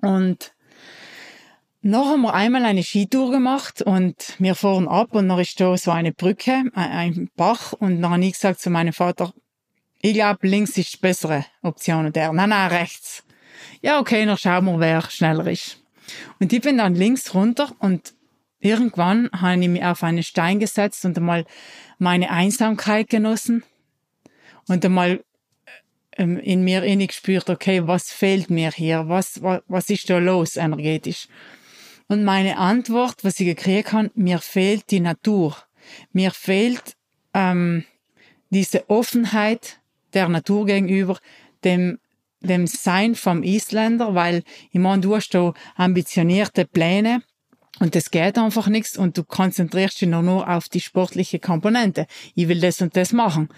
Und 0.00 0.54
noch 1.82 2.06
haben 2.06 2.22
wir 2.22 2.34
einmal 2.34 2.64
eine 2.64 2.82
Skitour 2.82 3.30
gemacht 3.30 3.82
und 3.82 4.14
wir 4.38 4.54
fahren 4.54 4.86
ab 4.86 5.14
und 5.14 5.28
dann 5.28 5.38
ist 5.38 5.58
da 5.60 5.76
so 5.76 5.90
eine 5.90 6.12
Brücke, 6.12 6.64
ein- 6.74 6.74
ein 6.74 7.30
Bach 7.36 7.72
und 7.72 8.02
dann 8.02 8.12
habe 8.12 8.24
ich 8.24 8.34
gesagt 8.34 8.60
zu 8.60 8.70
meinem 8.70 8.92
Vater, 8.92 9.32
ich 10.00 10.14
glaube, 10.14 10.46
links 10.46 10.76
ist 10.78 10.94
die 10.94 10.98
bessere 10.98 11.44
Option 11.62 12.06
und 12.06 12.16
er, 12.16 12.32
nein, 12.32 12.50
nein, 12.50 12.70
rechts. 12.70 13.24
Ja, 13.82 13.98
okay, 13.98 14.24
dann 14.24 14.38
schauen 14.38 14.64
wir, 14.66 14.78
wer 14.78 15.02
schneller 15.10 15.46
ist. 15.46 15.79
Und 16.38 16.52
ich 16.52 16.60
bin 16.60 16.78
dann 16.78 16.94
links 16.94 17.34
runter 17.34 17.72
und 17.78 18.14
irgendwann 18.60 19.30
habe 19.32 19.60
ich 19.60 19.68
mich 19.68 19.84
auf 19.84 20.02
einen 20.02 20.22
Stein 20.22 20.60
gesetzt 20.60 21.04
und 21.04 21.16
einmal 21.16 21.44
meine 21.98 22.30
Einsamkeit 22.30 23.08
genossen 23.08 23.62
und 24.68 24.84
einmal 24.84 25.24
ähm, 26.16 26.38
in 26.38 26.62
mir 26.62 26.82
innig 26.82 27.08
gespürt, 27.08 27.48
okay, 27.48 27.86
was 27.86 28.10
fehlt 28.10 28.50
mir 28.50 28.70
hier? 28.70 29.08
Was, 29.08 29.42
was, 29.42 29.62
was 29.68 29.90
ist 29.90 30.10
da 30.10 30.18
los 30.18 30.56
energetisch? 30.56 31.28
Und 32.08 32.24
meine 32.24 32.58
Antwort, 32.58 33.22
was 33.22 33.38
ich 33.40 33.46
gekriegt 33.46 33.92
habe, 33.92 34.10
mir 34.14 34.38
fehlt 34.38 34.90
die 34.90 35.00
Natur. 35.00 35.56
Mir 36.12 36.30
fehlt 36.32 36.96
ähm, 37.34 37.84
diese 38.50 38.90
Offenheit 38.90 39.80
der 40.12 40.28
Natur 40.28 40.66
gegenüber, 40.66 41.18
dem, 41.64 41.98
dem 42.40 42.66
Sein 42.66 43.14
vom 43.14 43.42
Isländer, 43.42 44.14
weil, 44.14 44.42
ich 44.70 44.80
meine, 44.80 45.02
du 45.02 45.14
hast 45.14 45.30
da 45.30 45.52
ambitionierte 45.76 46.64
Pläne 46.64 47.22
und 47.78 47.94
das 47.94 48.10
geht 48.10 48.38
einfach 48.38 48.68
nichts 48.68 48.96
und 48.96 49.16
du 49.16 49.24
konzentrierst 49.24 50.00
dich 50.00 50.08
nur, 50.08 50.22
nur 50.22 50.48
auf 50.48 50.68
die 50.68 50.80
sportliche 50.80 51.38
Komponente. 51.38 52.06
Ich 52.34 52.48
will 52.48 52.60
das 52.60 52.80
und 52.80 52.96
das 52.96 53.12
machen. 53.12 53.48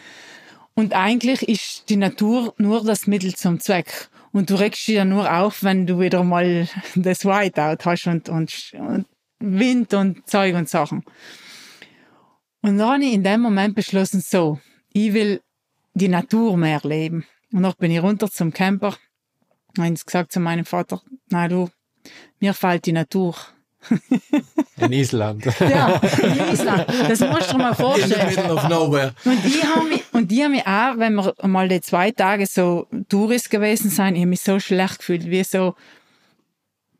Und 0.74 0.95
eigentlich 0.95 1.43
ist 1.49 1.89
die 1.89 1.97
Natur 1.97 2.55
nur 2.57 2.85
das 2.85 3.07
Mittel 3.07 3.35
zum 3.35 3.61
Zweck. 3.61 4.09
Und 4.33 4.49
du 4.49 4.55
regst 4.55 4.89
dich 4.89 4.95
ja 4.95 5.05
nur 5.05 5.30
auf, 5.30 5.62
wenn 5.62 5.87
du 5.87 6.01
wieder 6.01 6.24
mal 6.24 6.68
das 6.95 7.24
Whiteout 7.24 7.85
hast 7.85 8.07
und, 8.07 8.28
und, 8.28 8.72
und 8.78 9.07
Wind 9.39 9.93
und 9.93 10.26
Zeug 10.28 10.55
und 10.55 10.68
Sachen. 10.68 11.05
Und 12.62 12.78
dann 12.78 12.89
habe 12.89 13.05
ich 13.05 13.12
in 13.12 13.24
dem 13.24 13.41
Moment 13.41 13.74
beschlossen, 13.74 14.20
so, 14.20 14.61
ich 14.93 15.12
will 15.12 15.43
die 15.95 16.09
Natur 16.09 16.57
mehr 16.57 16.80
leben. 16.85 17.26
Und 17.53 17.62
dann 17.62 17.74
bin 17.78 17.90
ich 17.90 18.03
runter 18.03 18.30
zum 18.30 18.53
Camper, 18.53 18.96
habe 19.78 19.92
ich 19.92 20.05
gesagt 20.05 20.32
zu 20.32 20.40
meinem 20.40 20.64
Vater, 20.64 21.03
na 21.28 21.48
du, 21.48 21.70
mir 22.40 22.55
fehlt 22.55 22.86
die 22.86 22.92
Natur. 22.92 23.34
In 24.76 24.92
Island. 24.92 25.44
Ja, 25.61 26.00
in 26.22 26.53
Island. 26.53 26.86
Das 27.09 27.20
musst 27.20 27.53
du 27.53 27.57
dir 27.57 27.59
mal 27.59 27.70
In 27.70 27.76
the 27.76 27.82
vorstellen. 27.82 28.28
middle 28.28 28.55
of 28.55 28.68
nowhere. 28.68 29.14
Und 29.24 29.44
die 29.44 29.62
haben 29.62 29.88
mich, 29.88 30.05
und 30.12 30.30
die 30.30 30.42
haben 30.42 30.53
mich 30.53 30.66
auch, 30.66 30.98
wenn 30.98 31.14
wir 31.14 31.34
mal 31.46 31.68
die 31.68 31.80
zwei 31.80 32.11
Tage 32.12 32.46
so 32.46 32.86
Tourist 33.09 33.50
gewesen 33.50 33.90
sein, 33.90 34.14
ich 34.14 34.20
habe 34.22 34.30
mich 34.30 34.40
so 34.40 34.61
schlecht 34.61 34.98
gefühlt, 34.98 35.28
wie 35.30 35.42
so 35.44 35.74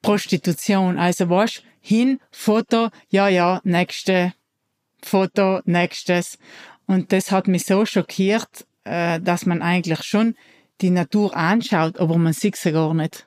Prostitution. 0.03 0.98
Also 0.98 1.28
weißt, 1.30 1.62
hin, 1.80 2.20
Foto, 2.30 2.90
ja, 3.09 3.28
ja, 3.28 3.61
nächste, 3.64 4.34
Foto, 5.03 5.61
nächstes. 5.64 6.38
Und 6.86 7.12
das 7.12 7.30
hat 7.30 7.48
mich 7.48 7.64
so 7.64 7.86
schockiert, 7.86 8.66
äh, 8.85 9.20
dass 9.20 9.47
man 9.47 9.62
eigentlich 9.62 10.03
schon 10.03 10.35
die 10.80 10.91
Natur 10.91 11.37
anschaut, 11.37 11.99
aber 11.99 12.18
man 12.18 12.33
sieht 12.33 12.57
sie 12.57 12.72
gar 12.72 12.95
nicht. 12.95 13.26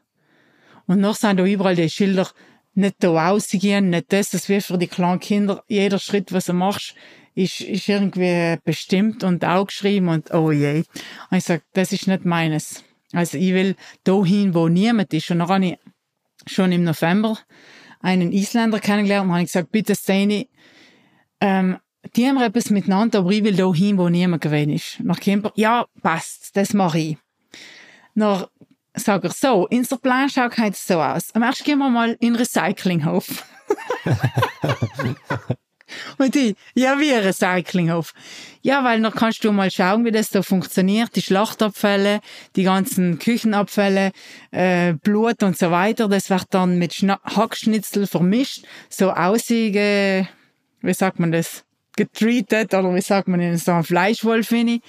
Und 0.88 0.99
noch 0.99 1.16
sind 1.16 1.38
da 1.38 1.45
überall 1.45 1.76
die 1.76 1.89
Schilder, 1.89 2.28
nicht 2.74 2.95
da 2.99 3.10
rausgehen, 3.10 3.89
nicht 3.89 4.12
das, 4.12 4.32
das 4.32 4.49
wie 4.49 4.62
für 4.62 4.78
die 4.78 4.88
kleinen 4.88 5.20
Kinder, 5.20 5.64
jeder 5.68 5.97
Schritt, 5.97 6.34
was 6.34 6.45
du 6.45 6.53
machst, 6.53 6.95
ist, 7.34 7.62
ist 7.62 7.89
irgendwie 7.89 8.58
bestimmt 8.64 9.24
und 9.24 9.43
auch 9.45 9.68
geschrieben 9.68 10.10
und 10.10 10.34
oh 10.34 10.51
je. 10.51 10.84
Und 11.30 11.38
ich 11.38 11.43
sag, 11.43 11.64
das 11.74 11.91
ist 11.91 12.08
nicht 12.08 12.26
meines. 12.26 12.84
Also 13.14 13.38
ich 13.38 13.53
will 13.53 13.76
dahin, 14.03 14.53
wo 14.53 14.68
niemand 14.68 15.14
ist. 15.14 15.32
Und 15.32 15.39
dann 15.39 15.47
habe 15.47 15.66
ich 15.66 15.78
schon 16.47 16.72
im 16.72 16.84
November 16.84 17.38
einen 18.01 18.32
Isländer 18.32 18.80
kennengelernt 18.80 19.28
und 19.28 19.34
habe 19.34 19.45
gesagt, 19.45 19.72
bitte 19.72 19.95
Steny, 19.95 20.49
ähm, 21.41 21.78
die 22.16 22.28
haben 22.28 22.41
etwas 22.41 22.70
miteinander, 22.70 23.20
aber 23.20 23.32
ich 23.32 23.43
will 23.43 23.56
dahin, 23.56 23.97
wo 23.97 24.10
niemand 24.10 24.41
gewesen 24.41 24.74
ist. 24.74 24.99
Nach 25.01 25.20
Kimber, 25.20 25.51
ja, 25.56 25.86
passt, 26.01 26.56
das 26.56 26.74
mache 26.74 26.99
ich. 26.99 27.18
Nach 28.14 28.47
sage 28.95 29.28
ich 29.28 29.34
so, 29.34 29.68
in 29.68 29.84
der 29.84 29.97
Plan 29.97 30.30
schaut 30.30 30.58
es 30.58 30.88
so 30.88 31.01
aus. 31.01 31.34
Am 31.34 31.43
ersten 31.43 31.64
gehen 31.64 31.80
wir 31.80 31.89
mal 31.89 32.12
in 32.20 32.34
den 32.34 32.36
Recyclinghof. 32.36 33.43
Und 36.18 36.36
die, 36.36 36.56
ja, 36.74 36.99
wie 36.99 37.14
ein 37.14 37.24
Recyclinghof. 37.24 38.14
Ja, 38.62 38.84
weil 38.84 39.01
dann 39.01 39.14
kannst 39.14 39.43
du 39.43 39.51
mal 39.51 39.70
schauen, 39.70 40.06
wie 40.06 40.12
das 40.12 40.30
da 40.30 40.41
funktioniert. 40.41 41.16
Die 41.16 41.22
Schlachtabfälle, 41.22 42.22
die 42.56 42.64
ganzen 42.64 43.20
Küchenabfälle, 43.20 44.12
äh, 44.51 44.93
Blut 44.93 45.43
und 45.43 45.58
so 45.58 45.72
weiter, 45.72 46.08
das 46.08 46.30
wird 46.30 46.47
dann 46.49 46.80
mit 46.80 46.93
Schna 46.93 47.20
Hackschnitzel 47.24 48.08
vermischt, 48.08 48.66
so 48.89 49.12
aussehen, 49.12 50.28
wie 50.82 50.93
sagt 50.93 51.20
man 51.20 51.32
das, 51.32 51.64
getreatet, 51.95 52.73
oder 52.73 52.93
wie 52.93 53.01
sagt 53.01 53.27
man 53.27 53.39
in 53.39 53.57
so 53.57 53.71
einem 53.71 53.83
Fleischwolf 53.83 54.49
hin. 54.49 54.81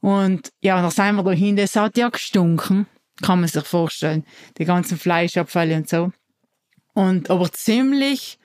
Und 0.00 0.50
ja, 0.60 0.80
dann 0.80 0.90
sind 0.90 1.16
wir 1.16 1.22
da 1.22 1.30
hin, 1.32 1.56
das 1.56 1.76
hat 1.76 1.96
ja 1.96 2.08
gestunken, 2.08 2.86
kann 3.22 3.40
man 3.40 3.48
sich 3.48 3.64
vorstellen. 3.64 4.24
Die 4.58 4.64
ganzen 4.64 4.98
Fleischabfälle 4.98 5.76
und 5.76 5.88
so. 5.88 6.12
Und 6.94 7.30
aber 7.30 7.52
ziemlich 7.52 8.38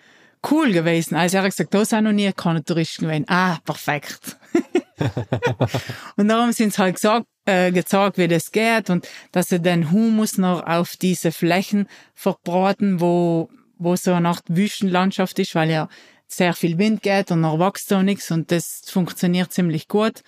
cool 0.50 0.72
gewesen. 0.72 1.16
Also 1.16 1.38
er 1.38 1.44
hat 1.44 1.52
gesagt, 1.52 1.74
da 1.74 1.86
sind 1.86 2.04
noch 2.04 2.12
nie 2.12 2.32
keine 2.34 2.64
Touristen 2.64 3.06
gewesen. 3.06 3.26
Ah, 3.28 3.58
perfekt. 3.64 4.38
und 6.18 6.28
darum 6.28 6.52
sind 6.52 6.74
sie 6.74 6.82
halt 6.82 6.96
gesagt, 6.96 7.28
äh, 7.46 7.72
gezeigt, 7.72 8.18
wie 8.18 8.28
das 8.28 8.52
geht 8.52 8.90
und 8.90 9.08
dass 9.32 9.50
sie 9.50 9.60
den 9.60 9.92
Humus 9.92 10.38
noch 10.38 10.66
auf 10.66 10.96
diese 10.98 11.32
Flächen 11.32 11.88
verbraten, 12.14 13.00
wo, 13.00 13.50
wo 13.78 13.96
so 13.96 14.14
eine 14.14 14.30
Art 14.30 14.44
Wüstenlandschaft 14.48 15.40
ist, 15.40 15.56
weil 15.56 15.72
ja 15.72 15.90
sehr 16.34 16.54
viel 16.54 16.78
Wind 16.78 17.02
geht 17.02 17.32
und 17.32 17.42
noch 17.42 17.60
wächst 17.60 17.92
da 17.92 18.02
nichts 18.04 18.32
und 18.32 18.52
das 18.52 18.82
funktioniert 18.86 19.52
ziemlich 19.52 19.88
gut. 19.88 20.22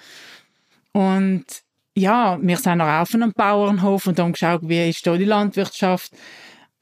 Und 0.92 1.46
ja, 1.96 2.38
wir 2.42 2.58
sind 2.58 2.82
auch 2.82 3.02
auf 3.02 3.14
einem 3.14 3.34
Bauernhof 3.34 4.08
und 4.08 4.20
haben 4.20 4.34
geschaut, 4.34 4.62
wie 4.64 4.90
ist 4.90 5.06
da 5.06 5.16
die 5.16 5.26
Landwirtschaft 5.26 6.12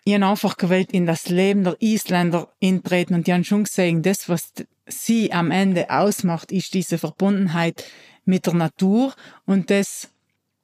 ich 0.04 0.16
habe 0.16 0.26
einfach 0.26 0.58
gewählt 0.58 0.92
in 0.92 1.06
das 1.06 1.30
Leben 1.30 1.64
der 1.64 1.78
Isländer 1.80 2.50
intreten 2.60 3.14
und 3.14 3.28
die 3.28 3.34
haben 3.34 3.44
schon 3.44 3.66
gesehen, 3.66 4.02
das, 4.02 4.30
was 4.30 4.52
sie 4.88 5.32
am 5.32 5.52
Ende 5.52 5.90
ausmacht, 5.90 6.52
ist 6.52 6.74
diese 6.74 6.98
Verbundenheit 6.98 7.86
mit 8.26 8.48
der 8.48 8.56
Natur 8.56 9.14
und 9.46 9.70
das, 9.70 10.10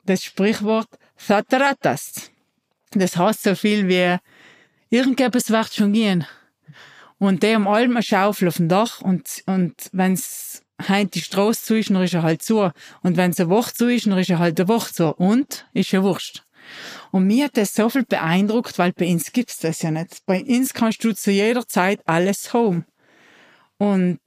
das 0.06 0.24
Sprichwort 0.24 0.88
Thataratas. 1.18 2.32
Das 2.92 3.18
heißt 3.18 3.44
so 3.44 3.56
viel 3.56 3.88
wie, 3.88 4.18
irgendetwas 4.90 5.52
wird 5.52 5.74
schon 5.74 5.94
gehen. 5.94 6.26
Und 7.20 7.44
der 7.44 7.56
am 7.56 7.68
allem 7.68 7.92
eine 7.92 8.04
Schaufel 8.04 8.48
auf 8.48 8.58
dem 8.58 8.70
Dach 8.70 9.02
und, 9.02 9.44
und 9.48 9.90
wenn's 9.92 10.64
heint 10.88 11.16
die 11.16 11.22
Straße 11.22 11.64
zu 11.64 11.76
ist, 11.76 11.90
dann 11.90 12.04
ist 12.04 12.14
er 12.14 12.24
halt 12.24 12.44
zu. 12.44 12.72
Und 13.02 13.18
wenn's 13.18 13.40
eine 13.40 13.50
Woche 13.50 13.74
zu 13.74 13.88
ist, 13.92 14.06
dann 14.06 14.18
ist 14.18 14.30
er 14.30 14.40
halt 14.40 14.60
eine 14.60 14.68
Woche 14.68 14.94
zu. 14.94 15.16
Und? 15.16 15.68
Ist 15.74 15.92
ja 15.92 16.04
wurscht. 16.04 16.44
Und 17.12 17.26
mir 17.26 17.46
hat 17.46 17.58
das 17.58 17.74
so 17.74 17.90
viel 17.90 18.04
beeindruckt, 18.04 18.78
weil 18.78 18.94
bei 18.94 19.12
uns 19.12 19.32
gibt's 19.32 19.60
das 19.60 19.82
ja 19.82 19.92
nicht. 19.92 20.26
Bei 20.26 20.44
uns 20.44 20.74
kannst 20.74 21.04
du 21.04 21.14
zu 21.14 21.32
jeder 21.32 21.68
Zeit 21.68 22.02
alles 22.06 22.54
home. 22.54 22.86
Und 23.78 24.20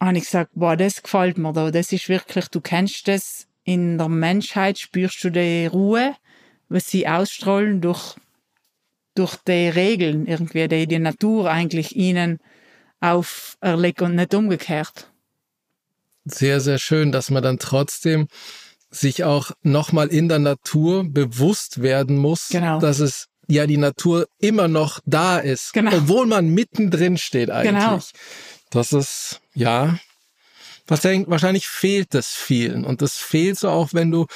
habe 0.00 0.18
ich 0.18 0.24
gesagt, 0.24 0.52
boah, 0.54 0.76
das 0.76 1.02
gefällt 1.02 1.38
mir 1.38 1.52
da. 1.52 1.70
Das 1.70 1.92
ist 1.92 2.08
wirklich, 2.08 2.48
du 2.48 2.60
kennst 2.60 3.08
das. 3.08 3.46
In 3.64 3.96
der 3.96 4.10
Menschheit 4.10 4.78
spürst 4.78 5.24
du 5.24 5.30
die 5.30 5.66
Ruhe, 5.66 6.14
was 6.68 6.88
sie 6.88 7.08
ausstrahlen 7.08 7.80
durch, 7.80 8.16
durch 9.14 9.36
die 9.36 9.68
Regeln 9.68 10.26
irgendwie, 10.26 10.68
die 10.68 10.86
die 10.86 10.98
Natur 10.98 11.50
eigentlich 11.50 11.96
ihnen 11.96 12.38
auferlegt 13.00 14.02
und 14.02 14.14
nicht 14.16 14.34
umgekehrt. 14.34 15.10
Sehr, 16.24 16.60
sehr 16.60 16.78
schön, 16.78 17.12
dass 17.12 17.30
man 17.30 17.42
dann 17.42 17.58
trotzdem 17.58 18.28
sich 18.90 19.24
auch 19.24 19.50
nochmal 19.62 20.08
in 20.08 20.28
der 20.28 20.38
Natur 20.38 21.04
bewusst 21.04 21.82
werden 21.82 22.16
muss, 22.16 22.48
genau. 22.48 22.78
dass 22.78 23.00
es 23.00 23.26
ja 23.46 23.66
die 23.66 23.76
Natur 23.76 24.26
immer 24.38 24.68
noch 24.68 25.00
da 25.04 25.38
ist, 25.38 25.72
genau. 25.72 25.96
obwohl 25.96 26.26
man 26.26 26.48
mittendrin 26.48 27.18
steht 27.18 27.50
eigentlich. 27.50 27.74
Genau. 27.74 28.00
Das 28.70 28.92
ist, 28.92 29.40
ja, 29.54 29.98
wahrscheinlich 30.86 31.66
fehlt 31.66 32.14
das 32.14 32.28
vielen. 32.28 32.84
Und 32.84 33.02
das 33.02 33.16
fehlt 33.16 33.58
so 33.58 33.70
auch, 33.70 33.94
wenn 33.94 34.10
du, 34.10 34.26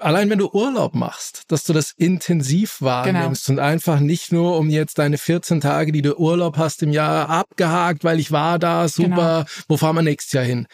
allein 0.00 0.30
wenn 0.30 0.38
du 0.38 0.50
Urlaub 0.50 0.94
machst, 0.94 1.44
dass 1.48 1.64
du 1.64 1.72
das 1.72 1.92
intensiv 1.96 2.80
wahrnimmst 2.80 3.46
genau. 3.46 3.60
und 3.60 3.64
einfach 3.64 4.00
nicht 4.00 4.32
nur 4.32 4.56
um 4.58 4.70
jetzt 4.70 4.98
deine 4.98 5.18
14 5.18 5.60
Tage, 5.60 5.92
die 5.92 6.02
du 6.02 6.16
Urlaub 6.16 6.56
hast 6.56 6.82
im 6.82 6.92
Jahr 6.92 7.28
abgehakt, 7.28 8.04
weil 8.04 8.20
ich 8.20 8.32
war 8.32 8.58
da, 8.58 8.88
super, 8.88 9.46
genau. 9.46 9.64
wo 9.68 9.76
fahren 9.76 9.96
wir 9.96 10.02
nächstes 10.02 10.32
Jahr 10.32 10.44
hin? 10.44 10.66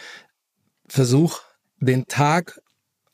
Versuch, 0.88 1.40
den 1.80 2.06
Tag 2.06 2.60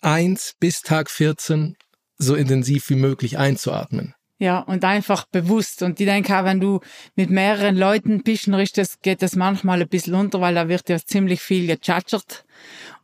1 0.00 0.54
bis 0.60 0.82
Tag 0.82 1.10
14 1.10 1.76
so 2.18 2.34
intensiv 2.34 2.88
wie 2.90 2.96
möglich 2.96 3.38
einzuatmen. 3.38 4.14
Ja, 4.38 4.58
und 4.60 4.84
einfach 4.84 5.26
bewusst. 5.26 5.82
Und 5.82 6.00
ich 6.00 6.06
denke 6.06 6.36
auch, 6.36 6.44
wenn 6.44 6.60
du 6.60 6.80
mit 7.14 7.30
mehreren 7.30 7.76
Leuten 7.76 8.24
dann 8.24 8.72
das, 8.72 9.00
geht 9.00 9.22
das 9.22 9.36
manchmal 9.36 9.80
ein 9.80 9.88
bisschen 9.88 10.14
unter, 10.14 10.40
weil 10.40 10.54
da 10.54 10.68
wird 10.68 10.88
ja 10.88 10.98
ziemlich 10.98 11.40
viel 11.40 11.66
gechatschert. 11.66 12.44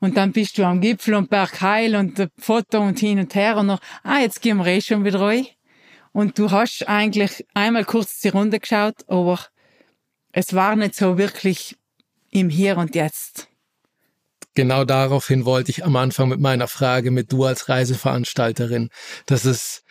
Und 0.00 0.16
dann 0.16 0.32
bist 0.32 0.58
du 0.58 0.64
am 0.64 0.80
Gipfel 0.80 1.14
und 1.14 1.30
Bergheil 1.30 1.94
und 1.94 2.28
Foto 2.36 2.80
und 2.80 2.98
hin 2.98 3.20
und 3.20 3.34
her 3.34 3.56
und 3.56 3.66
noch, 3.66 3.80
ah, 4.02 4.18
jetzt 4.18 4.42
gehen 4.42 4.58
wir 4.58 4.66
eh 4.66 4.80
schon 4.80 5.04
wieder 5.04 5.20
rein. 5.20 5.46
Und 6.12 6.36
du 6.38 6.50
hast 6.50 6.88
eigentlich 6.88 7.46
einmal 7.54 7.84
kurz 7.84 8.20
die 8.20 8.30
Runde 8.30 8.58
geschaut, 8.58 9.04
aber 9.06 9.38
es 10.32 10.54
war 10.54 10.74
nicht 10.74 10.96
so 10.96 11.16
wirklich 11.16 11.76
im 12.30 12.50
Hier 12.50 12.76
und 12.76 12.96
Jetzt 12.96 13.49
genau 14.54 14.84
daraufhin 14.84 15.44
wollte 15.44 15.70
ich 15.70 15.84
am 15.84 15.96
Anfang 15.96 16.28
mit 16.28 16.40
meiner 16.40 16.68
Frage 16.68 17.10
mit 17.10 17.32
du 17.32 17.44
als 17.44 17.68
Reiseveranstalterin. 17.68 18.90
Das 19.26 19.44
ist 19.44 19.84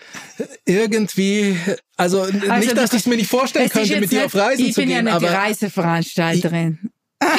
irgendwie, 0.66 1.58
also, 1.98 2.22
also 2.22 2.36
nicht, 2.36 2.78
dass 2.78 2.94
ich 2.94 3.02
es 3.02 3.06
mir 3.06 3.16
nicht 3.16 3.30
vorstellen 3.30 3.70
könnte, 3.70 4.00
mit 4.00 4.12
dir 4.12 4.26
auf 4.26 4.36
Reisen 4.36 4.58
zu 4.58 4.64
gehen. 4.64 4.70
Ich 4.70 4.76
bin 4.76 4.90
ja 4.90 5.02
nicht 5.02 5.22
die 5.22 5.26
Reiseveranstalterin. 5.26 6.92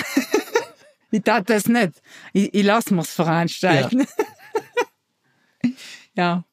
Ich, 1.12 1.18
ich 1.18 1.24
tat 1.24 1.48
das 1.48 1.66
nicht. 1.66 2.02
Ich, 2.34 2.52
ich 2.52 2.62
lasse 2.62 2.94
mir's 2.94 3.12
veranstalten. 3.12 4.06
Ja. 5.62 5.70
ja. 6.14 6.44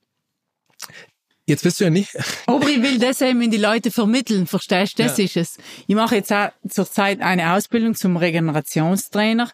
Jetzt 1.46 1.64
bist 1.64 1.80
du 1.80 1.86
ja 1.86 1.90
nicht. 1.90 2.18
Aber 2.46 2.68
ich 2.68 2.82
will 2.82 3.00
das 3.00 3.22
eben 3.22 3.42
in 3.42 3.52
die 3.52 3.58
Leute 3.58 3.92
vermitteln, 3.92 4.48
verstehst 4.48 4.98
du? 4.98 5.04
Das 5.04 5.18
ja. 5.18 5.26
ist 5.26 5.38
es. 5.38 5.58
Ich 5.88 5.96
mache 5.96 6.16
jetzt 6.16 6.32
auch 6.34 6.50
zurzeit 6.68 7.22
eine 7.22 7.54
Ausbildung 7.54 7.96
zum 7.96 8.18
Regenerationstrainer 8.18 9.52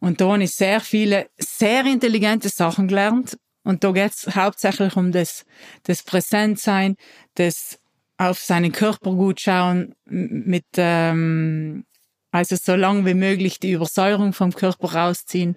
und 0.00 0.20
da 0.20 0.32
habe 0.32 0.42
ich 0.42 0.52
sehr 0.52 0.80
viele, 0.80 1.28
sehr 1.38 1.84
intelligente 1.86 2.48
Sachen 2.48 2.88
gelernt. 2.88 3.38
Und 3.62 3.82
da 3.82 3.92
geht 3.92 4.12
es 4.12 4.36
hauptsächlich 4.36 4.96
um 4.96 5.10
das, 5.10 5.46
das 5.84 6.02
Präsentsein, 6.02 6.96
das 7.34 7.78
auf 8.18 8.38
seinen 8.38 8.72
Körper 8.72 9.12
gut 9.12 9.40
schauen, 9.40 9.94
mit, 10.04 10.66
ähm, 10.76 11.86
also 12.30 12.56
so 12.56 12.74
lange 12.74 13.06
wie 13.06 13.14
möglich 13.14 13.58
die 13.58 13.72
Übersäuerung 13.72 14.32
vom 14.32 14.52
Körper 14.52 14.94
rausziehen. 14.94 15.56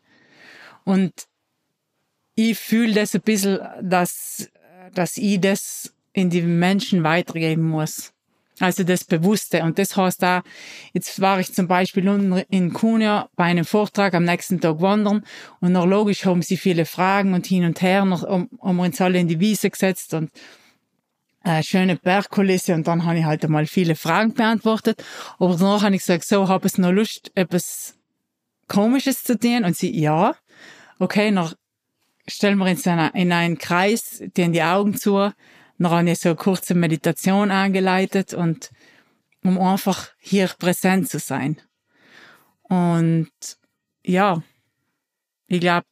Und 0.86 1.12
ich 2.36 2.58
fühle 2.58 2.94
das 2.94 3.14
ein 3.14 3.22
bisschen, 3.22 3.60
dass, 3.82 4.50
dass 4.94 5.18
ich 5.18 5.42
das 5.42 5.94
in 6.14 6.30
die 6.30 6.42
Menschen 6.42 7.04
weitergeben 7.04 7.64
muss. 7.64 8.14
Also 8.60 8.84
das 8.84 9.04
Bewusste. 9.04 9.64
Und 9.64 9.78
das 9.78 9.96
heißt 9.96 10.22
da, 10.22 10.42
jetzt 10.94 11.22
war 11.22 11.40
ich 11.40 11.54
zum 11.54 11.68
Beispiel 11.68 12.08
unten 12.10 12.38
in 12.50 12.74
Cunha 12.74 13.30
bei 13.36 13.46
einem 13.46 13.66
Vortrag 13.66 14.16
am 14.16 14.24
nächsten 14.24 14.60
Tag 14.60 14.82
wandern 14.82 15.24
und 15.60 15.74
noch 15.74 15.86
logisch 15.86 16.26
haben 16.26 16.42
sie 16.42 16.58
viele 16.58 16.86
Fragen 16.86 17.34
und 17.34 17.46
hin 17.46 17.66
und 17.66 17.82
her, 17.82 18.06
noch 18.06 18.24
um, 18.24 18.80
uns 18.80 19.00
alle 19.00 19.20
in 19.20 19.28
die 19.28 19.40
Wiese 19.40 19.70
gesetzt 19.70 20.14
und 20.16 20.32
äh, 21.44 21.62
schöne 21.62 21.96
Bergkulisse 21.96 22.74
und 22.74 22.88
dann 22.88 23.06
habe 23.06 23.20
ich 23.20 23.26
halt 23.26 23.46
einmal 23.46 23.68
viele 23.68 23.96
Fragen 23.96 24.34
beantwortet. 24.34 25.04
Aber 25.38 25.56
danach 25.56 25.84
habe 25.84 25.96
ich 25.96 26.02
gesagt, 26.02 26.26
so, 26.26 26.48
habe 26.48 26.68
ich 26.68 26.78
noch 26.78 26.92
Lust, 26.92 27.32
etwas 27.36 27.96
Komisches 28.68 29.24
zu 29.24 29.38
tun? 29.38 29.64
Und 29.64 29.78
sie, 29.78 29.98
ja. 29.98 30.36
Okay, 31.00 31.32
noch 31.32 31.54
stellen 32.28 32.58
wir 32.58 32.66
uns 32.66 32.86
in, 32.86 33.00
in 33.14 33.32
einen 33.32 33.58
Kreis, 33.58 34.22
die 34.36 34.52
die 34.52 34.64
Augen 34.64 34.98
zu, 34.98 35.32
dann 35.78 35.92
habe 35.92 36.10
ich 36.10 36.20
so 36.20 36.30
eine 36.30 36.36
kurze 36.36 36.74
Meditation 36.74 37.52
angeleitet 37.52 38.34
und 38.34 38.72
um 39.44 39.60
einfach 39.60 40.10
hier 40.20 40.50
präsent 40.60 41.10
zu 41.10 41.20
sein. 41.20 41.62
Und 42.64 43.32
ja, 44.04 44.42
ich 45.48 45.62
glaube, 45.62 45.88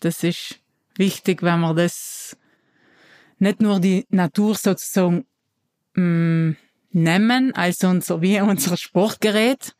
das 0.00 0.22
ist 0.22 0.60
wichtig, 0.96 1.42
wenn 1.42 1.60
man 1.60 1.76
das 1.76 2.36
nicht 3.38 3.60
nur 3.60 3.80
die 3.80 4.06
Natur 4.10 4.54
sozusagen 4.54 5.26
mh, 5.94 6.02
mm, 6.02 6.56
nehmen 6.92 7.54
als 7.54 7.82
unser, 7.84 8.20
wie 8.20 8.40
unser 8.40 8.76
Sportgerät, 8.76 9.74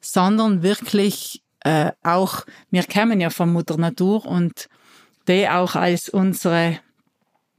sondern 0.00 0.62
wirklich 0.62 1.42
äh, 1.60 1.92
auch, 2.02 2.44
wir 2.70 2.82
kämen 2.84 3.20
ja 3.20 3.30
von 3.30 3.52
Mutter 3.52 3.76
Natur 3.76 4.26
und 4.26 4.68
die 5.28 5.48
auch 5.48 5.76
als 5.76 6.08
unsere, 6.08 6.80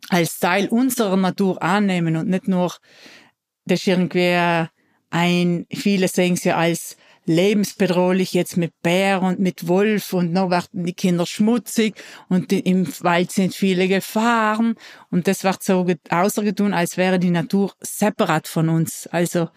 als 0.09 0.39
Teil 0.39 0.67
unserer 0.67 1.17
Natur 1.17 1.61
annehmen 1.61 2.15
und 2.15 2.29
nicht 2.29 2.47
nur, 2.47 2.73
das 3.65 3.87
irgendwie 3.87 4.67
ein, 5.09 5.65
viele 5.71 6.07
sehen 6.07 6.37
ja 6.43 6.57
als 6.57 6.97
lebensbedrohlich 7.25 8.33
jetzt 8.33 8.57
mit 8.57 8.73
Bär 8.81 9.21
und 9.21 9.39
mit 9.39 9.67
Wolf 9.67 10.13
und 10.13 10.33
noch 10.33 10.49
werden 10.49 10.83
die 10.85 10.93
Kinder 10.93 11.25
schmutzig 11.25 11.95
und 12.27 12.51
die, 12.51 12.59
im 12.59 12.87
Wald 13.01 13.31
sind 13.31 13.55
viele 13.55 13.87
Gefahren 13.87 14.75
und 15.09 15.27
das 15.27 15.43
wird 15.43 15.63
so 15.63 15.87
außergetun, 16.09 16.73
als 16.73 16.97
wäre 16.97 17.19
die 17.19 17.29
Natur 17.29 17.73
separat 17.79 18.47
von 18.47 18.69
uns. 18.69 19.07
Also, 19.07 19.49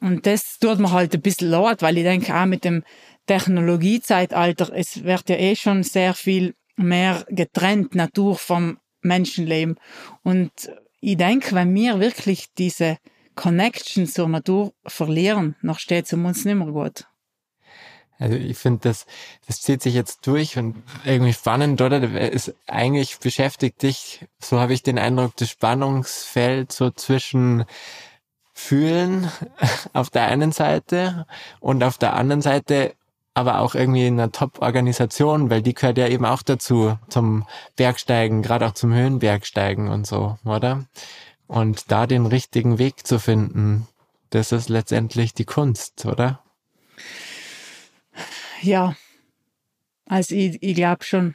und 0.00 0.26
das 0.26 0.58
tut 0.58 0.78
mir 0.78 0.90
halt 0.90 1.14
ein 1.14 1.20
bisschen 1.20 1.50
leid, 1.50 1.82
weil 1.82 1.98
ich 1.98 2.04
denke 2.04 2.34
auch 2.34 2.46
mit 2.46 2.64
dem 2.64 2.82
Technologiezeitalter, 3.26 4.72
es 4.74 5.04
wird 5.04 5.28
ja 5.28 5.36
eh 5.36 5.54
schon 5.54 5.82
sehr 5.82 6.14
viel 6.14 6.54
mehr 6.76 7.26
getrennt, 7.28 7.94
Natur 7.94 8.36
vom 8.36 8.78
Menschenleben. 9.02 9.78
Und 10.22 10.50
ich 11.00 11.16
denke, 11.16 11.54
wenn 11.54 11.74
wir 11.74 12.00
wirklich 12.00 12.52
diese 12.56 12.98
Connection 13.34 14.06
zur 14.06 14.28
Natur 14.28 14.72
verlieren, 14.86 15.54
noch 15.62 15.78
steht 15.78 16.06
es 16.06 16.12
um 16.12 16.24
uns 16.24 16.44
nicht 16.44 16.56
mehr 16.56 16.66
gut. 16.66 17.06
Also 18.18 18.36
ich 18.36 18.58
finde, 18.58 18.80
das, 18.82 19.06
das 19.46 19.60
zieht 19.60 19.80
sich 19.80 19.94
jetzt 19.94 20.26
durch 20.26 20.58
und 20.58 20.82
irgendwie 21.04 21.32
spannend, 21.32 21.80
oder? 21.80 22.02
Es 22.02 22.52
eigentlich 22.66 23.18
beschäftigt 23.18 23.80
dich, 23.82 24.26
so 24.40 24.58
habe 24.58 24.72
ich 24.72 24.82
den 24.82 24.98
Eindruck, 24.98 25.36
das 25.36 25.50
Spannungsfeld 25.50 26.72
so 26.72 26.90
zwischen 26.90 27.64
Fühlen 28.52 29.30
auf 29.92 30.10
der 30.10 30.26
einen 30.26 30.50
Seite 30.50 31.26
und 31.60 31.84
auf 31.84 31.96
der 31.96 32.14
anderen 32.14 32.42
Seite 32.42 32.94
aber 33.34 33.60
auch 33.60 33.74
irgendwie 33.74 34.06
in 34.06 34.18
einer 34.18 34.32
Top-Organisation, 34.32 35.50
weil 35.50 35.62
die 35.62 35.74
gehört 35.74 35.98
ja 35.98 36.08
eben 36.08 36.24
auch 36.24 36.42
dazu, 36.42 36.98
zum 37.08 37.46
Bergsteigen, 37.76 38.42
gerade 38.42 38.66
auch 38.66 38.74
zum 38.74 38.92
Höhenbergsteigen 38.92 39.88
und 39.88 40.06
so, 40.06 40.38
oder? 40.44 40.86
Und 41.46 41.90
da 41.90 42.06
den 42.06 42.26
richtigen 42.26 42.78
Weg 42.78 43.06
zu 43.06 43.18
finden, 43.18 43.86
das 44.30 44.52
ist 44.52 44.68
letztendlich 44.68 45.34
die 45.34 45.44
Kunst, 45.44 46.04
oder? 46.04 46.42
Ja, 48.60 48.96
also 50.06 50.34
ich, 50.34 50.62
ich 50.62 50.74
glaube 50.74 51.04
schon, 51.04 51.34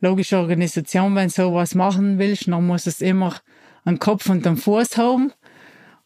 logische 0.00 0.38
Organisation, 0.38 1.14
wenn 1.14 1.28
du 1.28 1.34
sowas 1.34 1.74
machen 1.74 2.18
willst, 2.18 2.48
dann 2.48 2.66
muss 2.66 2.86
es 2.86 3.00
immer 3.00 3.36
einen 3.84 3.98
Kopf 3.98 4.28
und 4.28 4.46
einen 4.46 4.56
Fuß 4.56 4.96
haben. 4.96 5.32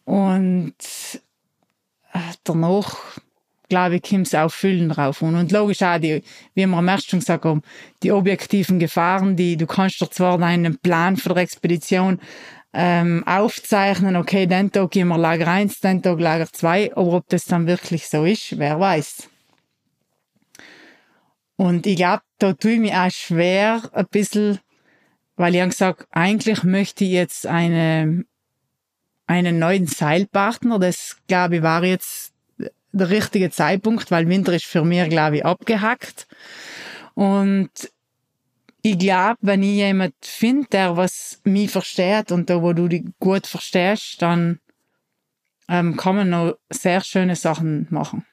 Und 0.05 0.74
äh, 2.12 2.18
danach, 2.45 2.97
glaube 3.75 3.97
ich, 3.97 4.03
kommt 4.03 4.29
es 4.29 4.35
auch 4.35 4.51
Füllen 4.51 4.89
drauf. 4.89 5.20
Und, 5.20 5.35
und 5.35 5.51
logisch 5.51 5.83
auch, 5.83 5.99
die, 5.99 6.22
wie 6.55 6.66
wir 6.66 6.77
am 6.77 6.89
ersten 6.89 7.11
schon 7.11 7.18
gesagt 7.18 7.45
haben, 7.45 7.62
die 8.03 8.12
objektiven 8.12 8.79
Gefahren, 8.79 9.35
die, 9.35 9.57
du 9.57 9.66
kannst 9.66 10.01
dir 10.01 10.11
zwar 10.11 10.41
einen 10.41 10.79
Plan 10.79 11.16
für 11.16 11.35
die 11.35 11.41
Expedition 11.41 12.20
ähm, 12.72 13.25
aufzeichnen, 13.27 14.16
okay, 14.16 14.47
den 14.47 14.70
Tag 14.70 14.93
gehen 14.93 15.09
wir 15.09 15.18
Lager 15.18 15.49
1, 15.49 15.81
den 15.81 16.03
Tag 16.03 16.20
Lager 16.20 16.47
2, 16.53 16.93
aber 16.97 17.14
ob 17.14 17.29
das 17.29 17.47
dann 17.47 17.66
wirklich 17.66 18.09
so 18.09 18.25
ist, 18.25 18.59
wer 18.59 18.79
weiß. 18.79 19.29
Und 21.57 21.87
ich 21.87 21.97
glaube, 21.97 22.22
da 22.39 22.53
tue 22.53 22.72
ich 22.72 22.81
mir 22.81 23.01
auch 23.01 23.11
schwer 23.11 23.83
ein 23.93 24.07
bisschen, 24.11 24.59
weil 25.37 25.55
ich 25.55 25.61
habe 25.61 25.70
gesagt, 25.70 26.07
eigentlich 26.11 26.62
möchte 26.62 27.05
ich 27.05 27.11
jetzt 27.11 27.47
eine, 27.47 28.25
einen 29.27 29.59
neuen 29.59 29.87
Seilpartner. 29.87 30.79
Das, 30.79 31.16
glaube 31.27 31.57
ich, 31.57 31.62
war 31.62 31.85
jetzt 31.85 32.34
der 32.95 33.11
richtige 33.11 33.51
Zeitpunkt, 33.51 34.11
weil 34.11 34.28
Winter 34.28 34.53
ist 34.53 34.66
für 34.66 34.84
mich, 34.84 35.09
glaube 35.09 35.38
ich, 35.38 35.45
abgehackt. 35.45 36.26
Und 37.14 37.70
ich 38.82 38.99
glaube, 38.99 39.38
wenn 39.40 39.62
ich 39.62 39.76
jemand 39.76 40.14
finde, 40.22 40.68
der 40.70 40.97
was 40.97 41.40
mich 41.45 41.70
versteht 41.70 42.32
und 42.32 42.51
da, 42.51 42.62
wo 42.62 42.72
du 42.72 42.88
dich 42.88 43.05
gut 43.18 43.47
verstehst, 43.47 44.20
dann 44.20 44.61
ähm, 45.68 45.97
kann 45.97 46.16
man 46.16 46.30
noch 46.30 46.55
sehr 46.70 47.01
schöne 47.01 47.36
Sachen 47.36 47.86
machen. 47.90 48.26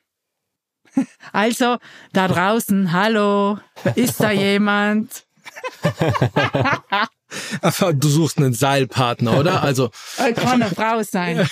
also, 1.32 1.78
da 2.12 2.28
draußen, 2.28 2.92
hallo, 2.92 3.60
ist 3.96 4.20
da 4.20 4.32
jemand? 4.32 5.26
du 7.94 8.10
suchst 8.10 8.38
einen 8.38 8.54
Seilpartner, 8.54 9.40
oder? 9.40 9.64
Also 9.64 9.90
kann 10.18 10.62
eine 10.62 10.70
Frau 10.70 11.02
sein. 11.04 11.48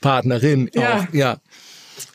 Partnerin, 0.00 0.70
ja. 0.74 1.00
Auch, 1.00 1.12
ja. 1.12 1.36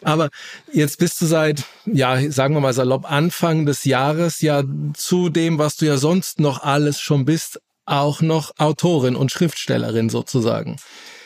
Aber 0.04 0.30
jetzt 0.72 0.98
bist 0.98 1.22
du 1.22 1.26
seit, 1.26 1.64
ja, 1.86 2.30
sagen 2.32 2.54
wir 2.54 2.62
mal 2.62 2.74
salopp, 2.74 3.10
Anfang 3.10 3.66
des 3.66 3.86
Jahres 3.86 4.42
ja 4.42 4.64
zu 4.94 5.30
dem, 5.30 5.58
was 5.58 5.78
du 5.78 5.86
ja 5.86 5.98
sonst 5.98 6.40
noch 6.40 6.64
alles 6.64 7.00
schon 7.00 7.26
bist, 7.26 7.60
auch 7.86 8.22
noch 8.22 8.52
Autorin 8.58 9.16
und 9.16 9.32
Schriftstellerin 9.32 10.10
sozusagen. 10.10 10.78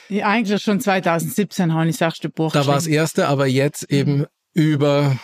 Ja, 0.10 0.28
eigentlich 0.28 0.62
schon 0.62 0.80
2017 0.80 1.74
habe 1.74 1.88
ich 1.88 1.98
das 1.98 2.02
erste 2.02 2.30
Buch 2.30 2.52
Da 2.52 2.68
war 2.68 2.76
das 2.76 2.88
erste, 2.88 3.28
aber 3.28 3.48
jetzt 3.48 3.90
eben 3.92 4.20
mhm. 4.20 4.28
über 4.54 5.18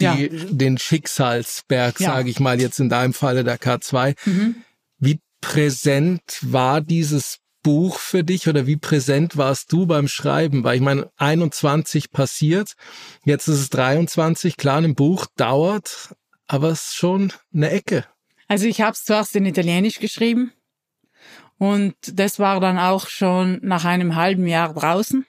die, 0.00 0.04
ja. 0.04 0.16
den 0.50 0.78
Schicksalsberg, 0.78 2.00
ja. 2.00 2.12
sage 2.12 2.30
ich 2.30 2.40
mal, 2.40 2.60
jetzt 2.60 2.80
in 2.80 2.88
deinem 2.88 3.12
Falle 3.12 3.44
der 3.44 3.58
K2. 3.58 4.14
Mhm. 4.24 4.56
Wie 4.98 5.20
präsent 5.40 6.38
war 6.42 6.80
dieses 6.80 7.39
Buch 7.62 7.98
für 7.98 8.24
dich 8.24 8.48
oder 8.48 8.66
wie 8.66 8.76
präsent 8.76 9.36
warst 9.36 9.72
du 9.72 9.86
beim 9.86 10.08
Schreiben? 10.08 10.64
Weil 10.64 10.76
ich 10.76 10.82
meine, 10.82 11.10
21 11.16 12.10
passiert, 12.10 12.74
jetzt 13.24 13.48
ist 13.48 13.60
es 13.60 13.70
23, 13.70 14.56
klar, 14.56 14.78
ein 14.78 14.94
Buch 14.94 15.26
dauert, 15.36 16.14
aber 16.46 16.68
es 16.68 16.82
ist 16.82 16.94
schon 16.94 17.32
eine 17.54 17.70
Ecke. 17.70 18.04
Also 18.48 18.66
ich 18.66 18.80
habe 18.80 18.92
es 18.92 19.04
zuerst 19.04 19.36
in 19.36 19.46
Italienisch 19.46 20.00
geschrieben 20.00 20.52
und 21.58 21.94
das 22.12 22.38
war 22.38 22.58
dann 22.58 22.78
auch 22.78 23.06
schon 23.06 23.60
nach 23.62 23.84
einem 23.84 24.16
halben 24.16 24.46
Jahr 24.46 24.72
draußen. 24.72 25.26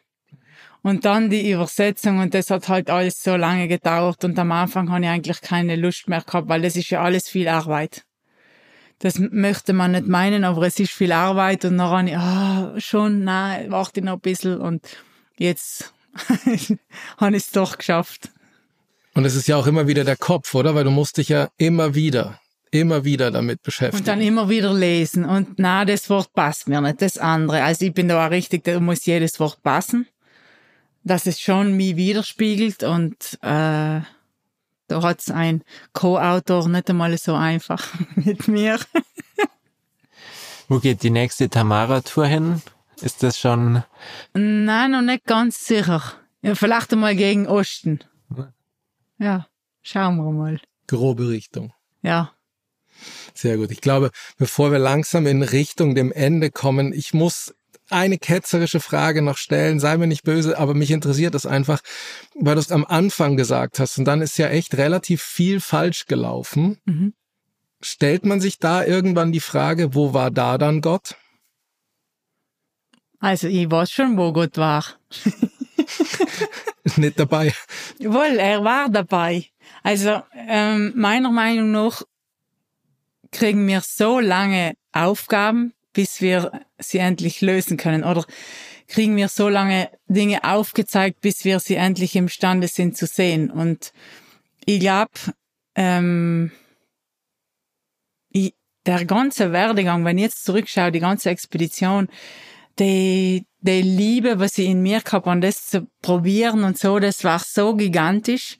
Und 0.83 1.05
dann 1.05 1.29
die 1.29 1.51
Übersetzung 1.51 2.19
und 2.19 2.33
das 2.33 2.49
hat 2.49 2.67
halt 2.67 2.89
alles 2.89 3.21
so 3.21 3.35
lange 3.35 3.67
gedauert 3.67 4.23
und 4.23 4.39
am 4.39 4.51
Anfang 4.51 4.89
habe 4.89 5.03
ich 5.03 5.09
eigentlich 5.09 5.41
keine 5.41 5.75
Lust 5.75 6.07
mehr 6.07 6.21
gehabt, 6.21 6.49
weil 6.49 6.63
das 6.63 6.75
ist 6.75 6.89
ja 6.89 7.03
alles 7.03 7.29
viel 7.29 7.47
Arbeit. 7.47 8.03
Das 9.01 9.17
möchte 9.17 9.73
man 9.73 9.93
nicht 9.93 10.07
meinen, 10.07 10.43
aber 10.43 10.67
es 10.67 10.79
ist 10.79 10.91
viel 10.91 11.11
Arbeit 11.11 11.65
und 11.65 11.79
dann 11.79 11.89
habe 11.89 12.09
ich, 12.09 12.15
ah, 12.15 12.73
schon, 12.77 13.23
nein, 13.23 13.71
warte 13.71 14.03
noch 14.03 14.13
ein 14.13 14.19
bisschen 14.19 14.61
und 14.61 14.85
jetzt 15.37 15.91
habe 17.17 17.35
ich 17.35 17.43
es 17.43 17.51
doch 17.51 17.79
geschafft. 17.79 18.29
Und 19.15 19.25
es 19.25 19.35
ist 19.35 19.47
ja 19.47 19.57
auch 19.57 19.65
immer 19.65 19.87
wieder 19.87 20.03
der 20.03 20.17
Kopf, 20.17 20.53
oder? 20.53 20.75
Weil 20.75 20.83
du 20.83 20.91
musst 20.91 21.17
dich 21.17 21.29
ja 21.29 21.49
immer 21.57 21.95
wieder, 21.95 22.39
immer 22.69 23.03
wieder 23.03 23.31
damit 23.31 23.63
beschäftigen. 23.63 23.97
Und 24.01 24.07
dann 24.07 24.21
immer 24.21 24.49
wieder 24.49 24.71
lesen. 24.71 25.25
Und 25.25 25.57
na, 25.57 25.83
das 25.83 26.07
Wort 26.11 26.31
passt 26.33 26.67
mir 26.67 26.79
nicht, 26.79 27.01
das 27.01 27.17
andere. 27.17 27.63
Also 27.63 27.85
ich 27.85 27.93
bin 27.93 28.07
da 28.07 28.25
auch 28.25 28.31
richtig, 28.31 28.63
da 28.63 28.79
muss 28.79 29.05
jedes 29.05 29.39
Wort 29.39 29.63
passen. 29.63 30.07
Dass 31.03 31.25
es 31.25 31.41
schon 31.41 31.75
mich 31.75 31.95
widerspiegelt 31.95 32.83
und 32.83 33.39
äh, 33.41 34.01
da 34.91 35.01
hat 35.01 35.21
es 35.21 35.31
ein 35.31 35.63
Co-Autor 35.93 36.67
nicht 36.67 36.89
einmal 36.89 37.17
so 37.17 37.33
einfach 37.33 37.93
mit 38.15 38.47
mir. 38.47 38.77
Wo 40.67 40.79
geht 40.79 41.03
die 41.03 41.09
nächste 41.09 41.49
Tamara-Tour 41.49 42.25
hin? 42.25 42.61
Ist 43.01 43.23
das 43.23 43.39
schon? 43.39 43.83
Nein, 44.33 44.91
noch 44.91 45.01
nicht 45.01 45.25
ganz 45.25 45.65
sicher. 45.65 46.03
Ja, 46.41 46.55
vielleicht 46.55 46.91
einmal 46.91 47.15
gegen 47.15 47.47
Osten. 47.47 47.99
Ja, 49.17 49.47
schauen 49.81 50.17
wir 50.17 50.31
mal. 50.31 50.59
Grobe 50.87 51.29
Richtung. 51.29 51.73
Ja. 52.01 52.31
Sehr 53.33 53.57
gut. 53.57 53.71
Ich 53.71 53.81
glaube, 53.81 54.11
bevor 54.37 54.71
wir 54.71 54.79
langsam 54.79 55.25
in 55.25 55.41
Richtung 55.41 55.95
dem 55.95 56.11
Ende 56.11 56.51
kommen, 56.51 56.91
ich 56.91 57.13
muss 57.13 57.55
eine 57.91 58.17
ketzerische 58.17 58.79
Frage 58.79 59.21
noch 59.21 59.37
stellen. 59.37 59.79
Sei 59.79 59.97
mir 59.97 60.07
nicht 60.07 60.23
böse, 60.23 60.57
aber 60.57 60.73
mich 60.73 60.91
interessiert 60.91 61.35
es 61.35 61.45
einfach, 61.45 61.81
weil 62.35 62.55
du 62.55 62.61
es 62.61 62.71
am 62.71 62.85
Anfang 62.85 63.37
gesagt 63.37 63.79
hast 63.79 63.97
und 63.97 64.05
dann 64.05 64.21
ist 64.21 64.37
ja 64.37 64.47
echt 64.47 64.75
relativ 64.77 65.21
viel 65.21 65.59
falsch 65.59 66.05
gelaufen. 66.05 66.79
Mhm. 66.85 67.13
Stellt 67.81 68.25
man 68.25 68.39
sich 68.39 68.59
da 68.59 68.85
irgendwann 68.85 69.31
die 69.31 69.39
Frage, 69.39 69.95
wo 69.95 70.13
war 70.13 70.31
da 70.31 70.57
dann 70.57 70.81
Gott? 70.81 71.15
Also 73.19 73.47
ich 73.47 73.69
weiß 73.69 73.91
schon, 73.91 74.17
wo 74.17 74.33
Gott 74.33 74.57
war. 74.57 74.83
Nicht 76.97 77.19
dabei. 77.19 77.53
Wohl, 77.99 78.37
er 78.37 78.63
war 78.63 78.89
dabei. 78.89 79.45
Also 79.83 80.21
ähm, 80.47 80.93
meiner 80.95 81.31
Meinung 81.31 81.71
nach 81.71 82.01
kriegen 83.31 83.67
wir 83.67 83.81
so 83.81 84.19
lange 84.19 84.73
Aufgaben, 84.91 85.73
bis 85.93 86.21
wir 86.21 86.51
sie 86.79 86.99
endlich 86.99 87.41
lösen 87.41 87.77
können? 87.77 88.03
Oder 88.03 88.25
kriegen 88.87 89.15
wir 89.15 89.27
so 89.27 89.49
lange 89.49 89.89
Dinge 90.07 90.43
aufgezeigt, 90.43 91.21
bis 91.21 91.45
wir 91.45 91.59
sie 91.59 91.75
endlich 91.75 92.15
imstande 92.15 92.67
sind 92.67 92.97
zu 92.97 93.05
sehen? 93.05 93.51
Und 93.51 93.93
ich 94.65 94.79
glaube, 94.79 95.11
ähm, 95.75 96.51
der 98.85 99.05
ganze 99.05 99.51
Werdegang, 99.51 100.05
wenn 100.05 100.17
ich 100.17 100.23
jetzt 100.23 100.45
zurückschaue, 100.45 100.91
die 100.91 100.99
ganze 100.99 101.29
Expedition, 101.29 102.07
die, 102.79 103.45
die 103.59 103.81
Liebe, 103.81 104.39
was 104.39 104.57
ich 104.57 104.67
in 104.67 104.81
mir 104.81 105.01
gehabt 105.01 105.27
und 105.27 105.41
das 105.41 105.67
zu 105.67 105.87
probieren 106.01 106.63
und 106.63 106.77
so, 106.77 106.99
das 106.99 107.23
war 107.23 107.39
so 107.39 107.75
gigantisch. 107.75 108.57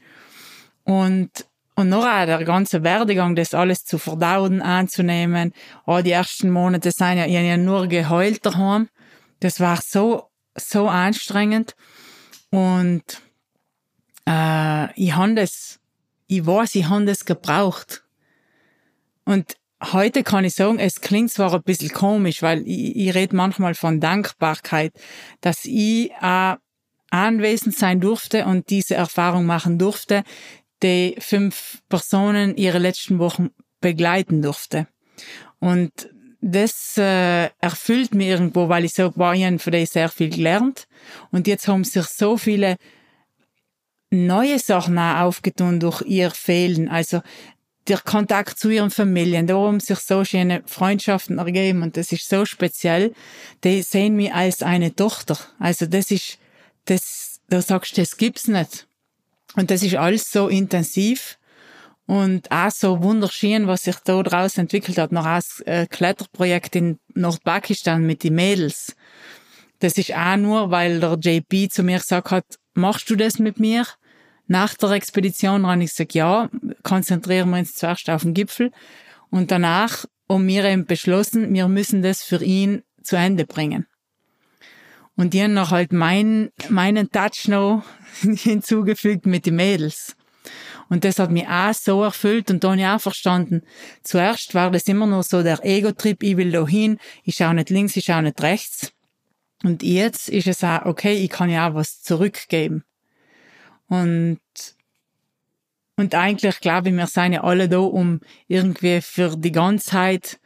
Und, 0.84 1.30
und 1.76 1.90
noch 1.90 2.06
auch 2.06 2.26
der 2.26 2.44
ganze 2.44 2.84
Werdegang, 2.84 3.36
das 3.36 3.54
alles 3.54 3.86
zu 3.86 3.98
verdauen, 3.98 4.62
anzunehmen. 4.62 5.54
Oh, 5.86 6.02
die 6.02 6.12
ersten 6.12 6.50
Monate 6.50 6.92
sind 6.92 7.18
ja, 7.18 7.26
ich 7.26 7.34
ja 7.34 7.58
nur 7.58 7.88
geheult 7.88 8.46
daheim. 8.46 8.90
Das 9.40 9.60
war 9.60 9.80
so, 9.82 10.30
so 10.56 10.88
anstrengend. 10.88 11.76
Und, 12.50 13.04
äh, 14.28 14.94
ich 15.00 15.16
habe 15.16 15.36
das, 15.36 15.80
ich 16.28 16.46
weiß, 16.46 16.76
ich 16.76 16.90
habe 16.90 17.06
das 17.06 17.26
gebraucht. 17.26 18.04
Und 19.24 19.56
heute 19.82 20.24
kann 20.24 20.46
ich 20.46 20.56
sagen, 20.56 20.80
es 20.80 21.02
klingt 21.02 21.32
zwar 21.32 21.54
ein 21.54 21.64
bisschen 21.64 21.92
komisch, 21.92 22.42
weil 22.42 22.68
ich, 22.68 22.96
ich 22.96 23.16
rede 23.16 23.36
manchmal 23.36 23.76
von 23.76 24.00
Dankbarkeit, 24.00 24.94
dass 25.40 25.66
ich 25.66 26.12
äh, 26.22 26.56
anwesend 27.10 27.76
sein 27.76 28.00
durfte 28.00 28.46
und 28.46 28.70
diese 28.70 28.96
Erfahrung 28.96 29.46
machen 29.46 29.78
durfte, 29.78 30.24
die 30.84 31.16
fünf 31.20 31.82
Personen 31.90 32.56
ihre 32.56 32.80
letzten 32.80 33.20
Wochen 33.20 33.50
begleiten 33.80 34.42
durfte. 34.42 34.88
Und 35.60 36.10
das 36.42 36.98
äh, 36.98 37.50
erfüllt 37.60 38.16
mich 38.16 38.28
irgendwo, 38.28 38.68
weil 38.68 38.86
ich 38.86 38.94
so 38.94 39.16
war, 39.16 39.36
ich 39.36 39.46
habe 39.46 39.60
von 39.60 39.74
denen 39.74 39.86
sehr 39.86 40.10
viel 40.10 40.30
gelernt. 40.30 40.88
Und 41.32 41.48
jetzt 41.48 41.68
haben 41.68 41.84
sich 41.84 42.06
so 42.06 42.38
viele 42.38 42.78
neue 44.10 44.60
Sachen 44.60 44.98
auch 44.98 45.22
aufgetun 45.22 45.80
durch 45.80 46.02
ihr 46.02 46.32
Fehlen. 46.32 46.90
Also 46.90 47.22
der 47.88 48.00
Kontakt 48.00 48.60
zu 48.60 48.70
ihren 48.70 48.90
Familien, 48.92 49.48
da 49.48 49.56
haben 49.56 49.80
sich 49.80 50.00
so 50.00 50.24
schöne 50.24 50.64
Freundschaften 50.66 51.38
ergeben 51.38 51.82
und 51.82 51.98
das 51.98 52.12
ist 52.12 52.28
so 52.28 52.46
speziell. 52.46 53.14
Die 53.64 53.82
sehen 53.82 54.16
mich 54.16 54.34
als 54.34 54.64
eine 54.64 54.96
Tochter. 54.96 55.38
Also 55.60 55.86
das 55.86 56.12
ist, 56.12 56.38
das, 56.86 57.40
da 57.50 57.62
sagst 57.62 57.98
du, 57.98 58.02
das 58.02 58.18
gibt's 58.18 58.48
nicht. 58.48 58.88
Und 59.56 59.72
das 59.72 59.84
ist 59.84 59.96
alles 59.96 60.32
so 60.32 60.48
intensiv 60.48 61.38
und 62.06 62.52
auch 62.52 62.72
so 62.72 63.04
wunderschön, 63.04 63.68
was 63.68 63.84
sich 63.84 63.96
da 64.04 64.22
draus 64.24 64.58
entwickelt 64.58 64.98
hat. 64.98 65.12
Noch 65.12 65.26
ein 65.26 65.42
äh, 65.66 65.88
Kletterprojekt 65.88 66.76
in 66.76 67.00
Nordpakistan 67.14 68.06
mit 68.06 68.24
den 68.24 68.36
Mädels. 68.36 68.96
Das 69.80 69.98
ist 69.98 70.14
auch 70.14 70.38
nur, 70.38 70.72
weil 70.72 71.00
der 71.00 71.18
JP 71.20 71.70
zu 71.70 71.84
mir 71.84 72.00
gesagt 72.00 72.32
hat, 72.32 72.46
machst 72.74 73.10
du 73.10 73.16
das 73.16 73.40
mit 73.40 73.60
mir? 73.60 73.86
Nach 74.48 74.74
der 74.74 74.92
Expedition 74.92 75.66
habe 75.66 75.84
ich 75.84 75.92
gesagt, 75.92 76.14
ja, 76.14 76.50
konzentrieren 76.84 77.50
wir 77.50 77.60
uns 77.60 77.76
zuerst 77.76 78.10
auf 78.10 78.24
den 78.24 78.34
Gipfel. 78.34 78.72
Und 79.30 79.52
danach 79.52 80.06
haben 80.30 80.48
wir 80.48 80.66
eben 80.66 80.86
beschlossen, 80.86 81.54
wir 81.54 81.68
müssen 81.68 82.02
das 82.02 82.24
für 82.24 82.44
ihn 82.44 82.84
zu 83.02 83.16
Ende 83.16 83.46
bringen. 83.46 83.88
Und 85.16 85.34
die 85.34 85.42
haben 85.42 85.54
noch 85.54 85.72
halt 85.72 85.94
mein, 85.94 86.50
meinen 86.70 87.10
Touch 87.12 87.48
noch 87.48 87.84
hinzugefügt 88.22 89.26
mit 89.26 89.46
den 89.46 89.56
Mädels. 89.56 90.16
Und 90.90 91.06
das 91.06 91.20
hat 91.20 91.32
mich 91.32 91.48
auch 91.48 91.74
so 91.74 92.04
erfüllt 92.04 92.52
und 92.52 92.64
da 92.64 92.72
habe 92.72 92.82
ich 92.82 92.88
auch 92.88 93.00
verstanden. 93.00 93.62
Zuerst 94.04 94.54
war 94.54 94.72
das 94.72 94.88
immer 94.88 95.06
nur 95.06 95.24
so 95.24 95.42
der 95.42 95.64
Ego-Trip, 95.64 96.22
ich 96.22 96.36
will 96.36 96.52
da 96.52 96.68
hin, 96.68 96.98
ich 97.24 97.36
schaue 97.36 97.54
nicht 97.54 97.70
links, 97.70 97.96
ich 97.96 98.06
schaue 98.06 98.24
nicht 98.24 98.42
rechts. 98.42 98.92
Und 99.64 99.84
jetzt 99.84 100.28
ist 100.28 100.48
es 100.48 100.64
auch, 100.64 100.86
okay, 100.86 101.14
ich 101.14 101.30
kann 101.30 101.50
ja 101.50 101.70
auch 101.70 101.76
was 101.76 102.02
zurückgeben. 102.02 102.84
Und, 103.88 104.40
und 105.96 106.16
eigentlich 106.16 106.60
glaube 106.60 106.90
ich, 106.90 106.96
wir 106.96 107.08
sind 107.08 107.34
ja 107.34 107.44
alle 107.44 107.70
da, 107.70 107.78
um 107.78 108.20
irgendwie 108.48 109.02
für 109.02 109.38
die 109.38 109.52
Ganzheit 109.52 110.40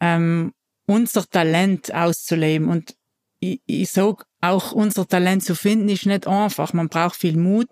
ähm, 0.00 0.52
unser 0.86 1.26
Talent 1.28 1.94
auszuleben. 1.94 2.68
Und 2.68 2.96
ich, 3.38 3.60
ich 3.66 3.90
sag, 3.90 4.26
auch 4.40 4.72
unser 4.72 5.06
Talent 5.06 5.44
zu 5.44 5.54
finden 5.54 5.88
ist 5.88 6.06
nicht 6.06 6.26
einfach. 6.26 6.72
Man 6.72 6.88
braucht 6.88 7.16
viel 7.16 7.36
Mut, 7.36 7.68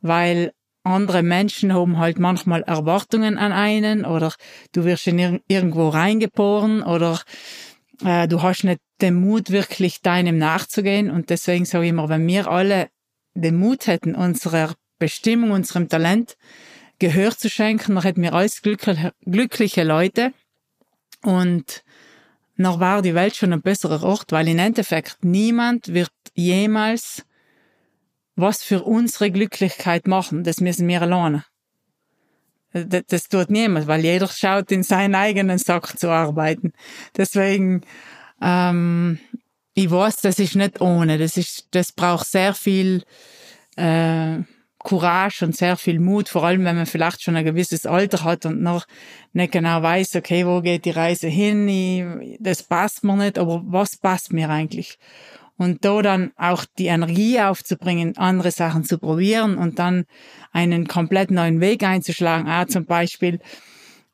weil 0.00 0.52
andere 0.82 1.22
Menschen 1.22 1.74
haben 1.74 1.98
halt 1.98 2.18
manchmal 2.18 2.62
Erwartungen 2.62 3.38
an 3.38 3.52
einen 3.52 4.04
oder 4.04 4.32
du 4.72 4.84
wirst 4.84 5.06
in 5.08 5.40
irgendwo 5.48 5.88
reingeboren 5.88 6.82
oder 6.82 7.20
äh, 8.04 8.28
du 8.28 8.42
hast 8.42 8.64
nicht 8.64 8.80
den 9.00 9.16
Mut, 9.16 9.50
wirklich 9.50 10.00
deinem 10.00 10.38
nachzugehen. 10.38 11.10
Und 11.10 11.30
deswegen 11.30 11.64
sage 11.64 11.84
ich 11.84 11.90
immer, 11.90 12.08
wenn 12.08 12.26
wir 12.26 12.48
alle 12.48 12.88
den 13.34 13.56
Mut 13.56 13.86
hätten, 13.86 14.14
unserer 14.14 14.74
Bestimmung, 14.98 15.50
unserem 15.50 15.88
Talent 15.88 16.36
Gehör 16.98 17.36
zu 17.36 17.50
schenken, 17.50 17.94
dann 17.94 18.04
hätten 18.04 18.22
wir 18.22 18.32
alles 18.32 18.62
glückliche, 18.62 19.12
glückliche 19.26 19.84
Leute 19.84 20.32
und 21.22 21.82
noch 22.56 22.80
war 22.80 23.02
die 23.02 23.14
Welt 23.14 23.36
schon 23.36 23.52
ein 23.52 23.62
besserer 23.62 24.02
Ort, 24.02 24.32
weil 24.32 24.48
im 24.48 24.58
Endeffekt 24.58 25.24
niemand 25.24 25.92
wird 25.92 26.10
jemals 26.34 27.24
was 28.36 28.62
für 28.62 28.82
unsere 28.82 29.30
Glücklichkeit 29.30 30.06
machen. 30.06 30.44
Das 30.44 30.60
müssen 30.60 30.86
wir 30.86 31.02
alleine. 31.02 31.44
Das, 32.72 33.04
das 33.08 33.28
tut 33.28 33.50
niemand, 33.50 33.86
weil 33.86 34.04
jeder 34.04 34.28
schaut 34.28 34.70
in 34.70 34.82
seinen 34.82 35.14
eigenen 35.14 35.58
Sack 35.58 35.98
zu 35.98 36.10
arbeiten. 36.10 36.72
Deswegen, 37.16 37.80
ähm, 38.42 39.18
ich 39.72 39.90
weiß, 39.90 40.16
das 40.16 40.38
ist 40.38 40.54
nicht 40.54 40.80
ohne. 40.82 41.16
Das 41.16 41.38
ist, 41.38 41.68
das 41.70 41.92
braucht 41.92 42.26
sehr 42.26 42.52
viel 42.52 43.02
äh, 43.76 44.40
Courage 44.86 45.44
und 45.44 45.56
sehr 45.56 45.76
viel 45.76 45.98
Mut, 45.98 46.28
vor 46.28 46.44
allem 46.44 46.64
wenn 46.64 46.76
man 46.76 46.86
vielleicht 46.86 47.20
schon 47.20 47.34
ein 47.34 47.44
gewisses 47.44 47.86
Alter 47.86 48.22
hat 48.22 48.46
und 48.46 48.62
noch 48.62 48.86
nicht 49.32 49.50
genau 49.50 49.82
weiß, 49.82 50.14
okay, 50.14 50.46
wo 50.46 50.60
geht 50.60 50.84
die 50.84 50.92
Reise 50.92 51.26
hin? 51.26 51.68
Ich, 51.68 52.38
das 52.38 52.62
passt 52.62 53.02
mir 53.02 53.16
nicht, 53.16 53.36
aber 53.36 53.62
was 53.66 53.96
passt 53.96 54.32
mir 54.32 54.48
eigentlich? 54.48 54.98
Und 55.56 55.84
da 55.84 56.02
dann 56.02 56.30
auch 56.36 56.64
die 56.78 56.86
Energie 56.86 57.40
aufzubringen, 57.40 58.16
andere 58.16 58.52
Sachen 58.52 58.84
zu 58.84 58.98
probieren 58.98 59.58
und 59.58 59.80
dann 59.80 60.04
einen 60.52 60.86
komplett 60.86 61.32
neuen 61.32 61.60
Weg 61.60 61.82
einzuschlagen. 61.82 62.48
Auch 62.48 62.66
zum 62.66 62.84
Beispiel, 62.84 63.40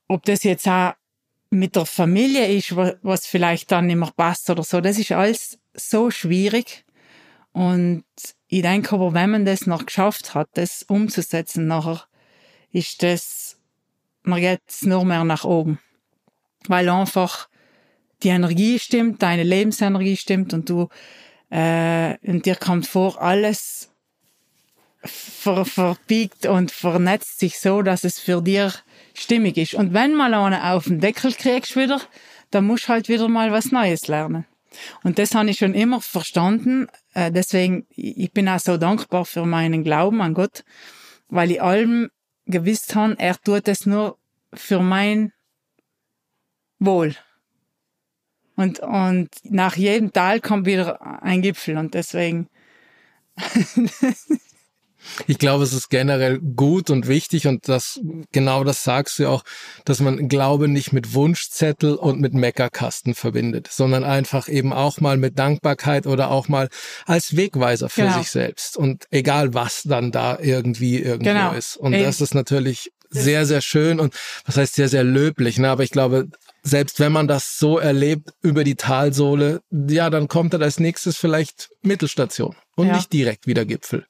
ob 0.08 0.24
das 0.24 0.42
jetzt 0.42 0.66
auch 0.66 0.94
mit 1.50 1.76
der 1.76 1.84
Familie 1.84 2.46
ist, 2.46 2.74
was 2.74 3.26
vielleicht 3.26 3.70
dann 3.72 3.88
nicht 3.88 3.96
mehr 3.96 4.12
passt 4.16 4.48
oder 4.48 4.62
so. 4.62 4.80
Das 4.80 4.98
ist 4.98 5.12
alles 5.12 5.58
so 5.74 6.10
schwierig. 6.10 6.86
Und 7.52 8.04
ich 8.52 8.60
denke 8.60 8.94
aber, 8.96 9.14
wenn 9.14 9.30
man 9.30 9.46
das 9.46 9.66
noch 9.66 9.86
geschafft 9.86 10.34
hat, 10.34 10.50
das 10.52 10.82
umzusetzen, 10.82 11.68
nachher 11.68 12.04
ist 12.70 13.02
das, 13.02 13.56
man 14.24 14.42
geht 14.42 14.60
nur 14.82 15.06
mehr 15.06 15.24
nach 15.24 15.44
oben. 15.44 15.78
Weil 16.68 16.90
einfach 16.90 17.48
die 18.22 18.28
Energie 18.28 18.78
stimmt, 18.78 19.22
deine 19.22 19.42
Lebensenergie 19.42 20.18
stimmt 20.18 20.52
und 20.52 20.68
du, 20.68 20.90
äh, 21.48 22.18
und 22.28 22.44
dir 22.44 22.56
kommt 22.56 22.86
vor, 22.86 23.22
alles 23.22 23.90
ver, 25.02 25.64
verbiegt 25.64 26.44
und 26.44 26.70
vernetzt 26.70 27.40
sich 27.40 27.58
so, 27.58 27.80
dass 27.80 28.04
es 28.04 28.20
für 28.20 28.42
dir 28.42 28.70
stimmig 29.14 29.56
ist. 29.56 29.72
Und 29.72 29.94
wenn 29.94 30.14
mal 30.14 30.34
einer 30.34 30.74
auf 30.74 30.84
den 30.84 31.00
Deckel 31.00 31.32
kriegst 31.32 31.74
wieder, 31.74 32.02
dann 32.50 32.66
musst 32.66 32.84
du 32.84 32.88
halt 32.88 33.08
wieder 33.08 33.28
mal 33.28 33.50
was 33.50 33.72
Neues 33.72 34.08
lernen. 34.08 34.44
Und 35.04 35.18
das 35.18 35.34
habe 35.34 35.48
ich 35.48 35.56
schon 35.56 35.72
immer 35.72 36.02
verstanden. 36.02 36.88
Äh, 37.14 37.30
deswegen, 37.30 37.86
ich 37.90 38.32
bin 38.32 38.48
auch 38.48 38.60
so 38.60 38.76
dankbar 38.76 39.24
für 39.24 39.44
meinen 39.44 39.84
Glauben 39.84 40.20
an 40.20 40.34
Gott, 40.34 40.64
weil 41.28 41.50
ich 41.50 41.62
allem 41.62 42.10
gewusst 42.46 42.94
habe, 42.94 43.18
er 43.18 43.36
tut 43.36 43.68
es 43.68 43.86
nur 43.86 44.18
für 44.52 44.80
mein 44.80 45.32
Wohl. 46.78 47.14
Und, 48.56 48.80
und 48.80 49.30
nach 49.44 49.76
jedem 49.76 50.12
Tal 50.12 50.40
kommt 50.40 50.66
wieder 50.66 51.22
ein 51.22 51.42
Gipfel 51.42 51.78
und 51.78 51.94
deswegen 51.94 52.48
Ich 55.26 55.38
glaube, 55.38 55.64
es 55.64 55.72
ist 55.72 55.90
generell 55.90 56.38
gut 56.38 56.90
und 56.90 57.08
wichtig 57.08 57.46
und 57.46 57.68
das, 57.68 58.00
genau 58.32 58.64
das 58.64 58.82
sagst 58.84 59.18
du 59.18 59.28
auch, 59.28 59.42
dass 59.84 60.00
man 60.00 60.28
Glaube 60.28 60.68
nicht 60.68 60.92
mit 60.92 61.14
Wunschzettel 61.14 61.94
und 61.94 62.20
mit 62.20 62.34
Meckerkasten 62.34 63.14
verbindet, 63.14 63.68
sondern 63.70 64.04
einfach 64.04 64.48
eben 64.48 64.72
auch 64.72 65.00
mal 65.00 65.16
mit 65.16 65.38
Dankbarkeit 65.38 66.06
oder 66.06 66.30
auch 66.30 66.48
mal 66.48 66.68
als 67.06 67.36
Wegweiser 67.36 67.88
für 67.88 68.02
genau. 68.02 68.18
sich 68.18 68.30
selbst 68.30 68.76
und 68.76 69.06
egal 69.10 69.54
was 69.54 69.82
dann 69.82 70.12
da 70.12 70.38
irgendwie 70.40 70.98
irgendwo 70.98 71.30
genau. 71.30 71.52
ist. 71.52 71.76
Und 71.76 71.92
Ey. 71.92 72.02
das 72.02 72.20
ist 72.20 72.34
natürlich 72.34 72.90
sehr, 73.10 73.46
sehr 73.46 73.60
schön 73.60 74.00
und 74.00 74.14
was 74.46 74.56
heißt 74.56 74.74
sehr, 74.74 74.88
sehr 74.88 75.04
löblich, 75.04 75.58
ne? 75.58 75.68
aber 75.68 75.82
ich 75.82 75.90
glaube, 75.90 76.28
selbst 76.62 77.00
wenn 77.00 77.12
man 77.12 77.28
das 77.28 77.58
so 77.58 77.78
erlebt 77.78 78.30
über 78.40 78.64
die 78.64 78.76
Talsohle, 78.76 79.60
ja, 79.70 80.10
dann 80.10 80.28
kommt 80.28 80.54
dann 80.54 80.62
als 80.62 80.78
nächstes 80.78 81.16
vielleicht 81.16 81.70
Mittelstation 81.82 82.54
und 82.76 82.86
ja. 82.86 82.96
nicht 82.96 83.12
direkt 83.12 83.46
wieder 83.46 83.64
Gipfel. 83.64 84.06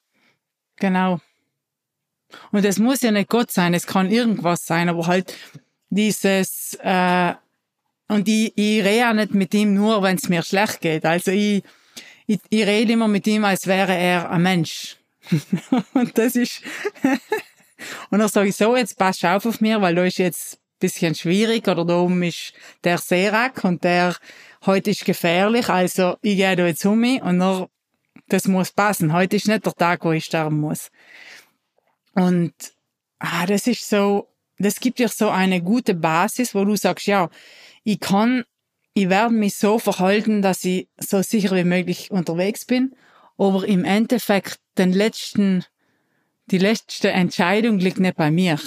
Genau. 0.76 1.20
Und 2.50 2.64
es 2.64 2.78
muss 2.78 3.02
ja 3.02 3.10
nicht 3.10 3.28
Gott 3.28 3.50
sein, 3.50 3.74
es 3.74 3.86
kann 3.86 4.10
irgendwas 4.10 4.64
sein, 4.64 4.88
aber 4.88 5.06
halt 5.06 5.34
dieses, 5.90 6.78
äh, 6.82 7.34
und 8.08 8.28
ich, 8.28 8.52
ich 8.56 8.84
rede 8.84 9.08
auch 9.08 9.14
nicht 9.14 9.34
mit 9.34 9.54
ihm 9.54 9.74
nur, 9.74 10.02
wenn 10.02 10.16
es 10.16 10.28
mir 10.28 10.42
schlecht 10.42 10.80
geht. 10.80 11.04
Also 11.04 11.30
ich, 11.30 11.62
ich, 12.26 12.40
ich 12.48 12.66
rede 12.66 12.94
immer 12.94 13.08
mit 13.08 13.26
ihm, 13.26 13.44
als 13.44 13.66
wäre 13.66 13.94
er 13.94 14.30
ein 14.30 14.42
Mensch. 14.42 14.96
und 15.94 16.16
das 16.16 16.36
ist, 16.36 16.62
und 18.10 18.18
dann 18.18 18.28
sage 18.28 18.48
ich 18.48 18.56
so, 18.56 18.76
jetzt 18.76 18.98
pass 18.98 19.22
auf 19.24 19.46
auf 19.46 19.60
mir, 19.60 19.80
weil 19.80 19.94
da 19.94 20.04
ist 20.04 20.18
jetzt 20.18 20.58
bisschen 20.82 21.14
schwierig 21.14 21.68
oder 21.68 21.84
da 21.84 22.00
oben 22.00 22.22
ist 22.24 22.52
der 22.82 22.98
Serak 22.98 23.64
und 23.64 23.84
der 23.84 24.16
heute 24.66 24.90
ist 24.90 25.04
gefährlich, 25.04 25.68
also 25.68 26.16
ich 26.22 26.36
gehe 26.36 26.56
da 26.56 26.66
jetzt 26.66 26.84
um 26.84 26.98
mich 26.98 27.22
und 27.22 27.38
dann, 27.38 27.66
das 28.32 28.48
muss 28.48 28.72
passen. 28.72 29.12
Heute 29.12 29.36
ist 29.36 29.48
nicht 29.48 29.66
der 29.66 29.74
Tag, 29.74 30.04
wo 30.04 30.12
ich 30.12 30.24
sterben 30.24 30.60
muss. 30.60 30.90
Und 32.14 32.54
ah, 33.18 33.46
das 33.46 33.66
ist 33.66 33.88
so, 33.88 34.28
das 34.58 34.80
gibt 34.80 34.98
dir 34.98 35.08
so 35.08 35.28
eine 35.28 35.62
gute 35.62 35.94
Basis, 35.94 36.54
wo 36.54 36.64
du 36.64 36.76
sagst, 36.76 37.06
ja, 37.06 37.28
ich 37.84 38.00
kann, 38.00 38.44
ich 38.94 39.08
werde 39.08 39.34
mich 39.34 39.56
so 39.56 39.78
verhalten, 39.78 40.42
dass 40.42 40.64
ich 40.64 40.88
so 40.98 41.22
sicher 41.22 41.54
wie 41.56 41.64
möglich 41.64 42.10
unterwegs 42.10 42.64
bin, 42.64 42.94
aber 43.38 43.66
im 43.66 43.84
Endeffekt 43.84 44.58
den 44.78 44.92
letzten, 44.92 45.64
die 46.46 46.58
letzte 46.58 47.10
Entscheidung 47.10 47.78
liegt 47.78 48.00
nicht 48.00 48.16
bei 48.16 48.30
mir. 48.30 48.58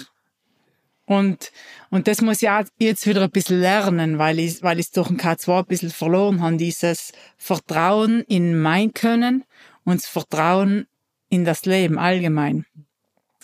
Und, 1.05 1.51
und 1.91 2.07
das 2.07 2.21
muss 2.21 2.41
ich 2.41 2.49
jetzt 2.79 3.05
wieder 3.05 3.21
ein 3.21 3.29
bisschen 3.29 3.59
lernen, 3.61 4.17
weil 4.17 4.39
ich, 4.39 4.63
weil 4.63 4.79
ich 4.79 4.87
es 4.87 4.91
durch 4.91 5.07
den 5.07 5.19
K2 5.19 5.59
ein 5.59 5.65
bisschen 5.65 5.91
verloren 5.91 6.41
habe, 6.41 6.57
dieses 6.57 7.11
Vertrauen 7.37 8.21
in 8.21 8.59
mein 8.59 8.91
Können 8.93 9.43
und 9.85 10.01
das 10.01 10.07
Vertrauen 10.07 10.87
in 11.29 11.45
das 11.45 11.65
Leben 11.65 11.97
allgemein. 11.97 12.65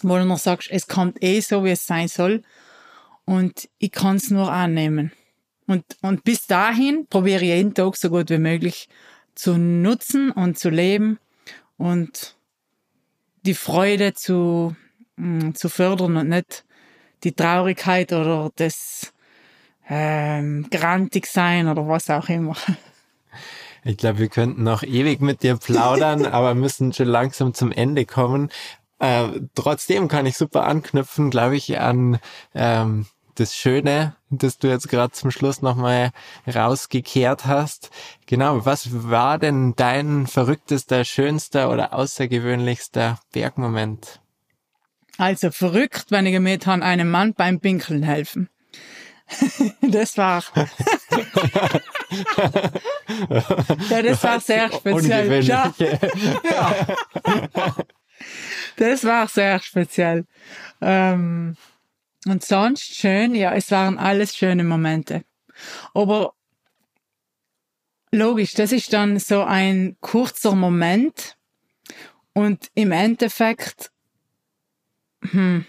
Wo 0.02 0.18
du 0.18 0.26
noch 0.26 0.40
sagst, 0.40 0.70
es 0.72 0.88
kommt 0.88 1.24
eh 1.24 1.40
so, 1.40 1.64
wie 1.64 1.70
es 1.70 1.86
sein 1.86 2.08
soll 2.08 2.42
und 3.26 3.70
ich 3.78 3.92
kann 3.92 4.18
es 4.18 4.30
nur 4.30 4.52
annehmen. 4.52 5.12
Und, 5.68 5.86
und 6.02 6.24
bis 6.24 6.48
dahin 6.48 7.08
probiere 7.08 7.44
ich 7.44 7.50
jeden 7.50 7.74
Tag 7.74 7.96
so 7.96 8.10
gut 8.10 8.30
wie 8.30 8.40
möglich 8.40 8.90
zu 9.36 9.58
nutzen 9.58 10.32
und 10.32 10.60
zu 10.60 10.70
leben 10.70 11.20
und 11.78 12.36
die 13.44 13.54
Freude 13.54 14.14
zu, 14.14 14.76
mm, 15.16 15.52
zu 15.54 15.70
fördern 15.70 16.18
und 16.18 16.30
nicht 16.30 16.66
die 17.24 17.34
Traurigkeit 17.34 18.12
oder 18.12 18.52
das 18.56 19.14
ähm, 19.90 20.68
grantig 20.70 21.28
sein 21.28 21.68
oder 21.68 21.88
was 21.88 22.10
auch 22.10 22.30
immer. 22.30 22.56
Ich 23.84 23.98
glaube, 23.98 24.20
wir 24.20 24.30
könnten 24.30 24.64
noch 24.64 24.84
ewig 24.84 25.22
mit 25.22 25.44
dir 25.44 25.58
plaudern, 25.58 26.26
aber 26.32 26.56
müssen 26.56 26.94
schon 26.94 27.08
langsam 27.08 27.54
zum 27.54 27.72
Ende 27.72 28.06
kommen. 28.06 28.52
Äh, 29.00 29.28
trotzdem 29.56 30.08
kann 30.08 30.26
ich 30.26 30.38
super 30.38 30.66
anknüpfen, 30.66 31.32
glaube 31.32 31.56
ich, 31.56 31.80
an 31.80 32.20
ähm, 32.54 33.08
das 33.36 33.56
Schöne, 33.56 34.16
das 34.30 34.60
du 34.60 34.68
jetzt 34.68 34.90
gerade 34.90 35.12
zum 35.12 35.32
Schluss 35.32 35.62
nochmal 35.62 36.12
rausgekehrt 36.48 37.46
hast. 37.46 37.90
Genau, 38.28 38.66
was 38.66 39.10
war 39.10 39.40
denn 39.40 39.74
dein 39.76 40.28
verrücktester, 40.28 41.04
schönster 41.06 41.72
oder 41.72 41.94
außergewöhnlichster 41.94 43.20
Bergmoment? 43.32 44.20
Also 45.18 45.52
verrückt, 45.52 46.08
wenn 46.10 46.26
ich 46.26 46.34
gemäht 46.34 46.68
habe, 46.68 46.84
einem 46.84 47.10
Mann 47.10 47.34
beim 47.34 47.60
Pinkeln 47.60 48.04
helfen. 48.04 48.50
das 49.82 50.18
war. 50.18 50.44
ja, 53.90 54.02
das 54.02 54.24
war 54.24 54.40
sehr 54.40 54.72
speziell. 54.72 55.44
Ja. 55.44 55.74
ja. 55.80 56.88
Das 58.78 59.04
war 59.04 59.28
sehr 59.28 59.60
speziell. 59.60 60.26
Ähm, 60.82 61.56
und 62.26 62.44
sonst 62.44 62.96
schön, 62.96 63.36
ja, 63.36 63.54
es 63.54 63.72
waren 63.72 63.98
alles 63.98 64.36
schöne 64.36 64.64
Momente. 64.64 65.24
Aber 65.94 66.34
logisch, 68.12 68.54
das 68.54 68.72
ist 68.72 68.94
dann 68.94 69.20
so 69.20 69.44
ein 69.44 69.98
kurzer 70.02 70.56
Moment 70.56 71.38
und 72.34 72.70
im 72.76 72.92
Endeffekt 72.92 73.92
hm, 75.24 75.66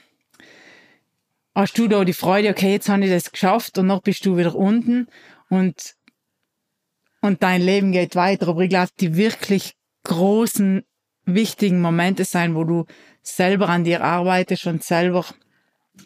hast 1.55 1.79
du 1.79 1.89
da 1.89 2.05
die 2.05 2.13
Freude, 2.13 2.51
okay, 2.51 2.73
jetzt 2.73 2.89
habe 2.89 3.05
ich 3.05 3.11
das 3.11 3.31
geschafft 3.31 3.79
und 3.79 3.87
noch 3.87 4.03
bist 4.03 4.25
du 4.27 4.37
wieder 4.37 4.55
unten 4.55 5.09
und, 5.53 5.97
und 7.21 7.43
dein 7.43 7.61
Leben 7.61 7.93
geht 7.93 8.17
weiter. 8.17 8.49
Aber 8.49 8.63
ich 8.63 8.71
glaube, 8.71 8.91
die 8.99 9.17
wirklich 9.17 9.75
großen, 10.05 10.83
wichtigen 11.27 11.83
Momente 11.83 12.25
sein, 12.25 12.55
wo 12.55 12.65
du 12.65 12.87
selber 13.21 13.69
an 13.69 13.85
dir 13.85 14.03
arbeitest 14.03 14.67
und 14.67 14.83
selber 14.83 15.27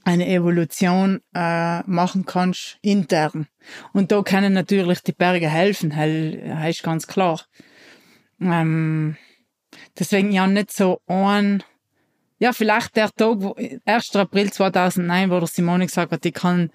eine 0.03 0.27
Evolution 0.27 1.21
äh, 1.33 1.81
machen 1.85 2.27
kannst 2.27 2.79
intern. 2.83 3.47
Und 3.93 4.11
da 4.11 4.23
können 4.23 4.53
natürlich 4.53 5.01
die 5.03 5.13
Berge 5.13 5.49
helfen, 5.49 5.91
das 5.91 6.69
ist 6.71 6.83
ganz 6.83 7.07
klar. 7.07 7.41
Ähm, 8.41 9.17
deswegen 9.97 10.33
ja 10.33 10.49
nicht 10.49 10.73
so 10.73 11.01
ein 11.07 11.63
ja, 12.39 12.53
vielleicht 12.53 12.97
der 12.97 13.11
Tag, 13.13 13.37
wo, 13.39 13.55
1. 13.87 14.17
April 14.17 14.53
2009, 14.53 15.31
wo 15.31 15.39
der 15.39 15.47
Simone 15.47 15.87
gesagt 15.87 16.13
hat, 16.13 16.27
ich 16.27 16.35
kann 16.35 16.71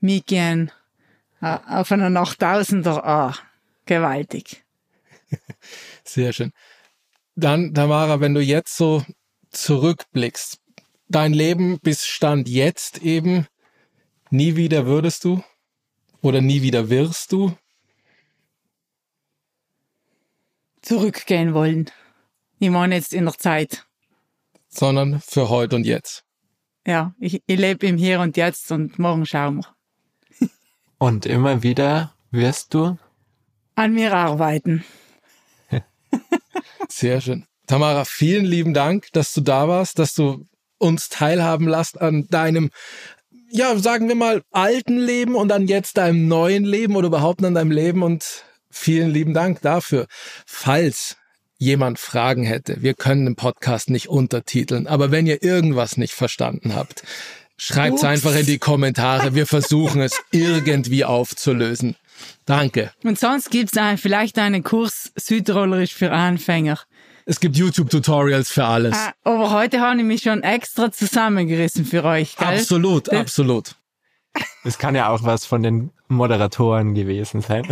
mitgehen 0.00 0.72
auf 1.40 1.92
einer 1.92 2.08
8000er. 2.08 3.00
Ah, 3.02 3.34
gewaltig. 3.84 4.64
Sehr 6.04 6.32
schön. 6.32 6.52
Dann, 7.34 7.74
Tamara, 7.74 8.20
wenn 8.20 8.34
du 8.34 8.40
jetzt 8.40 8.76
so 8.76 9.04
zurückblickst, 9.50 10.58
dein 11.08 11.32
Leben 11.32 11.78
bis 11.80 12.06
Stand 12.06 12.48
jetzt 12.48 13.02
eben, 13.02 13.46
nie 14.30 14.56
wieder 14.56 14.86
würdest 14.86 15.24
du 15.24 15.42
oder 16.22 16.40
nie 16.40 16.62
wieder 16.62 16.88
wirst 16.88 17.32
du? 17.32 17.56
Zurückgehen 20.80 21.52
wollen. 21.52 21.90
Ich 22.58 22.70
meine 22.70 22.94
jetzt 22.94 23.12
in 23.12 23.24
der 23.24 23.34
Zeit 23.34 23.86
sondern 24.76 25.20
für 25.20 25.48
heute 25.48 25.76
und 25.76 25.86
jetzt. 25.86 26.24
Ja, 26.86 27.14
ich, 27.18 27.42
ich 27.46 27.58
lebe 27.58 27.86
im 27.86 27.96
Hier 27.96 28.20
und 28.20 28.36
Jetzt 28.36 28.70
und 28.70 28.98
morgen 28.98 29.26
schauen 29.26 29.56
wir. 29.56 29.75
Und 30.98 31.26
immer 31.26 31.62
wieder 31.62 32.14
wirst 32.30 32.74
du 32.74 32.98
an 33.74 33.92
mir 33.92 34.14
arbeiten. 34.14 34.84
Sehr 36.88 37.20
schön. 37.20 37.44
Tamara, 37.66 38.04
vielen 38.04 38.44
lieben 38.44 38.74
Dank, 38.74 39.08
dass 39.12 39.32
du 39.34 39.40
da 39.40 39.68
warst, 39.68 39.98
dass 39.98 40.14
du 40.14 40.46
uns 40.78 41.08
teilhaben 41.08 41.68
lässt 41.68 42.00
an 42.00 42.26
deinem, 42.28 42.70
ja, 43.50 43.76
sagen 43.76 44.08
wir 44.08 44.14
mal, 44.14 44.42
alten 44.50 44.98
Leben 44.98 45.34
und 45.34 45.52
an 45.52 45.66
jetzt 45.66 45.96
deinem 45.96 46.28
neuen 46.28 46.64
Leben 46.64 46.96
oder 46.96 47.08
überhaupt 47.08 47.44
an 47.44 47.54
deinem 47.54 47.70
Leben 47.70 48.02
und 48.02 48.44
vielen 48.70 49.10
lieben 49.10 49.34
Dank 49.34 49.60
dafür. 49.62 50.06
Falls 50.46 51.16
jemand 51.58 51.98
Fragen 51.98 52.44
hätte, 52.44 52.82
wir 52.82 52.94
können 52.94 53.24
den 53.24 53.36
Podcast 53.36 53.90
nicht 53.90 54.08
untertiteln, 54.08 54.86
aber 54.86 55.10
wenn 55.10 55.26
ihr 55.26 55.42
irgendwas 55.42 55.96
nicht 55.96 56.12
verstanden 56.12 56.74
habt, 56.74 57.02
schreibt 57.56 57.98
es 57.98 58.04
einfach 58.04 58.34
in 58.34 58.46
die 58.46 58.58
Kommentare. 58.58 59.34
Wir 59.34 59.46
versuchen 59.46 60.02
es 60.02 60.20
irgendwie 60.30 61.04
aufzulösen. 61.04 61.96
Danke. 62.44 62.92
Und 63.02 63.18
sonst 63.18 63.50
gibt 63.50 63.76
es 63.76 64.00
vielleicht 64.00 64.38
einen 64.38 64.62
Kurs 64.62 65.12
Südrollerisch 65.16 65.94
für 65.94 66.12
Anfänger. 66.12 66.78
Es 67.28 67.40
gibt 67.40 67.56
YouTube-Tutorials 67.56 68.50
für 68.50 68.64
alles. 68.64 68.96
Ah, 68.96 69.12
aber 69.24 69.50
heute 69.50 69.80
habe 69.80 69.98
ich 69.98 70.04
mich 70.04 70.22
schon 70.22 70.44
extra 70.44 70.92
zusammengerissen 70.92 71.84
für 71.84 72.04
euch. 72.04 72.36
Gell? 72.36 72.46
Absolut, 72.46 73.08
das, 73.08 73.20
absolut. 73.20 73.74
Es 74.64 74.78
kann 74.78 74.94
ja 74.94 75.08
auch 75.08 75.22
was 75.22 75.46
von 75.46 75.62
den 75.62 75.90
Moderatoren 76.08 76.94
gewesen 76.94 77.40
sein. 77.40 77.66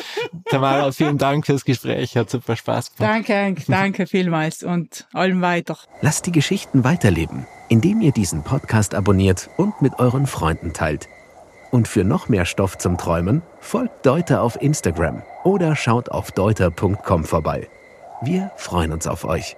Tamara, 0.50 0.92
vielen 0.92 1.18
Dank 1.18 1.46
fürs 1.46 1.64
Gespräch. 1.64 2.16
Hat 2.16 2.30
super 2.30 2.56
Spaß 2.56 2.94
gemacht. 2.94 3.28
Danke, 3.28 3.54
danke 3.68 4.06
vielmals 4.06 4.62
und 4.62 5.08
allem 5.12 5.40
weiter. 5.40 5.76
Lasst 6.00 6.26
die 6.26 6.32
Geschichten 6.32 6.84
weiterleben, 6.84 7.46
indem 7.68 8.00
ihr 8.00 8.12
diesen 8.12 8.42
Podcast 8.42 8.94
abonniert 8.94 9.50
und 9.56 9.82
mit 9.82 9.98
euren 9.98 10.26
Freunden 10.26 10.72
teilt. 10.72 11.08
Und 11.70 11.86
für 11.86 12.04
noch 12.04 12.28
mehr 12.28 12.46
Stoff 12.46 12.78
zum 12.78 12.98
Träumen 12.98 13.42
folgt 13.60 14.04
Deuter 14.04 14.42
auf 14.42 14.60
Instagram 14.60 15.22
oder 15.44 15.76
schaut 15.76 16.10
auf 16.10 16.32
deuter.com 16.32 17.24
vorbei. 17.24 17.68
Wir 18.22 18.50
freuen 18.56 18.92
uns 18.92 19.06
auf 19.06 19.24
euch. 19.24 19.56